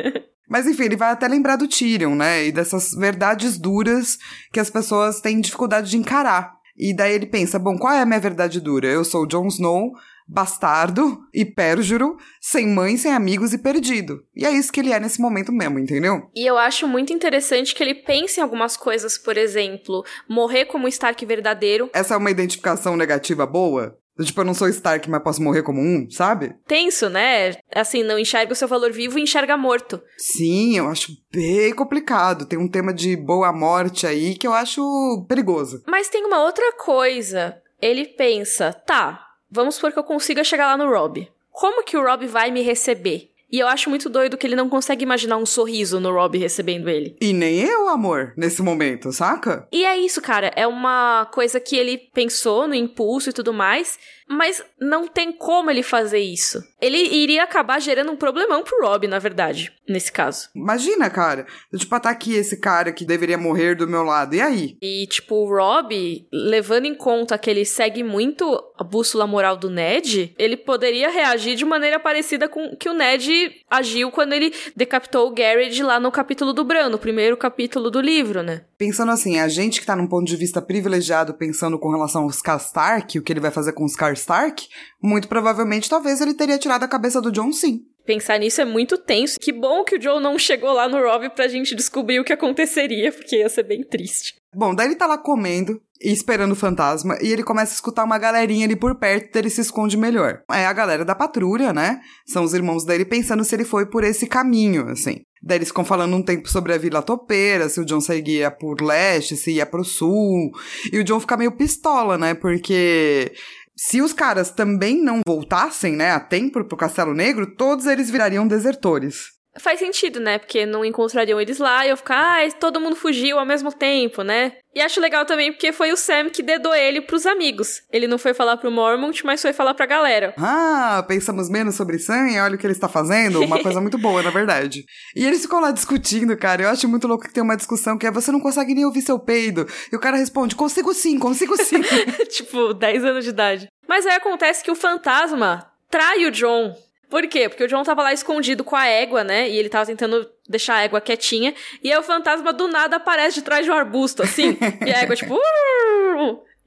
Mas 0.48 0.66
enfim, 0.66 0.84
ele 0.84 0.96
vai 0.96 1.10
até 1.10 1.28
lembrar 1.28 1.56
do 1.56 1.68
Tyrion, 1.68 2.14
né? 2.14 2.46
E 2.46 2.50
dessas 2.50 2.92
verdades 2.92 3.58
duras 3.58 4.16
que 4.50 4.58
as 4.58 4.70
pessoas 4.70 5.20
têm 5.20 5.42
dificuldade 5.42 5.90
de 5.90 5.98
encarar. 5.98 6.54
E 6.74 6.96
daí 6.96 7.12
ele 7.12 7.26
pensa: 7.26 7.58
bom, 7.58 7.76
qual 7.76 7.92
é 7.92 8.00
a 8.00 8.06
minha 8.06 8.18
verdade 8.18 8.58
dura? 8.62 8.88
Eu 8.88 9.04
sou 9.04 9.26
Jon 9.26 9.46
Snow, 9.48 9.92
bastardo 10.30 11.18
e 11.34 11.44
pérjuro, 11.44 12.16
sem 12.40 12.68
mãe, 12.68 12.96
sem 12.96 13.12
amigos 13.12 13.52
e 13.52 13.58
perdido. 13.58 14.22
E 14.34 14.46
é 14.46 14.52
isso 14.52 14.72
que 14.72 14.80
ele 14.80 14.92
é 14.92 15.00
nesse 15.00 15.20
momento 15.20 15.52
mesmo, 15.52 15.78
entendeu? 15.78 16.30
E 16.34 16.46
eu 16.48 16.56
acho 16.56 16.86
muito 16.86 17.12
interessante 17.12 17.74
que 17.74 17.82
ele 17.82 17.94
pense 17.94 18.38
em 18.38 18.42
algumas 18.42 18.76
coisas, 18.76 19.18
por 19.18 19.36
exemplo, 19.36 20.04
morrer 20.28 20.66
como 20.66 20.88
Stark 20.88 21.24
verdadeiro. 21.26 21.90
Essa 21.92 22.14
é 22.14 22.16
uma 22.16 22.30
identificação 22.30 22.96
negativa 22.96 23.44
boa? 23.44 23.98
Tipo, 24.24 24.42
eu 24.42 24.44
não 24.44 24.54
sou 24.54 24.68
Stark, 24.68 25.08
mas 25.08 25.22
posso 25.22 25.42
morrer 25.42 25.62
como 25.62 25.80
um, 25.80 26.08
sabe? 26.10 26.54
Tenso, 26.66 27.08
né? 27.08 27.56
Assim, 27.74 28.02
não 28.02 28.18
enxerga 28.18 28.52
o 28.52 28.56
seu 28.56 28.68
valor 28.68 28.92
vivo 28.92 29.18
e 29.18 29.22
enxerga 29.22 29.56
morto. 29.56 30.00
Sim, 30.18 30.76
eu 30.76 30.88
acho 30.88 31.12
bem 31.32 31.74
complicado. 31.74 32.44
Tem 32.44 32.58
um 32.58 32.68
tema 32.68 32.92
de 32.92 33.16
boa 33.16 33.50
morte 33.50 34.06
aí 34.06 34.34
que 34.34 34.46
eu 34.46 34.52
acho 34.52 35.24
perigoso. 35.26 35.82
Mas 35.86 36.08
tem 36.08 36.24
uma 36.26 36.44
outra 36.44 36.72
coisa. 36.74 37.56
Ele 37.80 38.04
pensa, 38.04 38.74
tá, 38.74 39.29
Vamos 39.50 39.74
supor 39.74 39.92
que 39.92 39.98
eu 39.98 40.04
consiga 40.04 40.44
chegar 40.44 40.66
lá 40.66 40.76
no 40.76 40.90
Rob. 40.90 41.28
Como 41.50 41.82
que 41.84 41.96
o 41.96 42.04
Rob 42.04 42.26
vai 42.26 42.50
me 42.50 42.62
receber? 42.62 43.30
E 43.52 43.58
eu 43.58 43.66
acho 43.66 43.90
muito 43.90 44.08
doido 44.08 44.38
que 44.38 44.46
ele 44.46 44.54
não 44.54 44.68
consegue 44.68 45.02
imaginar 45.02 45.36
um 45.36 45.44
sorriso 45.44 45.98
no 45.98 46.12
Rob 46.12 46.38
recebendo 46.38 46.88
ele. 46.88 47.16
E 47.20 47.32
nem 47.32 47.58
eu, 47.58 47.88
amor, 47.88 48.32
nesse 48.36 48.62
momento, 48.62 49.12
saca? 49.12 49.66
E 49.72 49.84
é 49.84 49.96
isso, 49.96 50.20
cara. 50.22 50.52
É 50.54 50.68
uma 50.68 51.28
coisa 51.32 51.58
que 51.58 51.76
ele 51.76 51.98
pensou 51.98 52.68
no 52.68 52.74
impulso 52.76 53.30
e 53.30 53.32
tudo 53.32 53.52
mais. 53.52 53.98
Mas 54.30 54.62
não 54.80 55.08
tem 55.08 55.32
como 55.32 55.70
ele 55.70 55.82
fazer 55.82 56.20
isso. 56.20 56.62
Ele 56.80 56.96
iria 56.96 57.42
acabar 57.42 57.80
gerando 57.80 58.12
um 58.12 58.16
problemão 58.16 58.62
pro 58.62 58.86
Rob, 58.86 59.08
na 59.08 59.18
verdade, 59.18 59.72
nesse 59.88 60.12
caso. 60.12 60.48
Imagina, 60.54 61.10
cara. 61.10 61.46
Tipo, 61.76 62.00
tá 62.00 62.10
aqui 62.10 62.34
esse 62.34 62.56
cara 62.58 62.92
que 62.92 63.04
deveria 63.04 63.36
morrer 63.36 63.74
do 63.74 63.88
meu 63.88 64.02
lado. 64.02 64.34
E 64.34 64.40
aí? 64.40 64.76
E, 64.80 65.06
tipo, 65.08 65.34
o 65.34 65.48
Rob, 65.48 66.26
levando 66.32 66.86
em 66.86 66.94
conta 66.94 67.36
que 67.36 67.50
ele 67.50 67.64
segue 67.64 68.04
muito 68.04 68.44
a 68.78 68.84
bússola 68.84 69.26
moral 69.26 69.56
do 69.56 69.68
Ned, 69.68 70.34
ele 70.38 70.56
poderia 70.56 71.10
reagir 71.10 71.56
de 71.56 71.64
maneira 71.64 71.98
parecida 71.98 72.48
com 72.48 72.76
que 72.76 72.88
o 72.88 72.94
Ned 72.94 73.52
agiu 73.68 74.10
quando 74.10 74.32
ele 74.32 74.54
decapitou 74.74 75.26
o 75.26 75.34
Garrett 75.34 75.82
lá 75.82 75.98
no 75.98 76.12
capítulo 76.12 76.52
do 76.52 76.64
Bran, 76.64 76.88
no 76.88 76.98
primeiro 76.98 77.36
capítulo 77.36 77.90
do 77.90 78.00
livro, 78.00 78.42
né? 78.42 78.62
Pensando 78.78 79.12
assim, 79.12 79.38
a 79.38 79.48
gente 79.48 79.80
que 79.80 79.86
tá 79.86 79.94
num 79.94 80.06
ponto 80.06 80.26
de 80.26 80.36
vista 80.36 80.62
privilegiado 80.62 81.34
pensando 81.34 81.78
com 81.78 81.90
relação 81.90 82.22
aos 82.22 82.36
Stark, 82.36 83.18
o 83.18 83.22
que 83.22 83.32
ele 83.32 83.40
vai 83.40 83.50
fazer 83.50 83.72
com 83.72 83.84
os 83.84 83.96
Car 83.96 84.12
Stark, 84.20 84.66
muito 85.02 85.28
provavelmente 85.28 85.88
talvez 85.88 86.20
ele 86.20 86.34
teria 86.34 86.58
tirado 86.58 86.84
a 86.84 86.88
cabeça 86.88 87.20
do 87.20 87.32
John 87.32 87.52
sim. 87.52 87.80
Pensar 88.04 88.38
nisso 88.38 88.60
é 88.60 88.64
muito 88.64 88.98
tenso. 88.98 89.38
Que 89.40 89.52
bom 89.52 89.84
que 89.84 89.96
o 89.96 90.02
Joe 90.02 90.20
não 90.20 90.38
chegou 90.38 90.72
lá 90.72 90.88
no 90.88 90.98
Rob 90.98 91.30
pra 91.30 91.48
gente 91.48 91.76
descobrir 91.76 92.18
o 92.18 92.24
que 92.24 92.32
aconteceria, 92.32 93.12
porque 93.12 93.36
ia 93.36 93.48
ser 93.48 93.62
bem 93.62 93.84
triste. 93.84 94.34
Bom, 94.54 94.74
daí 94.74 94.88
ele 94.88 94.96
tá 94.96 95.06
lá 95.06 95.16
comendo 95.16 95.80
e 96.02 96.10
esperando 96.10 96.52
o 96.52 96.56
fantasma, 96.56 97.18
e 97.20 97.30
ele 97.30 97.42
começa 97.42 97.72
a 97.72 97.74
escutar 97.74 98.04
uma 98.04 98.18
galerinha 98.18 98.64
ali 98.64 98.74
por 98.74 98.94
perto, 98.94 99.36
ele 99.36 99.50
se 99.50 99.60
esconde 99.60 99.98
melhor. 99.98 100.42
É 100.50 100.64
a 100.64 100.72
galera 100.72 101.04
da 101.04 101.14
patrulha, 101.14 101.74
né? 101.74 102.00
São 102.26 102.42
os 102.42 102.54
irmãos 102.54 102.84
dele 102.84 103.04
pensando 103.04 103.44
se 103.44 103.54
ele 103.54 103.64
foi 103.64 103.84
por 103.86 104.02
esse 104.02 104.26
caminho, 104.26 104.88
assim. 104.88 105.20
Daí 105.42 105.58
eles 105.58 105.68
ficam 105.68 105.84
falando 105.84 106.14
um 106.16 106.22
tempo 106.22 106.48
sobre 106.48 106.74
a 106.74 106.78
Vila 106.78 107.02
Topeira, 107.02 107.68
se 107.68 107.80
o 107.80 107.84
John 107.84 108.00
seguia 108.00 108.50
por 108.50 108.80
leste, 108.80 109.36
se 109.36 109.52
ia 109.52 109.64
pro 109.64 109.84
sul. 109.84 110.50
E 110.92 110.98
o 110.98 111.04
John 111.04 111.20
fica 111.20 111.36
meio 111.36 111.52
pistola, 111.52 112.18
né? 112.18 112.34
Porque 112.34 113.32
se 113.82 114.02
os 114.02 114.12
caras 114.12 114.50
também 114.50 115.02
não 115.02 115.22
voltassem, 115.26 115.96
né, 115.96 116.10
a 116.10 116.20
tempo 116.20 116.62
pro 116.62 116.76
Castelo 116.76 117.14
Negro, 117.14 117.56
todos 117.56 117.86
eles 117.86 118.10
virariam 118.10 118.46
desertores. 118.46 119.39
Faz 119.58 119.80
sentido, 119.80 120.20
né? 120.20 120.38
Porque 120.38 120.64
não 120.64 120.84
encontrariam 120.84 121.40
eles 121.40 121.58
lá 121.58 121.84
e 121.84 121.90
eu 121.90 121.96
ficar, 121.96 122.46
ah, 122.46 122.52
todo 122.52 122.80
mundo 122.80 122.94
fugiu 122.94 123.38
ao 123.38 123.44
mesmo 123.44 123.72
tempo, 123.72 124.22
né? 124.22 124.52
E 124.72 124.80
acho 124.80 125.00
legal 125.00 125.26
também 125.26 125.50
porque 125.52 125.72
foi 125.72 125.90
o 125.90 125.96
Sam 125.96 126.30
que 126.30 126.42
dedou 126.42 126.72
ele 126.72 127.00
pros 127.00 127.26
amigos. 127.26 127.82
Ele 127.92 128.06
não 128.06 128.16
foi 128.16 128.32
falar 128.32 128.56
pro 128.58 128.70
Mormont, 128.70 129.26
mas 129.26 129.42
foi 129.42 129.52
falar 129.52 129.74
pra 129.74 129.86
galera. 129.86 130.32
Ah, 130.38 131.04
pensamos 131.08 131.50
menos 131.50 131.74
sobre 131.74 131.98
Sam 131.98 132.28
e 132.28 132.38
olha 132.38 132.54
o 132.54 132.58
que 132.58 132.64
ele 132.64 132.72
está 132.72 132.88
fazendo. 132.88 133.42
Uma 133.42 133.58
coisa 133.62 133.80
muito 133.80 133.98
boa, 133.98 134.22
na 134.22 134.30
verdade. 134.30 134.84
E 135.16 135.26
eles 135.26 135.42
ficam 135.42 135.60
lá 135.60 135.72
discutindo, 135.72 136.36
cara. 136.36 136.62
Eu 136.62 136.68
acho 136.68 136.88
muito 136.88 137.08
louco 137.08 137.26
que 137.26 137.34
tem 137.34 137.42
uma 137.42 137.56
discussão 137.56 137.98
que 137.98 138.06
é 138.06 138.10
você 138.12 138.30
não 138.30 138.40
consegue 138.40 138.72
nem 138.72 138.84
ouvir 138.84 139.02
seu 139.02 139.18
peido. 139.18 139.66
E 139.92 139.96
o 139.96 140.00
cara 140.00 140.16
responde, 140.16 140.54
consigo 140.54 140.94
sim, 140.94 141.18
consigo 141.18 141.56
sim. 141.56 141.80
tipo, 142.30 142.72
10 142.72 143.04
anos 143.04 143.24
de 143.24 143.30
idade. 143.30 143.68
Mas 143.88 144.06
aí 144.06 144.14
acontece 144.14 144.62
que 144.62 144.70
o 144.70 144.76
fantasma 144.76 145.66
trai 145.90 146.24
o 146.24 146.30
John. 146.30 146.72
Por 147.10 147.26
quê? 147.26 147.48
Porque 147.48 147.64
o 147.64 147.68
John 147.68 147.82
tava 147.82 148.02
lá 148.02 148.12
escondido 148.12 148.62
com 148.62 148.76
a 148.76 148.86
égua, 148.86 149.24
né? 149.24 149.48
E 149.48 149.56
ele 149.58 149.68
tava 149.68 149.84
tentando 149.84 150.30
deixar 150.48 150.76
a 150.76 150.82
égua 150.82 151.00
quietinha. 151.00 151.52
E 151.82 151.92
aí 151.92 151.98
o 151.98 152.02
fantasma 152.02 152.52
do 152.52 152.68
nada 152.68 152.96
aparece 152.96 153.34
de 153.36 153.42
trás 153.42 153.64
de 153.64 153.70
um 153.70 153.74
arbusto, 153.74 154.22
assim. 154.22 154.56
e 154.86 154.92
a 154.92 155.02
égua, 155.02 155.16
tipo. 155.16 155.36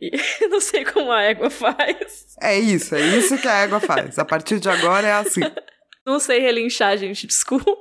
E 0.02 0.12
não 0.50 0.60
sei 0.60 0.84
como 0.84 1.12
a 1.12 1.24
égua 1.24 1.50
faz. 1.50 2.36
É 2.42 2.60
isso, 2.60 2.94
é 2.94 3.02
isso 3.02 3.38
que 3.38 3.48
a 3.48 3.62
égua 3.62 3.80
faz. 3.80 4.20
A 4.20 4.26
partir 4.26 4.60
de 4.60 4.70
agora 4.70 5.08
é 5.08 5.14
assim. 5.14 5.42
Não 6.06 6.20
sei 6.20 6.40
relinchar, 6.40 6.98
gente, 6.98 7.26
desculpa. 7.26 7.74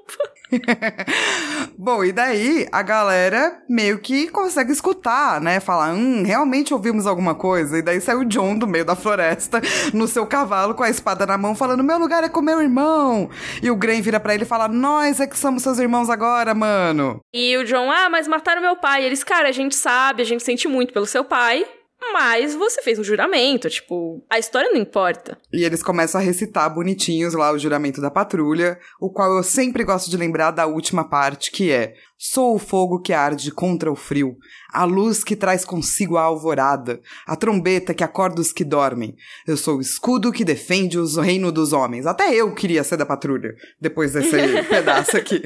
Bom, 1.76 2.04
e 2.04 2.12
daí 2.12 2.68
a 2.70 2.82
galera 2.82 3.62
meio 3.68 3.98
que 3.98 4.28
consegue 4.28 4.70
escutar, 4.70 5.40
né? 5.40 5.58
Falar, 5.60 5.92
hum, 5.92 6.22
realmente 6.22 6.72
ouvimos 6.72 7.06
alguma 7.06 7.34
coisa. 7.34 7.78
E 7.78 7.82
daí 7.82 8.00
sai 8.00 8.14
o 8.16 8.24
John 8.24 8.56
do 8.56 8.66
meio 8.66 8.84
da 8.84 8.94
floresta, 8.94 9.60
no 9.92 10.06
seu 10.06 10.26
cavalo, 10.26 10.74
com 10.74 10.82
a 10.82 10.90
espada 10.90 11.26
na 11.26 11.36
mão, 11.36 11.54
falando: 11.54 11.82
meu 11.82 11.98
lugar 11.98 12.22
é 12.22 12.28
com 12.28 12.40
meu 12.40 12.60
irmão. 12.60 13.30
E 13.62 13.70
o 13.70 13.76
Gren 13.76 14.00
vira 14.00 14.20
para 14.20 14.34
ele 14.34 14.44
e 14.44 14.46
fala: 14.46 14.68
nós 14.68 15.20
é 15.20 15.26
que 15.26 15.38
somos 15.38 15.62
seus 15.62 15.78
irmãos 15.78 16.10
agora, 16.10 16.54
mano. 16.54 17.20
E 17.34 17.56
o 17.56 17.64
John, 17.64 17.90
ah, 17.90 18.08
mas 18.08 18.28
mataram 18.28 18.62
meu 18.62 18.76
pai. 18.76 19.02
E 19.02 19.06
eles, 19.06 19.24
cara, 19.24 19.48
a 19.48 19.52
gente 19.52 19.74
sabe, 19.74 20.22
a 20.22 20.26
gente 20.26 20.44
sente 20.44 20.68
muito 20.68 20.92
pelo 20.92 21.06
seu 21.06 21.24
pai 21.24 21.66
mas 22.12 22.54
você 22.54 22.82
fez 22.82 22.98
um 22.98 23.04
juramento, 23.04 23.68
tipo, 23.68 24.24
a 24.30 24.38
história 24.38 24.70
não 24.70 24.80
importa. 24.80 25.38
E 25.52 25.64
eles 25.64 25.82
começam 25.82 26.20
a 26.20 26.24
recitar 26.24 26.72
bonitinhos 26.72 27.34
lá 27.34 27.52
o 27.52 27.58
juramento 27.58 28.00
da 28.00 28.10
patrulha, 28.10 28.78
o 29.00 29.10
qual 29.10 29.36
eu 29.36 29.42
sempre 29.42 29.84
gosto 29.84 30.10
de 30.10 30.16
lembrar 30.16 30.50
da 30.50 30.66
última 30.66 31.08
parte, 31.08 31.50
que 31.50 31.70
é: 31.70 31.94
Sou 32.18 32.54
o 32.54 32.58
fogo 32.58 33.00
que 33.00 33.12
arde 33.12 33.50
contra 33.50 33.90
o 33.90 33.96
frio, 33.96 34.36
a 34.72 34.84
luz 34.84 35.24
que 35.24 35.34
traz 35.34 35.64
consigo 35.64 36.16
a 36.16 36.22
alvorada, 36.22 37.00
a 37.26 37.34
trombeta 37.34 37.92
que 37.92 38.04
acorda 38.04 38.40
os 38.40 38.52
que 38.52 38.64
dormem. 38.64 39.16
Eu 39.46 39.56
sou 39.56 39.78
o 39.78 39.80
escudo 39.80 40.32
que 40.32 40.44
defende 40.44 40.98
o 40.98 41.20
reino 41.20 41.50
dos 41.50 41.72
homens. 41.72 42.06
Até 42.06 42.32
eu 42.32 42.54
queria 42.54 42.84
ser 42.84 42.96
da 42.96 43.04
patrulha, 43.04 43.54
depois 43.80 44.12
desse 44.12 44.36
pedaço 44.68 45.16
aqui. 45.16 45.42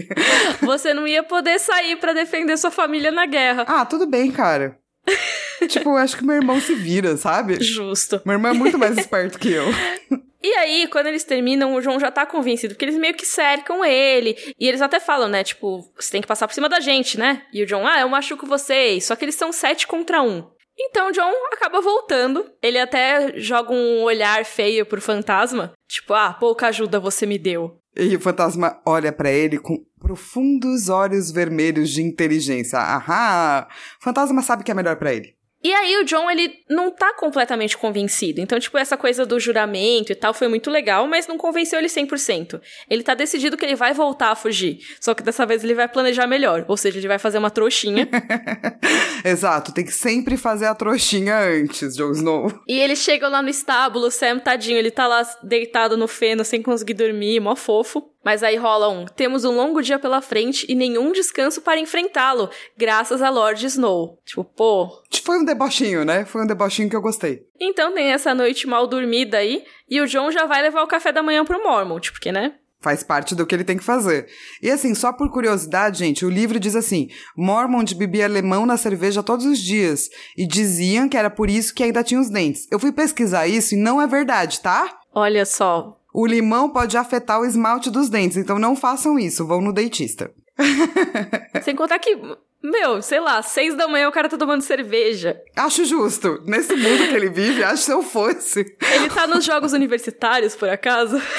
Você 0.61 0.92
não 0.92 1.07
ia 1.07 1.22
poder 1.22 1.59
sair 1.59 1.96
para 1.96 2.12
defender 2.12 2.57
sua 2.59 2.70
família 2.70 3.11
na 3.11 3.26
guerra. 3.26 3.64
Ah, 3.66 3.86
tudo 3.86 4.07
bem, 4.07 4.30
cara. 4.30 4.78
tipo, 5.68 5.90
eu 5.90 5.96
acho 5.96 6.16
que 6.16 6.24
meu 6.24 6.36
irmão 6.36 6.61
se 6.61 6.74
vira, 6.74 7.16
sabe? 7.16 7.62
Justo. 7.62 8.20
Meu 8.24 8.34
irmão 8.34 8.50
é 8.50 8.54
muito 8.54 8.78
mais 8.78 8.96
esperto 8.96 9.38
que 9.38 9.50
eu. 9.52 9.66
E 10.42 10.52
aí, 10.59 10.86
quando 10.86 11.09
eles 11.09 11.24
terminam, 11.24 11.74
o 11.74 11.82
João 11.82 11.98
já 11.98 12.09
tá 12.09 12.24
convencido, 12.24 12.72
porque 12.72 12.84
eles 12.84 12.96
meio 12.96 13.14
que 13.14 13.26
cercam 13.26 13.84
ele. 13.84 14.36
E 14.61 14.68
eles 14.68 14.80
até 14.80 15.00
falam, 15.00 15.28
né? 15.28 15.42
Tipo, 15.42 15.90
você 15.98 16.12
tem 16.12 16.20
que 16.20 16.28
passar 16.28 16.46
por 16.46 16.54
cima 16.54 16.68
da 16.68 16.78
gente, 16.78 17.18
né? 17.18 17.42
E 17.52 17.64
o 17.64 17.66
John, 17.66 17.84
ah, 17.84 18.00
eu 18.00 18.09
machuco 18.09 18.46
vocês. 18.46 19.07
Só 19.07 19.16
que 19.16 19.24
eles 19.24 19.34
são 19.34 19.50
sete 19.50 19.88
contra 19.88 20.22
um. 20.22 20.48
Então 20.78 21.09
o 21.09 21.12
John 21.12 21.32
acaba 21.52 21.80
voltando. 21.80 22.48
Ele 22.62 22.78
até 22.78 23.32
joga 23.40 23.72
um 23.72 24.02
olhar 24.02 24.44
feio 24.44 24.86
pro 24.86 25.00
fantasma. 25.00 25.72
Tipo, 25.88 26.14
ah, 26.14 26.32
pouca 26.32 26.68
ajuda 26.68 27.00
você 27.00 27.26
me 27.26 27.38
deu. 27.38 27.80
E 27.97 28.14
o 28.14 28.20
fantasma 28.20 28.80
olha 28.84 29.11
para 29.11 29.30
ele 29.30 29.59
com 29.59 29.84
profundos 29.99 30.88
olhos 30.88 31.30
vermelhos 31.30 31.90
de 31.90 32.03
inteligência. 32.03 32.78
Ahá! 32.78 33.66
O 34.01 34.05
fantasma 34.05 34.42
sabe 34.42 34.62
que 34.62 34.70
é 34.70 34.74
melhor 34.74 34.97
para 34.97 35.14
ele. 35.14 35.36
E 35.66 35.74
aí 35.74 35.96
o 35.96 36.04
John, 36.04 36.30
ele 36.30 36.60
não 36.70 36.92
tá 36.92 37.12
completamente 37.14 37.76
convencido. 37.76 38.40
Então, 38.40 38.56
tipo, 38.60 38.78
essa 38.78 38.96
coisa 38.96 39.26
do 39.26 39.40
juramento 39.40 40.12
e 40.12 40.14
tal 40.14 40.32
foi 40.32 40.46
muito 40.46 40.70
legal, 40.70 41.08
mas 41.08 41.26
não 41.26 41.36
convenceu 41.36 41.80
ele 41.80 41.88
100%. 41.88 42.60
Ele 42.88 43.02
tá 43.02 43.14
decidido 43.14 43.56
que 43.56 43.64
ele 43.64 43.74
vai 43.74 43.92
voltar 43.92 44.30
a 44.30 44.36
fugir. 44.36 44.78
Só 45.00 45.12
que 45.12 45.24
dessa 45.24 45.44
vez 45.44 45.64
ele 45.64 45.74
vai 45.74 45.88
planejar 45.88 46.28
melhor. 46.28 46.64
Ou 46.68 46.76
seja, 46.76 47.00
ele 47.00 47.08
vai 47.08 47.18
fazer 47.18 47.38
uma 47.38 47.50
trouxinha. 47.50 48.08
Exato, 49.26 49.72
tem 49.72 49.84
que 49.84 49.90
sempre 49.90 50.36
fazer 50.36 50.66
a 50.66 50.74
trouxinha 50.76 51.36
antes, 51.36 51.96
Jon 51.96 52.12
Snow. 52.12 52.62
E 52.68 52.78
ele 52.78 52.94
chega 52.94 53.26
lá 53.26 53.42
no 53.42 53.48
estábulo, 53.48 54.06
o 54.06 54.10
Sam, 54.12 54.38
tadinho, 54.38 54.78
ele 54.78 54.92
tá 54.92 55.08
lá 55.08 55.28
deitado 55.42 55.96
no 55.96 56.06
feno 56.06 56.44
sem 56.44 56.62
conseguir 56.62 56.94
dormir, 56.94 57.40
mó 57.40 57.56
fofo. 57.56 58.08
Mas 58.26 58.42
aí 58.42 58.56
rola 58.56 58.88
um: 58.88 59.04
temos 59.04 59.44
um 59.44 59.54
longo 59.54 59.80
dia 59.80 60.00
pela 60.00 60.20
frente 60.20 60.66
e 60.68 60.74
nenhum 60.74 61.12
descanso 61.12 61.60
para 61.60 61.78
enfrentá-lo, 61.78 62.50
graças 62.76 63.22
a 63.22 63.30
Lord 63.30 63.64
Snow. 63.64 64.18
Tipo, 64.24 64.42
pô. 64.42 64.88
Foi 65.22 65.38
um 65.38 65.44
debochinho, 65.44 66.04
né? 66.04 66.24
Foi 66.24 66.42
um 66.42 66.46
debochinho 66.46 66.90
que 66.90 66.96
eu 66.96 67.00
gostei. 67.00 67.46
Então 67.60 67.94
tem 67.94 68.12
essa 68.12 68.34
noite 68.34 68.66
mal 68.66 68.88
dormida 68.88 69.38
aí, 69.38 69.62
e 69.88 70.00
o 70.00 70.08
John 70.08 70.32
já 70.32 70.44
vai 70.44 70.60
levar 70.60 70.82
o 70.82 70.88
café 70.88 71.12
da 71.12 71.22
manhã 71.22 71.44
pro 71.44 71.62
Mormont, 71.62 72.10
porque, 72.10 72.32
né? 72.32 72.54
Faz 72.80 73.04
parte 73.04 73.32
do 73.32 73.46
que 73.46 73.54
ele 73.54 73.62
tem 73.62 73.78
que 73.78 73.84
fazer. 73.84 74.26
E 74.60 74.72
assim, 74.72 74.92
só 74.92 75.12
por 75.12 75.30
curiosidade, 75.30 76.00
gente, 76.00 76.26
o 76.26 76.30
livro 76.30 76.58
diz 76.58 76.74
assim: 76.74 77.08
Mormont 77.36 77.94
bebia 77.94 78.24
alemão 78.24 78.66
na 78.66 78.76
cerveja 78.76 79.22
todos 79.22 79.46
os 79.46 79.60
dias. 79.60 80.10
E 80.36 80.48
diziam 80.48 81.08
que 81.08 81.16
era 81.16 81.30
por 81.30 81.48
isso 81.48 81.72
que 81.72 81.84
ainda 81.84 82.02
tinha 82.02 82.20
os 82.20 82.28
dentes. 82.28 82.66
Eu 82.72 82.80
fui 82.80 82.90
pesquisar 82.90 83.46
isso 83.46 83.76
e 83.76 83.78
não 83.78 84.02
é 84.02 84.06
verdade, 84.08 84.60
tá? 84.60 84.98
Olha 85.14 85.46
só, 85.46 85.96
o 86.16 86.24
limão 86.24 86.70
pode 86.70 86.96
afetar 86.96 87.38
o 87.38 87.44
esmalte 87.44 87.90
dos 87.90 88.08
dentes, 88.08 88.38
então 88.38 88.58
não 88.58 88.74
façam 88.74 89.18
isso, 89.18 89.46
vão 89.46 89.60
no 89.60 89.70
dentista. 89.70 90.32
Sem 91.62 91.76
contar 91.76 91.98
que, 91.98 92.16
meu, 92.62 93.02
sei 93.02 93.20
lá, 93.20 93.42
seis 93.42 93.76
da 93.76 93.86
manhã 93.86 94.08
o 94.08 94.12
cara 94.12 94.26
tá 94.26 94.38
tomando 94.38 94.62
cerveja. 94.62 95.38
Acho 95.54 95.84
justo. 95.84 96.42
Nesse 96.46 96.74
mundo 96.74 97.06
que 97.06 97.14
ele 97.14 97.28
vive, 97.28 97.62
acho 97.62 97.80
que 97.80 97.84
se 97.84 97.92
eu 97.92 98.02
fosse. 98.02 98.60
Ele 98.94 99.10
tá 99.10 99.26
nos 99.26 99.44
jogos 99.44 99.74
universitários, 99.74 100.56
por 100.56 100.70
acaso? 100.70 101.20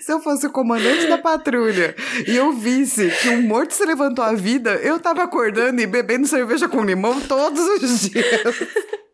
Se 0.00 0.12
eu 0.12 0.20
fosse 0.20 0.46
o 0.46 0.50
comandante 0.50 1.06
da 1.06 1.18
patrulha 1.18 1.94
e 2.26 2.34
eu 2.34 2.52
visse 2.52 3.10
que 3.20 3.28
um 3.28 3.42
morto 3.42 3.74
se 3.74 3.84
levantou 3.84 4.24
à 4.24 4.32
vida, 4.32 4.76
eu 4.76 4.98
tava 4.98 5.22
acordando 5.22 5.80
e 5.80 5.86
bebendo 5.86 6.26
cerveja 6.26 6.68
com 6.68 6.84
limão 6.84 7.20
todos 7.20 7.60
os 7.60 8.00
dias. 8.00 8.24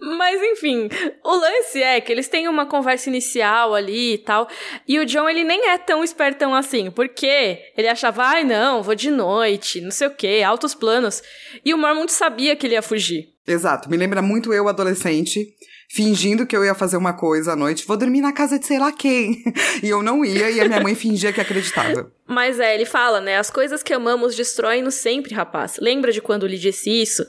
Mas 0.00 0.42
enfim, 0.42 0.88
o 1.24 1.34
lance 1.34 1.82
é 1.82 2.00
que 2.00 2.10
eles 2.10 2.28
têm 2.28 2.48
uma 2.48 2.66
conversa 2.66 3.08
inicial 3.08 3.74
ali 3.74 4.14
e 4.14 4.18
tal. 4.18 4.48
E 4.86 4.98
o 4.98 5.06
John, 5.06 5.28
ele 5.28 5.44
nem 5.44 5.68
é 5.68 5.78
tão 5.78 6.02
espertão 6.02 6.54
assim, 6.54 6.90
porque 6.90 7.58
ele 7.76 7.88
achava, 7.88 8.24
ai 8.24 8.44
não, 8.44 8.82
vou 8.82 8.94
de 8.94 9.10
noite, 9.10 9.80
não 9.80 9.90
sei 9.90 10.06
o 10.06 10.14
que, 10.14 10.42
altos 10.42 10.74
planos. 10.74 11.22
E 11.64 11.74
o 11.74 11.78
Mormont 11.78 12.12
sabia 12.12 12.56
que 12.56 12.66
ele 12.66 12.74
ia 12.74 12.82
fugir. 12.82 13.28
Exato, 13.46 13.90
me 13.90 13.96
lembra 13.96 14.22
muito 14.22 14.52
eu, 14.52 14.68
adolescente, 14.68 15.46
fingindo 15.92 16.46
que 16.46 16.56
eu 16.56 16.64
ia 16.64 16.72
fazer 16.72 16.96
uma 16.96 17.12
coisa 17.12 17.52
à 17.52 17.56
noite, 17.56 17.84
vou 17.84 17.96
dormir 17.96 18.20
na 18.20 18.32
casa 18.32 18.60
de 18.60 18.64
sei 18.64 18.78
lá 18.78 18.92
quem. 18.92 19.42
e 19.82 19.88
eu 19.88 20.04
não 20.04 20.24
ia, 20.24 20.48
e 20.48 20.60
a 20.60 20.64
minha 20.64 20.80
mãe 20.80 20.94
fingia 20.94 21.32
que 21.32 21.40
acreditava. 21.40 22.12
Mas 22.28 22.60
é, 22.60 22.76
ele 22.76 22.84
fala, 22.84 23.20
né? 23.20 23.36
As 23.36 23.50
coisas 23.50 23.82
que 23.82 23.92
amamos 23.92 24.36
destroem-nos 24.36 24.94
sempre, 24.94 25.34
rapaz. 25.34 25.78
Lembra 25.80 26.12
de 26.12 26.20
quando 26.20 26.46
lhe 26.46 26.56
disse 26.56 26.88
isso? 26.88 27.26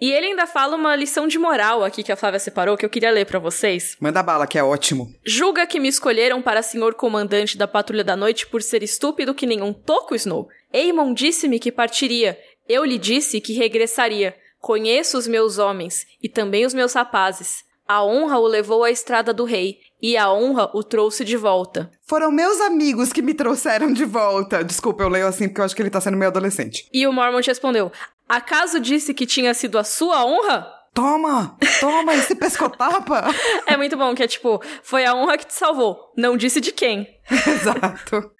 E 0.00 0.10
ele 0.10 0.26
ainda 0.26 0.44
fala 0.44 0.74
uma 0.74 0.96
lição 0.96 1.28
de 1.28 1.38
moral 1.38 1.84
aqui 1.84 2.02
que 2.02 2.10
a 2.10 2.16
Flávia 2.16 2.40
separou, 2.40 2.76
que 2.76 2.84
eu 2.84 2.90
queria 2.90 3.12
ler 3.12 3.26
para 3.26 3.38
vocês. 3.38 3.96
Manda 4.00 4.24
bala, 4.24 4.44
que 4.44 4.58
é 4.58 4.64
ótimo. 4.64 5.14
Julga 5.24 5.64
que 5.64 5.78
me 5.78 5.86
escolheram 5.86 6.42
para 6.42 6.62
senhor 6.62 6.94
comandante 6.94 7.56
da 7.56 7.68
patrulha 7.68 8.02
da 8.02 8.16
noite 8.16 8.44
por 8.44 8.60
ser 8.60 8.82
estúpido 8.82 9.34
que 9.34 9.46
nenhum 9.46 9.72
toco 9.72 10.16
Snow. 10.16 10.48
Eamon 10.72 11.14
disse-me 11.14 11.60
que 11.60 11.70
partiria. 11.70 12.36
Eu 12.68 12.84
lhe 12.84 12.98
disse 12.98 13.40
que 13.40 13.52
regressaria. 13.52 14.34
Conheço 14.58 15.16
os 15.16 15.28
meus 15.28 15.58
homens 15.58 16.06
e 16.20 16.28
também 16.28 16.66
os 16.66 16.74
meus 16.74 16.92
rapazes. 16.92 17.69
A 17.92 18.04
honra 18.04 18.38
o 18.38 18.46
levou 18.46 18.84
à 18.84 18.90
estrada 18.92 19.34
do 19.34 19.42
rei, 19.42 19.80
e 20.00 20.16
a 20.16 20.32
honra 20.32 20.70
o 20.72 20.84
trouxe 20.84 21.24
de 21.24 21.36
volta. 21.36 21.90
Foram 22.06 22.30
meus 22.30 22.60
amigos 22.60 23.12
que 23.12 23.20
me 23.20 23.34
trouxeram 23.34 23.92
de 23.92 24.04
volta. 24.04 24.62
Desculpa, 24.62 25.02
eu 25.02 25.08
leio 25.08 25.26
assim 25.26 25.48
porque 25.48 25.60
eu 25.60 25.64
acho 25.64 25.74
que 25.74 25.82
ele 25.82 25.90
tá 25.90 26.00
sendo 26.00 26.16
meio 26.16 26.30
adolescente. 26.30 26.88
E 26.92 27.04
o 27.04 27.12
Mormont 27.12 27.44
respondeu: 27.44 27.90
Acaso 28.28 28.78
disse 28.78 29.12
que 29.12 29.26
tinha 29.26 29.52
sido 29.54 29.76
a 29.76 29.82
sua 29.82 30.24
honra? 30.24 30.68
Toma! 30.94 31.56
Toma 31.80 32.14
esse 32.14 32.36
pescotapa! 32.38 33.24
é 33.66 33.76
muito 33.76 33.96
bom, 33.96 34.14
que 34.14 34.22
é 34.22 34.28
tipo, 34.28 34.62
foi 34.84 35.04
a 35.04 35.12
honra 35.12 35.36
que 35.36 35.46
te 35.46 35.54
salvou. 35.54 36.12
Não 36.16 36.36
disse 36.36 36.60
de 36.60 36.70
quem. 36.70 37.08
Exato. 37.28 38.30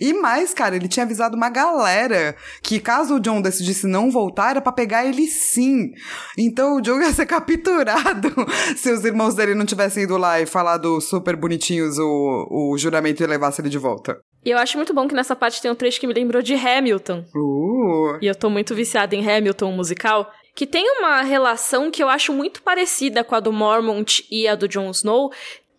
E 0.00 0.12
mais, 0.12 0.54
cara, 0.54 0.76
ele 0.76 0.88
tinha 0.88 1.04
avisado 1.04 1.36
uma 1.36 1.50
galera 1.50 2.36
que 2.62 2.80
caso 2.80 3.16
o 3.16 3.20
John 3.20 3.40
decidisse 3.40 3.86
não 3.86 4.10
voltar, 4.10 4.50
era 4.50 4.60
pra 4.60 4.72
pegar 4.72 5.04
ele 5.04 5.26
sim. 5.26 5.90
Então 6.38 6.76
o 6.76 6.80
John 6.80 7.00
ia 7.02 7.12
ser 7.12 7.26
capturado 7.26 8.34
se 8.76 8.90
os 8.90 9.04
irmãos 9.04 9.34
dele 9.34 9.54
não 9.54 9.66
tivessem 9.66 10.04
ido 10.04 10.16
lá 10.16 10.40
e 10.40 10.46
falado 10.46 11.00
super 11.00 11.36
bonitinhos 11.36 11.98
o, 11.98 12.48
o 12.50 12.78
juramento 12.78 13.22
e 13.22 13.26
levasse 13.26 13.60
ele 13.60 13.68
de 13.68 13.78
volta. 13.78 14.18
E 14.44 14.50
eu 14.50 14.58
acho 14.58 14.76
muito 14.76 14.92
bom 14.92 15.08
que 15.08 15.14
nessa 15.14 15.34
parte 15.34 15.60
tem 15.60 15.70
um 15.70 15.74
trecho 15.74 15.98
que 15.98 16.06
me 16.06 16.12
lembrou 16.12 16.42
de 16.42 16.54
Hamilton. 16.54 17.24
Uh. 17.34 18.18
E 18.20 18.26
eu 18.26 18.34
tô 18.34 18.50
muito 18.50 18.74
viciada 18.74 19.16
em 19.16 19.26
Hamilton 19.26 19.72
musical. 19.72 20.30
Que 20.54 20.66
tem 20.66 20.88
uma 20.98 21.22
relação 21.22 21.90
que 21.90 22.00
eu 22.00 22.08
acho 22.08 22.32
muito 22.32 22.62
parecida 22.62 23.24
com 23.24 23.34
a 23.34 23.40
do 23.40 23.52
Mormont 23.52 24.24
e 24.30 24.46
a 24.46 24.54
do 24.54 24.68
Jon 24.68 24.90
Snow, 24.90 25.32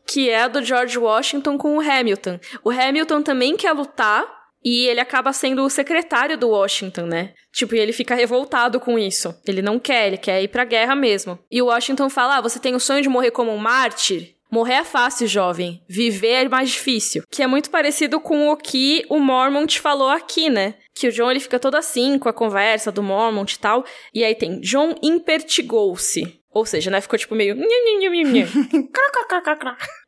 que 0.07 0.29
é 0.29 0.43
a 0.43 0.47
do 0.47 0.63
George 0.63 0.97
Washington 0.97 1.57
com 1.57 1.77
o 1.77 1.81
Hamilton. 1.81 2.39
O 2.63 2.69
Hamilton 2.69 3.21
também 3.21 3.57
quer 3.57 3.71
lutar 3.73 4.25
e 4.63 4.87
ele 4.87 4.99
acaba 4.99 5.31
sendo 5.31 5.63
o 5.63 5.69
secretário 5.69 6.37
do 6.37 6.49
Washington, 6.49 7.05
né? 7.05 7.33
Tipo, 7.53 7.75
e 7.75 7.79
ele 7.79 7.93
fica 7.93 8.15
revoltado 8.15 8.79
com 8.79 8.97
isso. 8.97 9.33
Ele 9.47 9.61
não 9.61 9.79
quer, 9.79 10.07
ele 10.07 10.17
quer 10.17 10.41
ir 10.41 10.47
pra 10.47 10.65
guerra 10.65 10.95
mesmo. 10.95 11.37
E 11.51 11.61
o 11.61 11.67
Washington 11.67 12.09
fala: 12.09 12.37
ah, 12.37 12.41
você 12.41 12.59
tem 12.59 12.73
o 12.73 12.79
sonho 12.79 13.03
de 13.03 13.09
morrer 13.09 13.31
como 13.31 13.51
um 13.51 13.57
mártir? 13.57 14.35
Morrer 14.51 14.75
é 14.75 14.83
fácil, 14.83 15.27
jovem. 15.27 15.83
Viver 15.87 16.45
é 16.45 16.49
mais 16.49 16.69
difícil. 16.69 17.23
Que 17.29 17.43
é 17.43 17.47
muito 17.47 17.69
parecido 17.69 18.19
com 18.19 18.49
o 18.49 18.55
que 18.55 19.05
o 19.09 19.19
Mormont 19.19 19.79
falou 19.79 20.09
aqui, 20.09 20.49
né? 20.49 20.75
Que 20.95 21.07
o 21.07 21.11
John 21.11 21.29
ele 21.29 21.39
fica 21.39 21.59
todo 21.59 21.75
assim 21.75 22.17
com 22.17 22.29
a 22.29 22.33
conversa 22.33 22.91
do 22.91 23.03
Mormont 23.03 23.53
e 23.53 23.59
tal. 23.59 23.83
E 24.13 24.23
aí 24.23 24.33
tem 24.33 24.59
John 24.61 24.95
impertigou-se. 25.03 26.39
Ou 26.55 26.65
seja, 26.65 26.89
né? 26.89 27.01
Ficou 27.01 27.19
tipo 27.19 27.35
meio. 27.35 27.53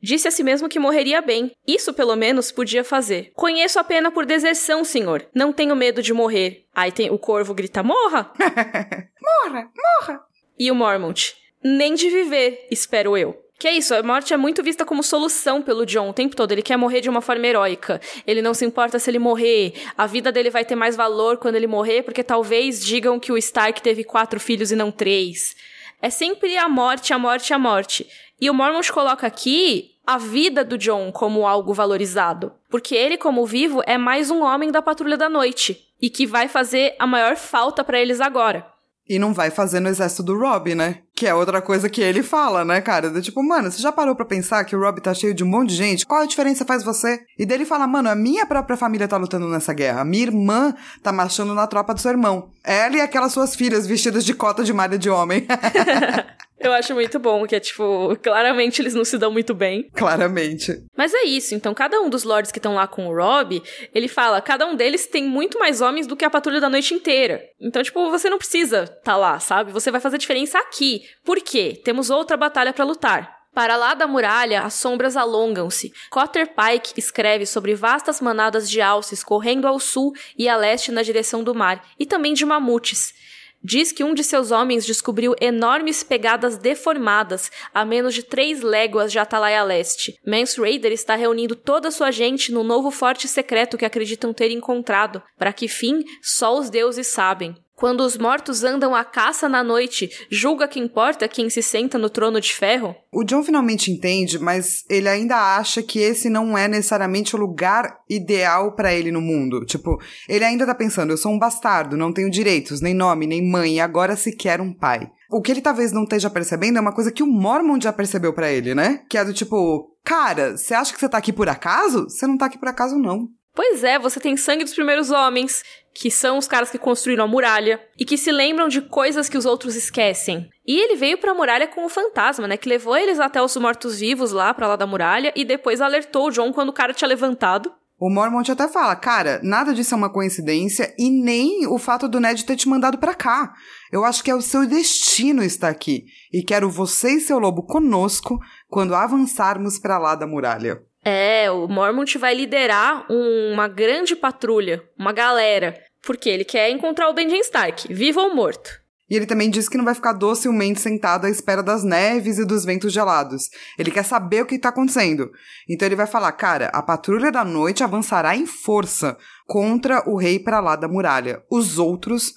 Disse 0.01 0.29
a 0.29 0.31
si 0.31 0.45
mesmo 0.45 0.69
que 0.69 0.79
morreria 0.79 1.21
bem. 1.21 1.51
Isso, 1.67 1.93
pelo 1.93 2.15
menos, 2.15 2.53
podia 2.53 2.85
fazer. 2.85 3.33
Conheço 3.35 3.77
a 3.77 3.83
pena 3.83 4.09
por 4.09 4.25
deserção, 4.25 4.85
senhor. 4.85 5.27
Não 5.35 5.51
tenho 5.51 5.75
medo 5.75 6.01
de 6.01 6.13
morrer. 6.13 6.63
Aí 6.73 6.89
tem 6.89 7.11
o 7.11 7.19
corvo 7.19 7.53
grita: 7.53 7.83
Morra! 7.83 8.31
morra! 9.21 9.69
Morra! 9.75 10.21
E 10.57 10.71
o 10.71 10.75
Mormont: 10.75 11.35
Nem 11.61 11.95
de 11.95 12.09
viver, 12.09 12.65
espero 12.71 13.17
eu. 13.17 13.37
Que 13.59 13.67
é 13.67 13.73
isso, 13.73 13.93
a 13.93 14.01
morte 14.01 14.33
é 14.33 14.37
muito 14.37 14.63
vista 14.63 14.85
como 14.85 15.03
solução 15.03 15.61
pelo 15.61 15.85
John 15.85 16.11
o 16.11 16.13
tempo 16.13 16.33
todo. 16.33 16.53
Ele 16.53 16.61
quer 16.61 16.77
morrer 16.77 17.01
de 17.01 17.09
uma 17.09 17.21
forma 17.21 17.45
heróica. 17.45 17.99
Ele 18.25 18.41
não 18.41 18.53
se 18.53 18.63
importa 18.63 18.99
se 18.99 19.09
ele 19.09 19.19
morrer. 19.19 19.73
A 19.97 20.07
vida 20.07 20.31
dele 20.31 20.49
vai 20.49 20.63
ter 20.63 20.75
mais 20.75 20.95
valor 20.95 21.37
quando 21.37 21.55
ele 21.55 21.67
morrer, 21.67 22.03
porque 22.03 22.23
talvez 22.23 22.85
digam 22.85 23.19
que 23.19 23.33
o 23.33 23.37
Stark 23.37 23.81
teve 23.81 24.05
quatro 24.05 24.39
filhos 24.39 24.71
e 24.71 24.75
não 24.77 24.91
três. 24.91 25.55
É 26.01 26.09
sempre 26.09 26.57
a 26.57 26.69
morte, 26.69 27.13
a 27.13 27.19
morte, 27.19 27.53
a 27.53 27.59
morte. 27.59 28.07
E 28.39 28.49
o 28.49 28.53
Mormont 28.53 28.91
coloca 28.91 29.25
aqui 29.25 29.95
a 30.05 30.17
vida 30.17 30.63
do 30.63 30.77
John 30.77 31.11
como 31.11 31.47
algo 31.47 31.73
valorizado. 31.73 32.53
Porque 32.69 32.95
ele, 32.95 33.17
como 33.17 33.45
vivo, 33.45 33.81
é 33.85 33.97
mais 33.97 34.29
um 34.29 34.43
homem 34.43 34.71
da 34.71 34.81
patrulha 34.81 35.17
da 35.17 35.27
noite. 35.27 35.83
E 35.99 36.09
que 36.09 36.27
vai 36.27 36.47
fazer 36.47 36.95
a 36.99 37.07
maior 37.07 37.35
falta 37.35 37.83
para 37.83 37.99
eles 37.99 38.21
agora. 38.21 38.65
E 39.09 39.17
não 39.17 39.33
vai 39.33 39.49
fazer 39.49 39.79
no 39.79 39.89
exército 39.89 40.23
do 40.23 40.37
Rob, 40.37 40.75
né? 40.75 40.99
Que 41.15 41.27
é 41.27 41.33
outra 41.33 41.61
coisa 41.61 41.89
que 41.89 42.01
ele 42.01 42.21
fala, 42.21 42.65
né, 42.65 42.81
cara? 42.81 43.09
Do 43.09 43.21
tipo, 43.21 43.41
mano, 43.41 43.71
você 43.71 43.81
já 43.81 43.91
parou 43.91 44.15
pra 44.15 44.25
pensar 44.25 44.63
que 44.65 44.75
o 44.75 44.79
Rob 44.79 45.01
tá 45.01 45.13
cheio 45.13 45.33
de 45.33 45.43
um 45.43 45.47
monte 45.47 45.69
de 45.69 45.75
gente? 45.75 46.05
Qual 46.05 46.21
a 46.21 46.25
diferença 46.25 46.65
faz 46.65 46.83
você? 46.83 47.19
E 47.37 47.45
dele 47.45 47.65
fala, 47.65 47.87
mano, 47.87 48.09
a 48.09 48.15
minha 48.15 48.45
própria 48.45 48.77
família 48.77 49.07
tá 49.07 49.17
lutando 49.17 49.47
nessa 49.47 49.73
guerra. 49.73 50.01
A 50.01 50.05
minha 50.05 50.23
irmã 50.23 50.73
tá 51.01 51.11
marchando 51.11 51.53
na 51.53 51.67
tropa 51.67 51.93
do 51.93 52.01
seu 52.01 52.11
irmão. 52.11 52.49
Ela 52.63 52.97
e 52.97 53.01
aquelas 53.01 53.31
suas 53.31 53.55
filhas 53.55 53.87
vestidas 53.87 54.25
de 54.25 54.33
cota 54.33 54.63
de 54.63 54.73
malha 54.73 54.97
de 54.97 55.09
homem. 55.09 55.47
Eu 56.59 56.73
acho 56.73 56.93
muito 56.93 57.19
bom, 57.19 57.45
que 57.45 57.55
é 57.55 57.59
tipo, 57.59 58.17
claramente 58.21 58.81
eles 58.81 58.93
não 58.93 59.05
se 59.05 59.17
dão 59.17 59.31
muito 59.31 59.53
bem. 59.53 59.89
Claramente. 59.93 60.83
Mas 60.95 61.13
é 61.13 61.23
isso, 61.23 61.53
então 61.53 61.73
cada 61.73 62.01
um 62.01 62.09
dos 62.09 62.23
lords 62.23 62.51
que 62.51 62.59
estão 62.59 62.75
lá 62.75 62.87
com 62.87 63.07
o 63.07 63.15
Rob, 63.15 63.61
ele 63.93 64.07
fala, 64.07 64.41
cada 64.41 64.65
um 64.65 64.75
deles 64.75 65.07
tem 65.07 65.23
muito 65.23 65.59
mais 65.59 65.81
homens 65.81 66.07
do 66.07 66.15
que 66.15 66.25
a 66.25 66.29
patrulha 66.29 66.59
da 66.59 66.69
noite 66.69 66.93
inteira. 66.93 67.43
Então, 67.59 67.83
tipo, 67.83 68.09
você 68.09 68.29
não 68.29 68.37
precisa 68.37 68.87
tá 69.03 69.15
lá, 69.15 69.39
sabe? 69.39 69.71
Você 69.71 69.91
vai 69.91 70.01
fazer 70.01 70.17
diferença 70.17 70.57
aqui. 70.59 71.03
Por 71.23 71.39
quê? 71.41 71.79
Temos 71.83 72.09
outra 72.09 72.35
batalha 72.35 72.73
para 72.73 72.85
lutar. 72.85 73.37
Para 73.53 73.75
lá 73.75 73.95
da 73.95 74.05
muralha, 74.05 74.61
as 74.61 74.75
sombras 74.75 75.17
alongam-se. 75.17 75.91
Cotter 76.11 76.47
Pike 76.47 76.93
escreve 76.95 77.45
sobre 77.45 77.73
vastas 77.73 78.21
manadas 78.21 78.69
de 78.69 78.81
alces 78.81 79.23
correndo 79.23 79.65
ao 79.65 79.79
sul 79.79 80.13
e 80.37 80.47
a 80.47 80.55
leste 80.55 80.91
na 80.91 81.01
direção 81.01 81.43
do 81.43 81.55
mar, 81.55 81.83
e 81.99 82.05
também 82.05 82.33
de 82.33 82.45
mamutes. 82.45 83.15
Diz 83.63 83.91
que 83.91 84.03
um 84.03 84.13
de 84.13 84.23
seus 84.23 84.51
homens 84.51 84.85
descobriu 84.85 85.35
enormes 85.41 86.03
pegadas 86.03 86.57
deformadas 86.57 87.51
a 87.73 87.83
menos 87.83 88.13
de 88.13 88.23
três 88.23 88.61
léguas 88.61 89.11
de 89.11 89.19
Atalaia 89.19 89.63
Leste. 89.63 90.17
Mance 90.25 90.59
Raider 90.59 90.91
está 90.91 91.15
reunindo 91.15 91.55
toda 91.55 91.91
sua 91.91 92.11
gente 92.11 92.51
no 92.51 92.63
novo 92.63 92.91
forte 92.91 93.27
secreto 93.27 93.77
que 93.77 93.85
acreditam 93.85 94.33
ter 94.33 94.51
encontrado. 94.51 95.21
Para 95.37 95.51
que 95.51 95.67
fim, 95.67 96.03
só 96.21 96.57
os 96.57 96.69
deuses 96.69 97.07
sabem. 97.07 97.55
Quando 97.77 98.01
os 98.01 98.17
mortos 98.17 98.63
andam 98.63 98.95
à 98.95 99.05
caça 99.05 99.47
na 99.47 99.63
noite, 99.63 100.09
julga 100.31 100.67
que 100.67 100.79
importa 100.79 101.27
quem 101.27 101.47
se 101.47 101.61
senta 101.61 101.95
no 101.95 102.09
trono 102.09 102.41
de 102.41 102.51
ferro? 102.51 102.95
O 103.13 103.23
John 103.23 103.43
finalmente 103.43 103.91
entende, 103.91 104.39
mas 104.39 104.83
ele 104.89 105.07
ainda 105.07 105.55
acha 105.55 105.83
que 105.83 105.99
esse 105.99 106.27
não 106.27 106.57
é 106.57 106.67
necessariamente 106.67 107.35
o 107.35 107.39
lugar 107.39 107.99
ideal 108.09 108.71
para 108.71 108.91
ele 108.91 109.11
no 109.11 109.21
mundo. 109.21 109.63
Tipo, 109.63 110.01
ele 110.27 110.43
ainda 110.43 110.65
tá 110.65 110.73
pensando, 110.73 111.11
eu 111.11 111.17
sou 111.17 111.31
um 111.31 111.37
bastardo, 111.37 111.95
não 111.95 112.11
tenho 112.11 112.31
direitos, 112.31 112.81
nem 112.81 112.95
nome, 112.95 113.27
nem 113.27 113.47
mãe, 113.47 113.75
e 113.75 113.79
agora 113.79 114.15
sequer 114.15 114.59
um 114.59 114.73
pai. 114.73 115.11
O 115.29 115.39
que 115.39 115.51
ele 115.51 115.61
talvez 115.61 115.91
não 115.91 116.01
esteja 116.01 116.31
percebendo 116.31 116.79
é 116.79 116.81
uma 116.81 116.95
coisa 116.95 117.11
que 117.11 117.21
o 117.21 117.27
Mormon 117.27 117.79
já 117.79 117.93
percebeu 117.93 118.33
para 118.33 118.51
ele, 118.51 118.73
né? 118.73 119.03
Que 119.07 119.19
é 119.19 119.23
do 119.23 119.35
tipo, 119.35 119.95
cara, 120.03 120.57
você 120.57 120.73
acha 120.73 120.91
que 120.91 120.99
você 120.99 121.07
tá 121.07 121.19
aqui 121.19 121.31
por 121.31 121.47
acaso? 121.47 122.05
Você 122.05 122.25
não 122.25 122.39
tá 122.39 122.47
aqui 122.47 122.57
por 122.57 122.69
acaso, 122.69 122.97
não. 122.97 123.29
Pois 123.57 123.83
é, 123.83 123.97
você 123.97 124.19
tem 124.19 124.37
sangue 124.37 124.63
dos 124.63 124.75
primeiros 124.75 125.09
homens, 125.09 125.63
que 125.99 126.11
são 126.11 126.37
os 126.37 126.47
caras 126.47 126.69
que 126.69 126.77
construíram 126.77 127.23
a 127.23 127.27
muralha 127.27 127.81
e 127.97 128.05
que 128.05 128.17
se 128.17 128.31
lembram 128.31 128.67
de 128.67 128.81
coisas 128.81 129.27
que 129.27 129.37
os 129.37 129.45
outros 129.45 129.75
esquecem. 129.75 130.47
E 130.65 130.79
ele 130.79 130.95
veio 130.95 131.17
para 131.17 131.31
a 131.31 131.33
muralha 131.33 131.67
com 131.67 131.85
o 131.85 131.89
fantasma, 131.89 132.47
né, 132.47 132.55
que 132.55 132.69
levou 132.69 132.95
eles 132.95 133.19
até 133.19 133.41
os 133.41 133.57
mortos-vivos 133.57 134.31
lá 134.31 134.53
para 134.53 134.67
lá 134.67 134.75
da 134.75 134.85
muralha 134.85 135.33
e 135.35 135.43
depois 135.43 135.81
alertou 135.81 136.27
o 136.27 136.31
John 136.31 136.53
quando 136.53 136.69
o 136.69 136.73
cara 136.73 136.93
tinha 136.93 137.07
levantado. 137.07 137.73
O 137.99 138.11
Mormont 138.11 138.51
até 138.51 138.67
fala, 138.67 138.95
cara, 138.95 139.39
nada 139.41 139.73
disso 139.73 139.95
é 139.95 139.97
uma 139.97 140.13
coincidência 140.13 140.93
e 140.99 141.09
nem 141.09 141.65
o 141.65 141.79
fato 141.79 142.07
do 142.07 142.19
Ned 142.19 142.45
ter 142.45 142.55
te 142.55 142.69
mandado 142.69 142.99
para 142.99 143.15
cá. 143.15 143.53
Eu 143.91 144.05
acho 144.05 144.23
que 144.23 144.29
é 144.29 144.35
o 144.35 144.41
seu 144.41 144.67
destino 144.67 145.41
estar 145.41 145.69
aqui 145.69 146.05
e 146.31 146.43
quero 146.43 146.69
você 146.69 147.13
e 147.13 147.19
seu 147.19 147.39
lobo 147.39 147.63
conosco 147.63 148.37
quando 148.69 148.93
avançarmos 148.93 149.79
para 149.79 149.97
lá 149.97 150.13
da 150.13 150.27
muralha. 150.27 150.79
É, 151.09 151.49
o 151.49 151.69
Mormont 151.69 152.17
vai 152.17 152.35
liderar 152.35 153.05
um, 153.09 153.53
uma 153.53 153.69
grande 153.69 154.13
patrulha, 154.13 154.83
uma 154.99 155.13
galera, 155.13 155.73
porque 156.07 156.29
ele 156.29 156.45
quer 156.45 156.71
encontrar 156.71 157.09
o 157.09 157.13
Benjen 157.13 157.41
Stark, 157.41 157.93
vivo 157.93 158.21
ou 158.21 158.33
morto. 158.33 158.71
E 159.09 159.15
ele 159.15 159.25
também 159.25 159.49
diz 159.49 159.67
que 159.67 159.77
não 159.77 159.85
vai 159.85 159.93
ficar 159.93 160.13
docilmente 160.13 160.79
sentado 160.79 161.25
à 161.25 161.29
espera 161.29 161.61
das 161.61 161.83
neves 161.83 162.37
e 162.37 162.45
dos 162.45 162.63
ventos 162.63 162.93
gelados. 162.93 163.49
Ele 163.77 163.91
quer 163.91 164.03
saber 164.03 164.41
o 164.41 164.45
que 164.45 164.55
está 164.55 164.69
acontecendo. 164.69 165.29
Então 165.69 165.85
ele 165.85 165.95
vai 165.95 166.07
falar: 166.07 166.31
cara, 166.31 166.67
a 166.73 166.81
patrulha 166.81 167.31
da 167.31 167.43
noite 167.43 167.83
avançará 167.83 168.35
em 168.35 168.45
força 168.45 169.17
contra 169.45 170.01
o 170.09 170.17
rei 170.17 170.39
para 170.39 170.59
lá 170.61 170.75
da 170.75 170.87
muralha. 170.87 171.43
Os 171.49 171.77
outros 171.77 172.33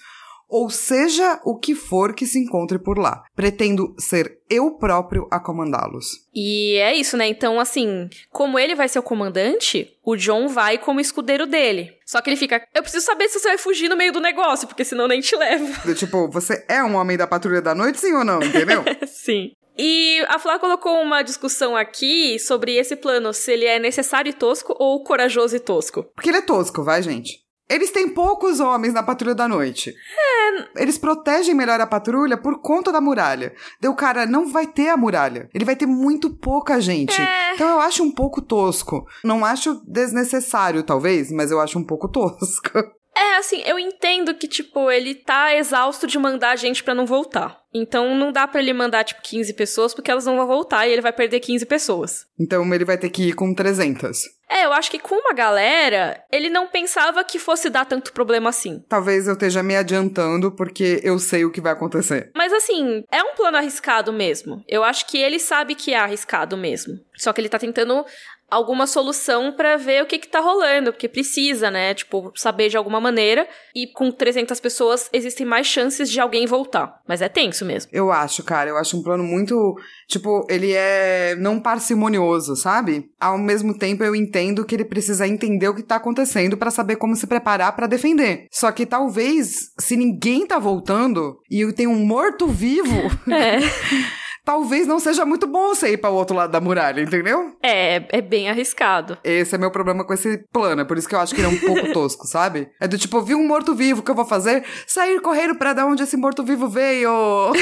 ou 0.51 0.69
seja 0.69 1.41
o 1.45 1.57
que 1.57 1.75
for 1.75 2.13
que 2.13 2.27
se 2.27 2.39
encontre 2.39 2.79
por 2.79 2.99
lá. 2.99 3.23
Pretendo 3.35 3.95
ser 3.99 4.39
eu 4.51 4.73
próprio 4.73 5.29
a 5.31 5.39
comandá-los. 5.39 6.27
E 6.35 6.75
é 6.77 6.95
isso, 6.95 7.17
né? 7.17 7.29
Então, 7.29 7.61
assim, 7.61 8.11
como 8.31 8.59
ele 8.59 8.75
vai 8.75 8.89
ser 8.89 8.99
o 8.99 9.03
comandante, 9.03 9.97
o 10.05 10.17
John 10.17 10.49
vai 10.49 10.77
como 10.77 11.01
escudeiro 11.01 11.47
dele. 11.47 11.93
Só 12.05 12.21
que 12.21 12.29
ele 12.29 12.37
fica, 12.37 12.67
eu 12.75 12.83
preciso 12.83 13.07
saber 13.07 13.29
se 13.29 13.39
você 13.39 13.49
vai 13.49 13.59
fugir 13.59 13.89
no 13.89 13.97
meio 13.97 14.13
do 14.13 14.21
negócio, 14.21 14.67
porque 14.67 14.85
senão 14.85 15.07
nem 15.07 15.21
te 15.21 15.37
levo. 15.37 15.95
Tipo, 15.95 16.29
você 16.29 16.65
é 16.69 16.83
um 16.83 16.97
homem 16.97 17.17
da 17.17 17.27
patrulha 17.27 17.63
da 17.63 17.75
noite, 17.75 18.01
sim 18.01 18.13
ou 18.13 18.25
não? 18.25 18.43
Entendeu? 18.43 18.83
sim. 19.07 19.53
E 19.79 20.21
a 20.29 20.39
Flá 20.39 20.59
colocou 20.59 21.01
uma 21.01 21.23
discussão 21.23 21.77
aqui 21.77 22.39
sobre 22.39 22.77
esse 22.77 22.97
plano, 22.97 23.33
se 23.33 23.53
ele 23.53 23.65
é 23.65 23.79
necessário 23.79 24.29
e 24.29 24.33
tosco 24.33 24.75
ou 24.79 25.03
corajoso 25.03 25.57
e 25.57 25.61
tosco. 25.61 26.05
Porque 26.15 26.29
ele 26.29 26.39
é 26.39 26.43
tosco, 26.43 26.83
vai, 26.83 27.03
gente? 27.03 27.39
Eles 27.71 27.93
têm 27.93 28.09
poucos 28.09 28.59
homens 28.59 28.93
na 28.93 29.03
patrulha 29.03 29.35
da 29.35 29.47
noite. 29.47 29.95
É. 29.95 30.83
Eles 30.83 30.99
protegem 30.99 31.55
melhor 31.55 31.81
a 31.81 31.87
patrulha 31.87 32.37
por 32.37 32.61
conta 32.61 32.91
da 32.91 33.01
muralha. 33.01 33.55
Deu 33.81 33.95
cara, 33.95 34.27
não 34.27 34.51
vai 34.51 34.67
ter 34.67 34.89
a 34.89 34.97
muralha. 34.97 35.49
Ele 35.55 35.65
vai 35.65 35.77
ter 35.77 35.87
muito 35.87 36.31
pouca 36.31 36.81
gente. 36.81 37.21
É. 37.21 37.55
Então 37.55 37.69
eu 37.71 37.81
acho 37.81 38.03
um 38.03 38.11
pouco 38.11 38.43
tosco. 38.43 39.07
Não 39.23 39.45
acho 39.45 39.81
desnecessário, 39.87 40.83
talvez, 40.83 41.31
mas 41.31 41.53
eu 41.53 41.61
acho 41.61 41.79
um 41.79 41.85
pouco 41.85 42.09
tosco. 42.09 42.71
É, 43.17 43.37
assim, 43.37 43.63
eu 43.67 43.79
entendo 43.79 44.35
que, 44.35 44.47
tipo, 44.47 44.91
ele 44.91 45.15
tá 45.15 45.55
exausto 45.55 46.07
de 46.07 46.19
mandar 46.19 46.57
gente 46.57 46.83
para 46.83 46.95
não 46.95 47.07
voltar. 47.07 47.61
Então 47.73 48.15
não 48.15 48.33
dá 48.33 48.49
para 48.49 48.61
ele 48.61 48.73
mandar, 48.73 49.05
tipo, 49.05 49.23
15 49.23 49.55
pessoas, 49.55 49.95
porque 49.95 50.11
elas 50.11 50.27
não 50.27 50.37
vão 50.37 50.47
voltar 50.47 50.87
e 50.87 50.93
ele 50.93 51.03
vai 51.03 51.13
perder 51.13 51.41
15 51.41 51.67
pessoas. 51.67 52.27
Então 52.39 52.73
ele 52.75 52.85
vai 52.85 52.99
ter 52.99 53.11
que 53.11 53.29
ir 53.29 53.33
com 53.33 53.55
300. 53.55 54.41
É, 54.49 54.65
eu 54.65 54.73
acho 54.73 54.91
que 54.91 54.99
com 54.99 55.15
uma 55.15 55.33
galera, 55.33 56.21
ele 56.33 56.51
não 56.51 56.67
pensava 56.67 57.23
que 57.23 57.39
fosse 57.39 57.71
dar 57.71 57.85
tanto 57.85 58.13
problema 58.13 58.51
assim. 58.51 58.85
Talvez 58.89 59.29
eu 59.29 59.35
esteja 59.35 59.63
me 59.63 59.77
adiantando, 59.77 60.51
porque 60.51 61.01
eu 61.05 61.21
sei 61.21 61.45
o 61.45 61.53
que 61.53 61.61
vai 61.61 61.73
acontecer. 61.73 62.33
Mas 62.35 62.53
assim, 62.53 63.05
é 63.13 63.23
um 63.23 63.37
plano 63.37 63.59
arriscado 63.59 64.13
mesmo. 64.13 64.65
Eu 64.67 64.83
acho 64.83 65.07
que 65.07 65.19
ele 65.19 65.39
sabe 65.39 65.77
que 65.77 65.95
é 65.95 65.99
arriscado 65.99 66.57
mesmo. 66.57 66.99
Só 67.17 67.33
que 67.33 67.41
ele 67.41 67.49
tá 67.49 67.61
tentando 67.61 68.05
alguma 68.51 68.87
solução 68.87 69.53
para 69.53 69.77
ver 69.77 70.03
o 70.03 70.07
que 70.07 70.19
que 70.19 70.29
tá 70.29 70.41
rolando, 70.41 70.93
porque 70.93 71.09
precisa, 71.09 71.71
né? 71.71 71.95
Tipo, 71.95 72.33
saber 72.35 72.69
de 72.69 72.77
alguma 72.77 73.01
maneira. 73.01 73.47
E 73.75 73.87
com 73.87 74.11
300 74.11 74.59
pessoas 74.61 75.09
existem 75.13 75.47
mais 75.47 75.67
chances 75.67 76.11
de 76.11 76.21
alguém 76.21 76.47
voltar. 76.47 77.01
Mas 77.07 77.23
é 77.23 77.29
tenso 77.29 77.65
mesmo. 77.65 77.91
Eu 77.93 78.11
acho, 78.11 78.43
cara, 78.43 78.71
eu 78.71 78.77
acho 78.77 78.99
um 78.99 79.03
plano 79.03 79.23
muito, 79.23 79.75
tipo, 80.09 80.47
ele 80.51 80.73
é 80.73 81.37
não 81.39 81.61
parcimonioso, 81.61 82.57
sabe? 82.57 83.11
Ao 83.21 83.39
mesmo 83.39 83.79
tempo 83.79 84.03
eu 84.03 84.15
entendo 84.15 84.65
que 84.65 84.75
ele 84.75 84.85
precisa 84.85 85.27
entender 85.27 85.69
o 85.69 85.75
que 85.75 85.83
tá 85.83 85.97
acontecendo 85.97 86.57
para 86.57 86.71
saber 86.71 86.97
como 86.97 87.17
se 87.17 87.27
preparar 87.27 87.75
para 87.77 87.87
defender. 87.87 88.47
Só 88.51 88.73
que 88.73 88.85
talvez 88.85 89.73
se 89.79 89.97
ninguém 89.97 90.47
tá 90.47 90.59
voltando 90.59 91.39
e 91.51 91.71
tem 91.73 91.87
um 91.87 92.05
morto 92.05 92.47
vivo, 92.49 92.91
É. 93.31 93.59
talvez 94.45 94.87
não 94.87 94.99
seja 94.99 95.25
muito 95.25 95.47
bom 95.47 95.69
você 95.69 95.93
ir 95.93 95.99
para 95.99 96.11
o 96.11 96.15
outro 96.15 96.37
lado 96.37 96.51
da 96.51 96.61
muralha, 96.61 97.01
entendeu? 97.01 97.55
é, 97.63 98.03
é 98.11 98.21
bem 98.21 98.49
arriscado. 98.49 99.19
Esse 99.25 99.55
é 99.55 99.59
meu 99.59 99.71
problema 99.71 100.05
com 100.05 100.13
esse 100.13 100.45
plano, 100.53 100.83
é 100.83 100.85
por 100.85 100.99
isso 100.99 101.09
que 101.09 101.15
eu 101.15 101.21
acho 101.21 101.35
que 101.35 101.41
ele 101.41 101.49
é 101.49 101.51
um 101.51 101.59
pouco 101.59 101.91
tosco, 101.93 102.27
sabe? 102.27 102.69
É 102.81 102.89
do 102.89 102.99
tipo, 102.99 103.21
vi 103.23 103.35
um 103.35 103.47
morto-vivo, 103.47 104.01
o 104.01 104.03
que 104.03 104.11
eu 104.11 104.15
vou 104.15 104.25
fazer? 104.25 104.65
Sair 104.87 105.21
correndo 105.21 105.57
pra 105.57 105.73
dar 105.73 105.87
onde 105.87 106.03
esse 106.03 106.17
morto-vivo 106.17 106.69
veio! 106.69 107.11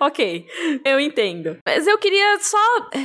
ok, 0.00 0.46
eu 0.84 0.98
entendo. 0.98 1.58
Mas 1.66 1.86
eu 1.86 1.98
queria 1.98 2.38
só 2.40 2.58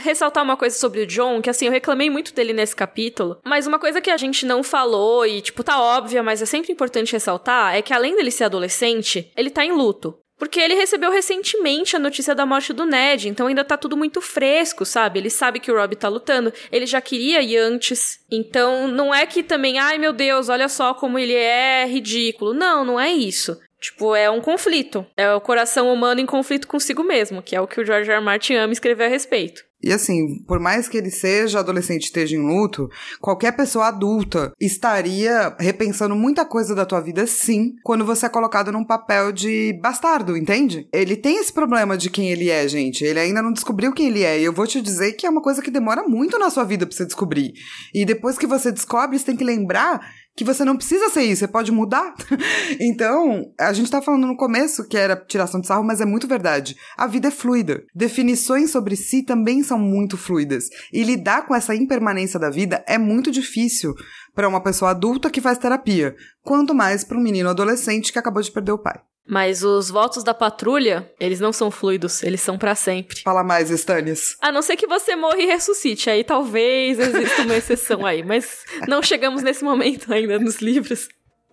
ressaltar 0.03 0.43
uma 0.43 0.57
coisa 0.57 0.77
sobre 0.77 1.01
o 1.01 1.07
John, 1.07 1.41
que 1.41 1.49
assim, 1.49 1.65
eu 1.65 1.71
reclamei 1.71 2.09
muito 2.09 2.33
dele 2.33 2.53
nesse 2.53 2.75
capítulo, 2.75 3.39
mas 3.45 3.67
uma 3.67 3.79
coisa 3.79 4.01
que 4.01 4.09
a 4.09 4.17
gente 4.17 4.45
não 4.45 4.63
falou 4.63 5.25
e, 5.25 5.41
tipo, 5.41 5.63
tá 5.63 5.81
óbvia, 5.81 6.23
mas 6.23 6.41
é 6.41 6.45
sempre 6.45 6.71
importante 6.71 7.13
ressaltar, 7.13 7.75
é 7.75 7.81
que 7.81 7.93
além 7.93 8.15
dele 8.15 8.31
ser 8.31 8.45
adolescente, 8.45 9.31
ele 9.35 9.49
tá 9.49 9.65
em 9.65 9.71
luto. 9.71 10.17
Porque 10.37 10.59
ele 10.59 10.75
recebeu 10.75 11.11
recentemente 11.11 11.95
a 11.95 11.99
notícia 11.99 12.35
da 12.35 12.45
morte 12.45 12.73
do 12.73 12.85
Ned, 12.85 13.29
então 13.29 13.47
ainda 13.47 13.63
tá 13.63 13.77
tudo 13.77 13.95
muito 13.95 14.21
fresco, 14.21 14.85
sabe? 14.85 15.19
Ele 15.19 15.29
sabe 15.29 15.59
que 15.59 15.71
o 15.71 15.75
Rob 15.75 15.95
tá 15.95 16.09
lutando, 16.09 16.53
ele 16.71 16.85
já 16.85 16.99
queria 16.99 17.41
ir 17.41 17.57
antes. 17.57 18.19
Então 18.29 18.87
não 18.87 19.13
é 19.13 19.25
que 19.25 19.41
também, 19.41 19.79
ai 19.79 19.97
meu 19.97 20.11
Deus, 20.11 20.49
olha 20.49 20.67
só 20.67 20.93
como 20.93 21.17
ele 21.17 21.33
é 21.33 21.85
ridículo. 21.85 22.53
Não, 22.53 22.83
não 22.83 22.99
é 22.99 23.11
isso. 23.11 23.57
Tipo, 23.79 24.15
é 24.15 24.29
um 24.29 24.41
conflito. 24.41 25.05
É 25.15 25.31
o 25.33 25.41
coração 25.41 25.93
humano 25.93 26.19
em 26.19 26.25
conflito 26.25 26.67
consigo 26.67 27.03
mesmo, 27.03 27.41
que 27.41 27.55
é 27.55 27.61
o 27.61 27.67
que 27.67 27.79
o 27.79 27.85
George 27.85 28.09
R. 28.09 28.17
R. 28.17 28.25
Martin 28.25 28.55
ama 28.55 28.73
escrever 28.73 29.05
a 29.05 29.09
respeito. 29.09 29.63
E 29.85 29.93
assim, 29.93 30.39
por 30.47 30.59
mais 30.59 30.89
que 30.89 30.97
ele 30.97 31.11
seja 31.11 31.59
adolescente 31.59 32.01
e 32.01 32.05
esteja 32.05 32.35
em 32.35 32.39
luto, 32.39 32.89
qualquer 33.21 33.51
pessoa 33.51 33.89
adulta 33.89 34.51
estaria 34.59 35.55
repensando 35.59 36.15
muita 36.15 36.43
coisa 36.43 36.73
da 36.73 36.87
tua 36.87 36.99
vida, 36.99 37.27
sim, 37.27 37.75
quando 37.83 38.03
você 38.03 38.25
é 38.25 38.29
colocado 38.29 38.71
num 38.71 38.83
papel 38.83 39.31
de 39.31 39.77
bastardo, 39.79 40.35
entende? 40.35 40.89
Ele 40.91 41.15
tem 41.15 41.37
esse 41.37 41.53
problema 41.53 41.95
de 41.95 42.09
quem 42.09 42.31
ele 42.31 42.49
é, 42.49 42.67
gente. 42.67 43.03
Ele 43.03 43.19
ainda 43.19 43.43
não 43.43 43.53
descobriu 43.53 43.93
quem 43.93 44.07
ele 44.07 44.23
é. 44.23 44.39
E 44.39 44.43
eu 44.43 44.51
vou 44.51 44.65
te 44.65 44.81
dizer 44.81 45.11
que 45.13 45.27
é 45.27 45.29
uma 45.29 45.41
coisa 45.41 45.61
que 45.61 45.69
demora 45.69 46.01
muito 46.07 46.39
na 46.39 46.49
sua 46.49 46.63
vida 46.63 46.87
pra 46.87 46.95
você 46.95 47.05
descobrir. 47.05 47.53
E 47.93 48.05
depois 48.05 48.39
que 48.39 48.47
você 48.47 48.71
descobre, 48.71 49.19
você 49.19 49.25
tem 49.25 49.37
que 49.37 49.43
lembrar 49.43 50.01
que 50.35 50.43
você 50.43 50.65
não 50.65 50.75
precisa 50.75 51.09
ser 51.09 51.23
isso, 51.23 51.39
você 51.39 51.47
pode 51.47 51.71
mudar. 51.71 52.13
então, 52.79 53.51
a 53.57 53.71
gente 53.71 53.89
tá 53.89 54.01
falando 54.01 54.27
no 54.27 54.35
começo 54.35 54.87
que 54.87 54.97
era 54.97 55.15
tiração 55.15 55.61
de 55.61 55.67
sarro, 55.67 55.83
mas 55.83 56.01
é 56.01 56.05
muito 56.05 56.27
verdade. 56.27 56.75
A 56.97 57.07
vida 57.07 57.29
é 57.29 57.31
fluida. 57.31 57.83
Definições 57.95 58.69
sobre 58.69 58.95
si 58.95 59.23
também 59.23 59.63
são 59.63 59.79
muito 59.79 60.17
fluidas. 60.17 60.69
E 60.91 61.03
lidar 61.03 61.45
com 61.45 61.55
essa 61.55 61.73
impermanência 61.73 62.39
da 62.39 62.49
vida 62.49 62.83
é 62.87 62.97
muito 62.97 63.31
difícil 63.31 63.93
para 64.33 64.47
uma 64.47 64.61
pessoa 64.61 64.91
adulta 64.91 65.29
que 65.29 65.39
faz 65.39 65.57
terapia, 65.57 66.15
quanto 66.43 66.75
mais 66.75 67.05
para 67.05 67.17
um 67.17 67.23
menino 67.23 67.49
adolescente 67.49 68.11
que 68.11 68.19
acabou 68.19 68.41
de 68.41 68.51
perder 68.51 68.73
o 68.73 68.77
pai. 68.77 68.99
Mas 69.27 69.63
os 69.63 69.89
votos 69.89 70.23
da 70.23 70.33
patrulha, 70.33 71.11
eles 71.19 71.39
não 71.39 71.51
são 71.51 71.71
fluidos, 71.71 72.21
eles 72.21 72.41
são 72.41 72.57
para 72.57 72.75
sempre. 72.75 73.21
Fala 73.21 73.43
mais, 73.43 73.71
Stannis. 73.71 74.37
A 74.39 74.51
não 74.51 74.61
ser 74.61 74.75
que 74.75 74.85
você 74.85 75.15
morra 75.15 75.39
e 75.39 75.45
ressuscite, 75.45 76.09
aí 76.09 76.23
talvez 76.23 76.99
exista 76.99 77.41
uma 77.41 77.55
exceção 77.55 78.05
aí, 78.05 78.23
mas 78.23 78.63
não 78.87 79.01
chegamos 79.01 79.41
nesse 79.41 79.63
momento 79.63 80.13
ainda 80.13 80.37
nos 80.37 80.57
livros. 80.57 81.07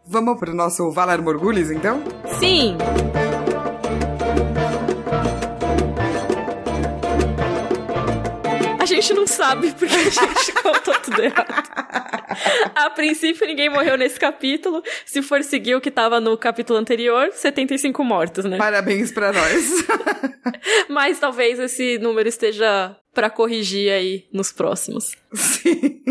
Vamos 0.07 0.39
pro 0.39 0.53
nosso 0.53 0.91
Valar 0.91 1.23
Morgulhos, 1.23 1.71
então? 1.71 2.03
Sim! 2.39 2.77
A 3.15 3.22
gente 9.03 9.15
não 9.15 9.27
sabe 9.27 9.73
porque 9.73 9.95
a 9.95 10.05
gente 10.05 10.53
contou 10.63 10.95
tudo 11.01 11.23
errado. 11.23 11.53
A 12.75 12.89
princípio, 12.91 13.47
ninguém 13.47 13.69
morreu 13.69 13.99
nesse 13.99 14.19
capítulo. 14.19 14.83
Se 15.05 15.21
for 15.21 15.43
seguir 15.43 15.75
o 15.75 15.81
que 15.81 15.91
tava 15.91 16.21
no 16.21 16.39
capítulo 16.39 16.79
anterior, 16.79 17.31
75 17.33 18.03
mortos, 18.05 18.45
né? 18.45 18.57
Parabéns 18.57 19.11
pra 19.13 19.33
nós. 19.33 19.85
Mas 20.89 21.19
talvez 21.19 21.59
esse 21.59 21.99
número 21.99 22.29
esteja 22.29 22.97
para 23.13 23.29
corrigir 23.29 23.93
aí 23.93 24.25
nos 24.33 24.53
próximos. 24.53 25.17
Sim. 25.35 26.03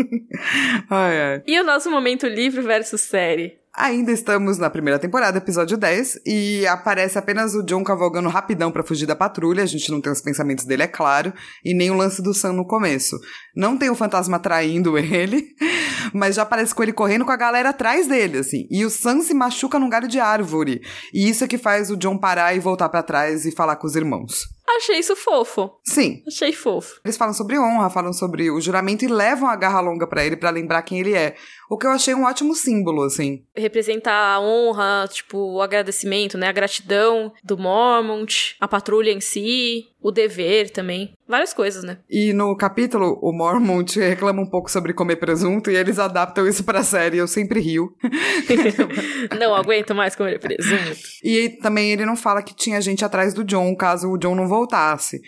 Ai, 0.90 1.20
ai. 1.20 1.42
E 1.46 1.58
o 1.58 1.64
nosso 1.64 1.90
momento 1.90 2.26
livre 2.26 2.60
versus 2.60 3.00
série? 3.00 3.58
Ainda 3.74 4.12
estamos 4.12 4.58
na 4.58 4.68
primeira 4.68 4.98
temporada, 4.98 5.38
episódio 5.38 5.78
10, 5.78 6.20
e 6.26 6.66
aparece 6.66 7.16
apenas 7.18 7.54
o 7.54 7.62
John 7.62 7.82
cavalgando 7.82 8.28
rapidão 8.28 8.70
para 8.70 8.82
fugir 8.82 9.06
da 9.06 9.16
patrulha, 9.16 9.62
a 9.62 9.66
gente 9.66 9.90
não 9.90 9.98
tem 9.98 10.12
os 10.12 10.20
pensamentos 10.20 10.66
dele, 10.66 10.82
é 10.82 10.86
claro, 10.86 11.32
e 11.64 11.72
nem 11.72 11.90
o 11.90 11.96
lance 11.96 12.20
do 12.20 12.34
Sam 12.34 12.52
no 12.52 12.66
começo. 12.66 13.18
Não 13.56 13.78
tem 13.78 13.88
o 13.88 13.94
fantasma 13.94 14.38
traindo 14.38 14.98
ele, 15.00 15.54
mas 16.12 16.34
já 16.36 16.42
aparece 16.42 16.74
com 16.74 16.82
ele 16.82 16.92
correndo 16.92 17.24
com 17.24 17.32
a 17.32 17.36
galera 17.36 17.70
atrás 17.70 18.06
dele, 18.06 18.38
assim. 18.38 18.66
E 18.70 18.84
o 18.84 18.90
Sam 18.90 19.22
se 19.22 19.32
machuca 19.32 19.78
num 19.78 19.88
galho 19.88 20.06
de 20.06 20.20
árvore, 20.20 20.82
e 21.10 21.30
isso 21.30 21.42
é 21.42 21.48
que 21.48 21.56
faz 21.56 21.90
o 21.90 21.96
John 21.96 22.18
parar 22.18 22.54
e 22.54 22.60
voltar 22.60 22.90
para 22.90 23.02
trás 23.02 23.46
e 23.46 23.52
falar 23.52 23.76
com 23.76 23.86
os 23.86 23.96
irmãos. 23.96 24.42
Achei 24.76 24.98
isso 24.98 25.14
fofo. 25.14 25.70
Sim. 25.84 26.22
Achei 26.26 26.52
fofo. 26.52 27.00
Eles 27.04 27.16
falam 27.16 27.34
sobre 27.34 27.58
honra, 27.58 27.90
falam 27.90 28.12
sobre 28.12 28.50
o 28.50 28.60
juramento 28.60 29.04
e 29.04 29.08
levam 29.08 29.48
a 29.48 29.56
garra 29.56 29.80
longa 29.80 30.06
para 30.06 30.24
ele 30.24 30.36
para 30.36 30.50
lembrar 30.50 30.82
quem 30.82 31.00
ele 31.00 31.14
é. 31.14 31.34
O 31.70 31.78
que 31.78 31.86
eu 31.86 31.90
achei 31.90 32.14
um 32.14 32.24
ótimo 32.24 32.54
símbolo, 32.54 33.02
assim. 33.02 33.44
Representar 33.56 34.34
a 34.34 34.40
honra, 34.40 35.08
tipo, 35.10 35.38
o 35.38 35.62
agradecimento, 35.62 36.36
né? 36.36 36.48
A 36.48 36.52
gratidão 36.52 37.32
do 37.42 37.56
Mormont, 37.56 38.56
a 38.60 38.68
patrulha 38.68 39.10
em 39.10 39.20
si, 39.20 39.86
o 40.02 40.10
dever 40.10 40.70
também. 40.70 41.12
Várias 41.28 41.54
coisas, 41.54 41.84
né? 41.84 41.98
E 42.10 42.32
no 42.32 42.56
capítulo, 42.56 43.18
o 43.22 43.32
Mormont 43.32 43.98
reclama 43.98 44.42
um 44.42 44.48
pouco 44.48 44.70
sobre 44.70 44.92
comer 44.92 45.16
presunto 45.16 45.70
e 45.70 45.76
eles 45.76 45.98
adaptam 45.98 46.46
isso 46.46 46.64
pra 46.64 46.82
série. 46.82 47.18
Eu 47.18 47.28
sempre 47.28 47.60
rio. 47.60 47.94
não 49.38 49.54
aguento 49.54 49.94
mais 49.94 50.14
comer 50.14 50.38
presunto. 50.38 50.98
E 51.22 51.50
também 51.62 51.92
ele 51.92 52.04
não 52.04 52.16
fala 52.16 52.42
que 52.42 52.54
tinha 52.54 52.80
gente 52.80 53.04
atrás 53.04 53.32
do 53.32 53.44
John 53.44 53.74
caso 53.76 54.10
o 54.10 54.18
John 54.18 54.34
não 54.34 54.48
voltasse. 54.48 55.20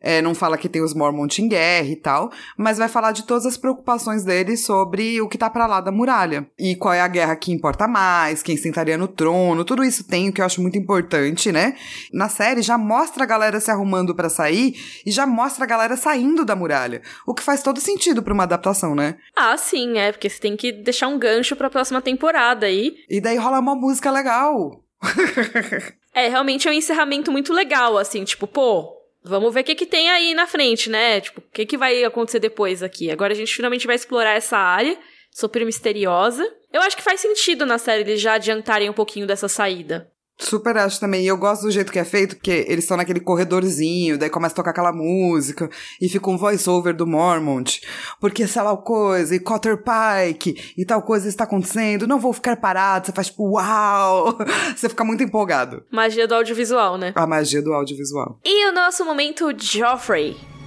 É, 0.00 0.22
não 0.22 0.34
fala 0.34 0.56
que 0.56 0.68
tem 0.68 0.82
os 0.82 0.94
Mormont 0.94 1.42
em 1.42 1.48
guerra 1.48 1.88
e 1.88 1.96
tal, 1.96 2.32
mas 2.56 2.78
vai 2.78 2.88
falar 2.88 3.12
de 3.12 3.24
todas 3.24 3.44
as 3.44 3.58
preocupações 3.58 4.24
dele 4.24 4.56
sobre 4.56 5.20
o 5.20 5.28
que 5.28 5.36
tá 5.36 5.50
para 5.50 5.66
lá 5.66 5.80
da 5.80 5.92
muralha. 5.92 6.46
E 6.58 6.74
qual 6.74 6.94
é 6.94 7.00
a 7.00 7.08
guerra 7.08 7.36
que 7.36 7.52
importa 7.52 7.86
mais, 7.86 8.42
quem 8.42 8.56
sentaria 8.56 8.96
no 8.96 9.06
trono, 9.06 9.64
tudo 9.64 9.84
isso 9.84 10.04
tem, 10.04 10.28
o 10.28 10.32
que 10.32 10.40
eu 10.40 10.46
acho 10.46 10.62
muito 10.62 10.78
importante, 10.78 11.52
né? 11.52 11.76
Na 12.12 12.28
série 12.28 12.62
já 12.62 12.78
mostra 12.78 13.24
a 13.24 13.26
galera 13.26 13.60
se 13.60 13.70
arrumando 13.70 14.14
para 14.14 14.30
sair 14.30 14.74
e 15.04 15.10
já 15.10 15.26
mostra 15.26 15.64
a 15.64 15.68
galera 15.68 15.96
saindo 15.96 16.44
da 16.44 16.56
muralha. 16.56 17.02
O 17.26 17.34
que 17.34 17.42
faz 17.42 17.62
todo 17.62 17.80
sentido 17.80 18.22
para 18.22 18.32
uma 18.32 18.44
adaptação, 18.44 18.94
né? 18.94 19.16
Ah, 19.36 19.56
sim, 19.56 19.98
é, 19.98 20.12
porque 20.12 20.30
você 20.30 20.40
tem 20.40 20.56
que 20.56 20.72
deixar 20.72 21.08
um 21.08 21.18
gancho 21.18 21.54
pra 21.54 21.68
próxima 21.68 22.00
temporada 22.00 22.66
aí. 22.66 22.96
E 23.08 23.20
daí 23.20 23.36
rola 23.36 23.60
uma 23.60 23.74
música 23.74 24.10
legal. 24.10 24.82
é, 26.14 26.28
realmente 26.28 26.68
é 26.68 26.70
um 26.70 26.74
encerramento 26.74 27.30
muito 27.30 27.52
legal, 27.52 27.98
assim, 27.98 28.24
tipo, 28.24 28.46
pô, 28.46 28.99
Vamos 29.22 29.52
ver 29.52 29.60
o 29.60 29.64
que, 29.64 29.74
que 29.74 29.86
tem 29.86 30.10
aí 30.10 30.34
na 30.34 30.46
frente, 30.46 30.88
né? 30.88 31.20
Tipo, 31.20 31.40
o 31.40 31.44
que, 31.52 31.66
que 31.66 31.76
vai 31.76 32.02
acontecer 32.04 32.38
depois 32.38 32.82
aqui. 32.82 33.10
Agora 33.10 33.32
a 33.32 33.36
gente 33.36 33.54
finalmente 33.54 33.86
vai 33.86 33.96
explorar 33.96 34.34
essa 34.34 34.56
área 34.56 34.98
super 35.30 35.64
misteriosa. 35.64 36.46
Eu 36.72 36.80
acho 36.82 36.96
que 36.96 37.02
faz 37.02 37.20
sentido 37.20 37.66
na 37.66 37.78
série 37.78 38.02
eles 38.02 38.20
já 38.20 38.34
adiantarem 38.34 38.88
um 38.88 38.94
pouquinho 38.94 39.26
dessa 39.26 39.48
saída. 39.48 40.10
Super 40.40 40.78
acho 40.78 40.98
também. 40.98 41.22
E 41.22 41.26
eu 41.26 41.36
gosto 41.36 41.62
do 41.62 41.70
jeito 41.70 41.92
que 41.92 41.98
é 41.98 42.04
feito, 42.04 42.36
porque 42.36 42.64
eles 42.66 42.84
estão 42.84 42.96
naquele 42.96 43.20
corredorzinho, 43.20 44.18
daí 44.18 44.30
começa 44.30 44.54
a 44.54 44.56
tocar 44.56 44.70
aquela 44.70 44.92
música, 44.92 45.68
e 46.00 46.08
fica 46.08 46.30
um 46.30 46.38
voice-over 46.38 46.94
do 46.94 47.06
Mormont. 47.06 47.80
Porque 48.18 48.46
sei 48.46 48.62
lá 48.62 48.76
coisa, 48.76 49.34
e 49.34 49.38
Cotter 49.38 49.78
Pike, 49.78 50.72
e 50.76 50.84
tal 50.84 51.02
coisa 51.02 51.28
está 51.28 51.44
acontecendo, 51.44 52.06
não 52.06 52.18
vou 52.18 52.32
ficar 52.32 52.56
parado. 52.56 53.06
Você 53.06 53.12
faz 53.12 53.26
tipo, 53.28 53.50
uau! 53.50 54.38
Você 54.74 54.88
fica 54.88 55.04
muito 55.04 55.22
empolgado. 55.22 55.84
Magia 55.90 56.26
do 56.26 56.34
audiovisual, 56.34 56.96
né? 56.96 57.12
A 57.14 57.26
magia 57.26 57.60
do 57.60 57.72
audiovisual. 57.72 58.40
E 58.44 58.68
o 58.68 58.72
nosso 58.72 59.04
momento 59.04 59.52
Joffrey. 59.56 60.59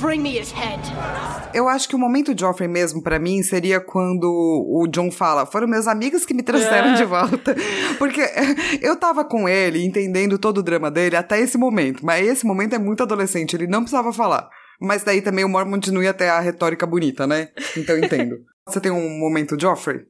Bring 0.00 0.20
me 0.22 0.38
his 0.38 0.52
head. 0.52 0.80
Eu 1.52 1.68
acho 1.68 1.88
que 1.88 1.96
o 1.96 1.98
momento 1.98 2.32
Joffrey 2.38 2.68
mesmo 2.68 3.02
para 3.02 3.18
mim 3.18 3.42
seria 3.42 3.80
quando 3.80 4.24
o 4.24 4.86
John 4.86 5.10
fala: 5.10 5.44
"Foram 5.44 5.66
meus 5.66 5.88
amigos 5.88 6.24
que 6.24 6.32
me 6.32 6.42
trouxeram 6.42 6.90
é. 6.90 6.94
de 6.94 7.04
volta". 7.04 7.56
Porque 7.98 8.20
eu 8.80 8.94
tava 8.94 9.24
com 9.24 9.48
ele 9.48 9.84
entendendo 9.84 10.38
todo 10.38 10.58
o 10.58 10.62
drama 10.62 10.88
dele 10.88 11.16
até 11.16 11.40
esse 11.40 11.58
momento, 11.58 12.06
mas 12.06 12.26
esse 12.26 12.46
momento 12.46 12.74
é 12.74 12.78
muito 12.78 13.02
adolescente, 13.02 13.54
ele 13.54 13.66
não 13.66 13.80
precisava 13.80 14.12
falar. 14.12 14.48
Mas 14.80 15.02
daí 15.02 15.20
também 15.20 15.44
o 15.44 15.48
Mormon 15.48 15.72
continua 15.72 16.04
ia 16.04 16.14
ter 16.14 16.28
a 16.28 16.38
retórica 16.38 16.86
bonita, 16.86 17.26
né? 17.26 17.48
Então 17.76 17.96
eu 17.96 18.04
entendo. 18.04 18.36
Você 18.68 18.80
tem 18.80 18.92
um 18.92 19.18
momento 19.18 19.58
Joffrey? 19.58 20.02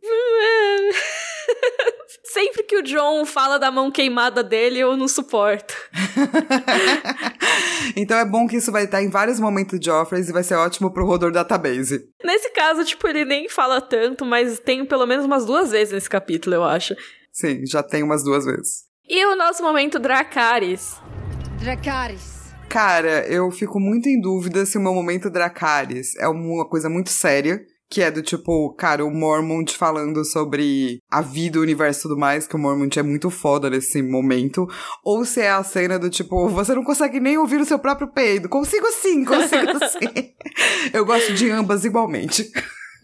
Sempre 2.39 2.63
que 2.63 2.77
o 2.77 2.83
John 2.85 3.27
fala 3.27 3.59
da 3.59 3.69
mão 3.69 3.91
queimada 3.91 4.45
dele, 4.45 4.79
eu 4.79 4.97
não 4.97 5.09
suporto. 5.09 5.75
então 7.97 8.17
é 8.17 8.25
bom 8.25 8.47
que 8.47 8.59
isso 8.59 8.71
vai 8.71 8.85
estar 8.85 9.03
em 9.03 9.11
vários 9.11 9.41
momentos 9.41 9.81
de 9.81 9.87
Joffreys 9.87 10.29
e 10.29 10.33
vai 10.33 10.45
ser 10.45 10.55
ótimo 10.55 10.93
pro 10.93 11.05
Rodor 11.05 11.33
Database. 11.33 12.09
Nesse 12.23 12.51
caso, 12.51 12.85
tipo, 12.85 13.09
ele 13.09 13.25
nem 13.25 13.49
fala 13.49 13.81
tanto, 13.81 14.25
mas 14.25 14.61
tem 14.61 14.87
pelo 14.87 15.05
menos 15.05 15.25
umas 15.27 15.45
duas 15.45 15.73
vezes 15.73 15.93
nesse 15.93 16.09
capítulo, 16.09 16.55
eu 16.55 16.63
acho. 16.63 16.95
Sim, 17.33 17.67
já 17.67 17.83
tem 17.83 18.05
umas 18.05 18.23
duas 18.23 18.45
vezes. 18.45 18.85
E 19.09 19.27
o 19.27 19.35
nosso 19.35 19.61
momento 19.61 19.99
Dracarys? 19.99 20.95
Dracarys. 21.59 22.53
Cara, 22.69 23.27
eu 23.27 23.51
fico 23.51 23.81
muito 23.81 24.09
em 24.09 24.21
dúvida 24.21 24.65
se 24.65 24.79
o 24.79 24.81
meu 24.81 24.95
momento 24.95 25.29
Dracarys 25.29 26.15
é 26.15 26.29
uma 26.29 26.69
coisa 26.69 26.89
muito 26.89 27.11
séria 27.11 27.67
que 27.91 28.03
é 28.03 28.11
do 28.11 28.23
tipo, 28.23 28.73
cara, 28.75 29.05
o 29.05 29.11
Mormont 29.11 29.77
falando 29.77 30.25
sobre 30.25 31.01
a 31.11 31.23
vida, 31.23 31.59
o 31.59 31.63
universo 31.63 32.01
e 32.01 32.03
tudo 32.03 32.19
mais, 32.19 32.47
que 32.47 32.55
o 32.55 32.59
Mormont 32.59 32.99
é 32.99 33.03
muito 33.03 33.31
foda 33.31 33.71
nesse 33.71 34.03
momento. 34.03 34.69
Ou 35.03 35.25
se 35.25 35.41
é 35.41 35.51
a 35.51 35.63
cena 35.63 35.99
do 35.99 36.11
tipo, 36.11 36.49
você 36.49 36.75
não 36.75 36.85
consegue 36.85 37.19
nem 37.19 37.39
ouvir 37.39 37.61
o 37.61 37.65
seu 37.65 37.79
próprio 37.79 38.09
peido. 38.09 38.49
Consigo 38.49 38.87
sim, 38.93 39.25
consigo 39.25 39.79
sim. 39.89 40.33
Eu 40.93 41.05
gosto 41.07 41.33
de 41.33 41.51
ambas 41.51 41.85
igualmente. 41.85 42.51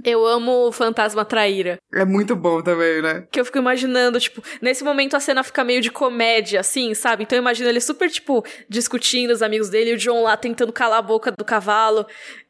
Eu 0.04 0.26
amo 0.26 0.68
o 0.68 0.72
Fantasma 0.72 1.24
Traíra. 1.24 1.78
É 1.94 2.04
muito 2.04 2.36
bom 2.36 2.60
também, 2.60 3.00
né? 3.00 3.26
Que 3.32 3.40
eu 3.40 3.44
fico 3.44 3.56
imaginando, 3.56 4.20
tipo, 4.20 4.42
nesse 4.60 4.84
momento 4.84 5.16
a 5.16 5.20
cena 5.20 5.42
fica 5.42 5.64
meio 5.64 5.80
de 5.80 5.90
comédia, 5.90 6.60
assim, 6.60 6.92
sabe? 6.92 7.22
Então 7.22 7.38
eu 7.38 7.40
imagino 7.40 7.70
ele 7.70 7.80
super, 7.80 8.10
tipo, 8.10 8.44
discutindo 8.68 9.30
os 9.30 9.40
amigos 9.40 9.70
dele 9.70 9.92
e 9.92 9.94
o 9.94 9.96
John 9.96 10.22
lá 10.22 10.36
tentando 10.36 10.74
calar 10.74 10.98
a 10.98 11.02
boca 11.02 11.32
do 11.32 11.44
cavalo. 11.44 12.06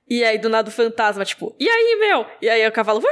E 0.08 0.22
aí, 0.22 0.38
do 0.38 0.48
nada, 0.48 0.68
o 0.68 0.72
fantasma, 0.72 1.24
tipo, 1.24 1.54
e 1.58 1.68
aí, 1.68 1.96
meu? 1.98 2.26
E 2.42 2.48
aí 2.48 2.66
o 2.66 2.72
cavalo, 2.72 3.02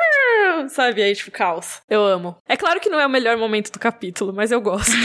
sabe? 0.69 1.01
E 1.01 1.05
aí, 1.05 1.15
tipo, 1.15 1.31
caos. 1.31 1.81
Eu 1.89 2.05
amo. 2.05 2.37
É 2.47 2.57
claro 2.57 2.81
que 2.81 2.91
não 2.91 3.01
é 3.01 3.07
o 3.07 3.11
melhor 3.11 3.37
momento 3.37 3.73
do 3.73 3.79
capítulo, 3.79 4.33
mas 4.33 4.53
eu 4.53 4.61
gosto. 4.61 4.93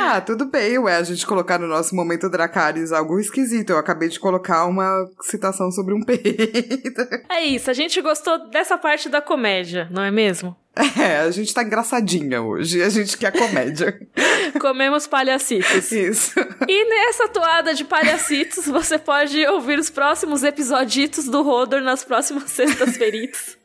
ah, 0.00 0.20
tudo 0.20 0.46
bem, 0.46 0.78
ué, 0.78 0.96
a 0.96 1.02
gente 1.02 1.26
colocar 1.26 1.58
no 1.58 1.66
nosso 1.68 1.94
momento 1.94 2.28
Dracarys 2.28 2.92
algo 2.92 3.18
esquisito. 3.20 3.70
Eu 3.70 3.78
acabei 3.78 4.08
de 4.08 4.18
colocar 4.18 4.66
uma 4.66 5.08
citação 5.22 5.70
sobre 5.70 5.94
um 5.94 6.02
peito. 6.04 7.00
É 7.30 7.44
isso, 7.44 7.70
a 7.70 7.74
gente 7.74 8.00
gostou 8.00 8.50
dessa 8.50 8.76
parte 8.76 9.08
da 9.08 9.20
comédia, 9.20 9.88
não 9.90 10.02
é 10.02 10.10
mesmo? 10.10 10.56
É, 11.00 11.18
a 11.18 11.30
gente 11.30 11.54
tá 11.54 11.62
engraçadinha 11.62 12.42
hoje, 12.42 12.82
a 12.82 12.88
gente 12.88 13.16
quer 13.16 13.32
comédia. 13.32 13.96
Comemos 14.60 15.06
palhacitos. 15.06 15.90
Isso. 15.92 16.38
E 16.68 16.84
nessa 16.88 17.28
toada 17.28 17.74
de 17.74 17.84
palhacitos, 17.84 18.66
você 18.66 18.98
pode 18.98 19.44
ouvir 19.46 19.78
os 19.78 19.90
próximos 19.90 20.42
episoditos 20.42 21.26
do 21.26 21.42
Rodor 21.42 21.80
nas 21.80 22.04
próximas 22.04 22.50
sextas-feiras. 22.50 23.56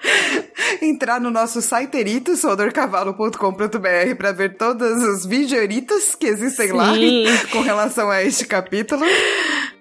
Entrar 0.82 1.20
no 1.20 1.30
nosso 1.30 1.60
site 1.62 1.98
rodorcavalo.com.br 2.44 4.16
para 4.16 4.32
ver 4.32 4.56
todas 4.56 5.02
as 5.02 5.26
videoritas 5.26 6.14
que 6.14 6.26
existem 6.26 6.68
Sim. 6.68 6.74
lá 6.74 6.92
com 7.50 7.60
relação 7.60 8.10
a 8.10 8.22
este 8.22 8.46
capítulo. 8.46 9.04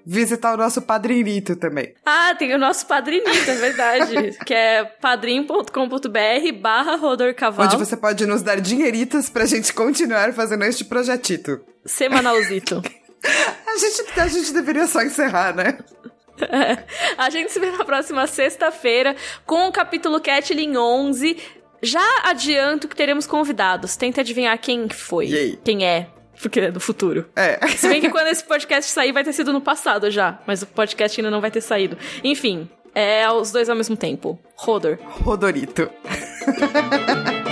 Visitar 0.05 0.53
o 0.53 0.57
nosso 0.57 0.81
padrinito 0.81 1.55
também. 1.55 1.93
Ah, 2.05 2.35
tem 2.37 2.53
o 2.53 2.57
nosso 2.57 2.85
padrinito, 2.85 3.49
é 3.49 3.55
verdade. 3.55 4.37
que 4.45 4.53
é 4.53 4.83
padrim.com.br 4.83 6.53
barra 6.61 6.95
rodorcaval. 6.95 7.65
Onde 7.65 7.77
você 7.77 7.97
pode 7.97 8.25
nos 8.25 8.41
dar 8.41 8.61
dinheiritos 8.61 9.29
pra 9.29 9.45
gente 9.45 9.73
continuar 9.73 10.31
fazendo 10.33 10.63
este 10.65 10.85
projetito. 10.85 11.59
Semanalzito. 11.85 12.81
a, 13.25 13.77
gente, 13.77 14.19
a 14.19 14.27
gente 14.27 14.53
deveria 14.53 14.87
só 14.87 15.01
encerrar, 15.01 15.55
né? 15.55 15.77
É. 16.41 16.83
A 17.17 17.29
gente 17.29 17.49
se 17.51 17.59
vê 17.59 17.71
na 17.71 17.85
próxima 17.85 18.27
sexta-feira 18.27 19.15
com 19.45 19.67
o 19.67 19.71
capítulo 19.71 20.19
Catlin 20.19 20.75
11. 20.75 21.37
Já 21.81 22.05
adianto 22.23 22.87
que 22.87 22.95
teremos 22.95 23.25
convidados. 23.25 23.95
Tenta 23.95 24.21
adivinhar 24.21 24.57
quem 24.59 24.89
foi. 24.89 25.27
Yay. 25.27 25.59
Quem 25.63 25.85
é. 25.85 26.09
Porque 26.41 26.59
é 26.59 26.71
do 26.71 26.79
futuro. 26.79 27.25
É. 27.35 27.65
Se 27.67 27.87
bem 27.87 28.01
que 28.01 28.09
quando 28.09 28.27
esse 28.27 28.43
podcast 28.43 28.91
sair, 28.91 29.11
vai 29.11 29.23
ter 29.23 29.33
sido 29.33 29.53
no 29.53 29.61
passado 29.61 30.09
já. 30.11 30.39
Mas 30.45 30.61
o 30.61 30.67
podcast 30.67 31.19
ainda 31.19 31.31
não 31.31 31.41
vai 31.41 31.51
ter 31.51 31.61
saído. 31.61 31.97
Enfim, 32.23 32.69
é 32.93 33.29
os 33.29 33.51
dois 33.51 33.69
ao 33.69 33.75
mesmo 33.75 33.95
tempo. 33.95 34.39
Rodor. 34.55 34.97
Rodorito. 35.01 35.89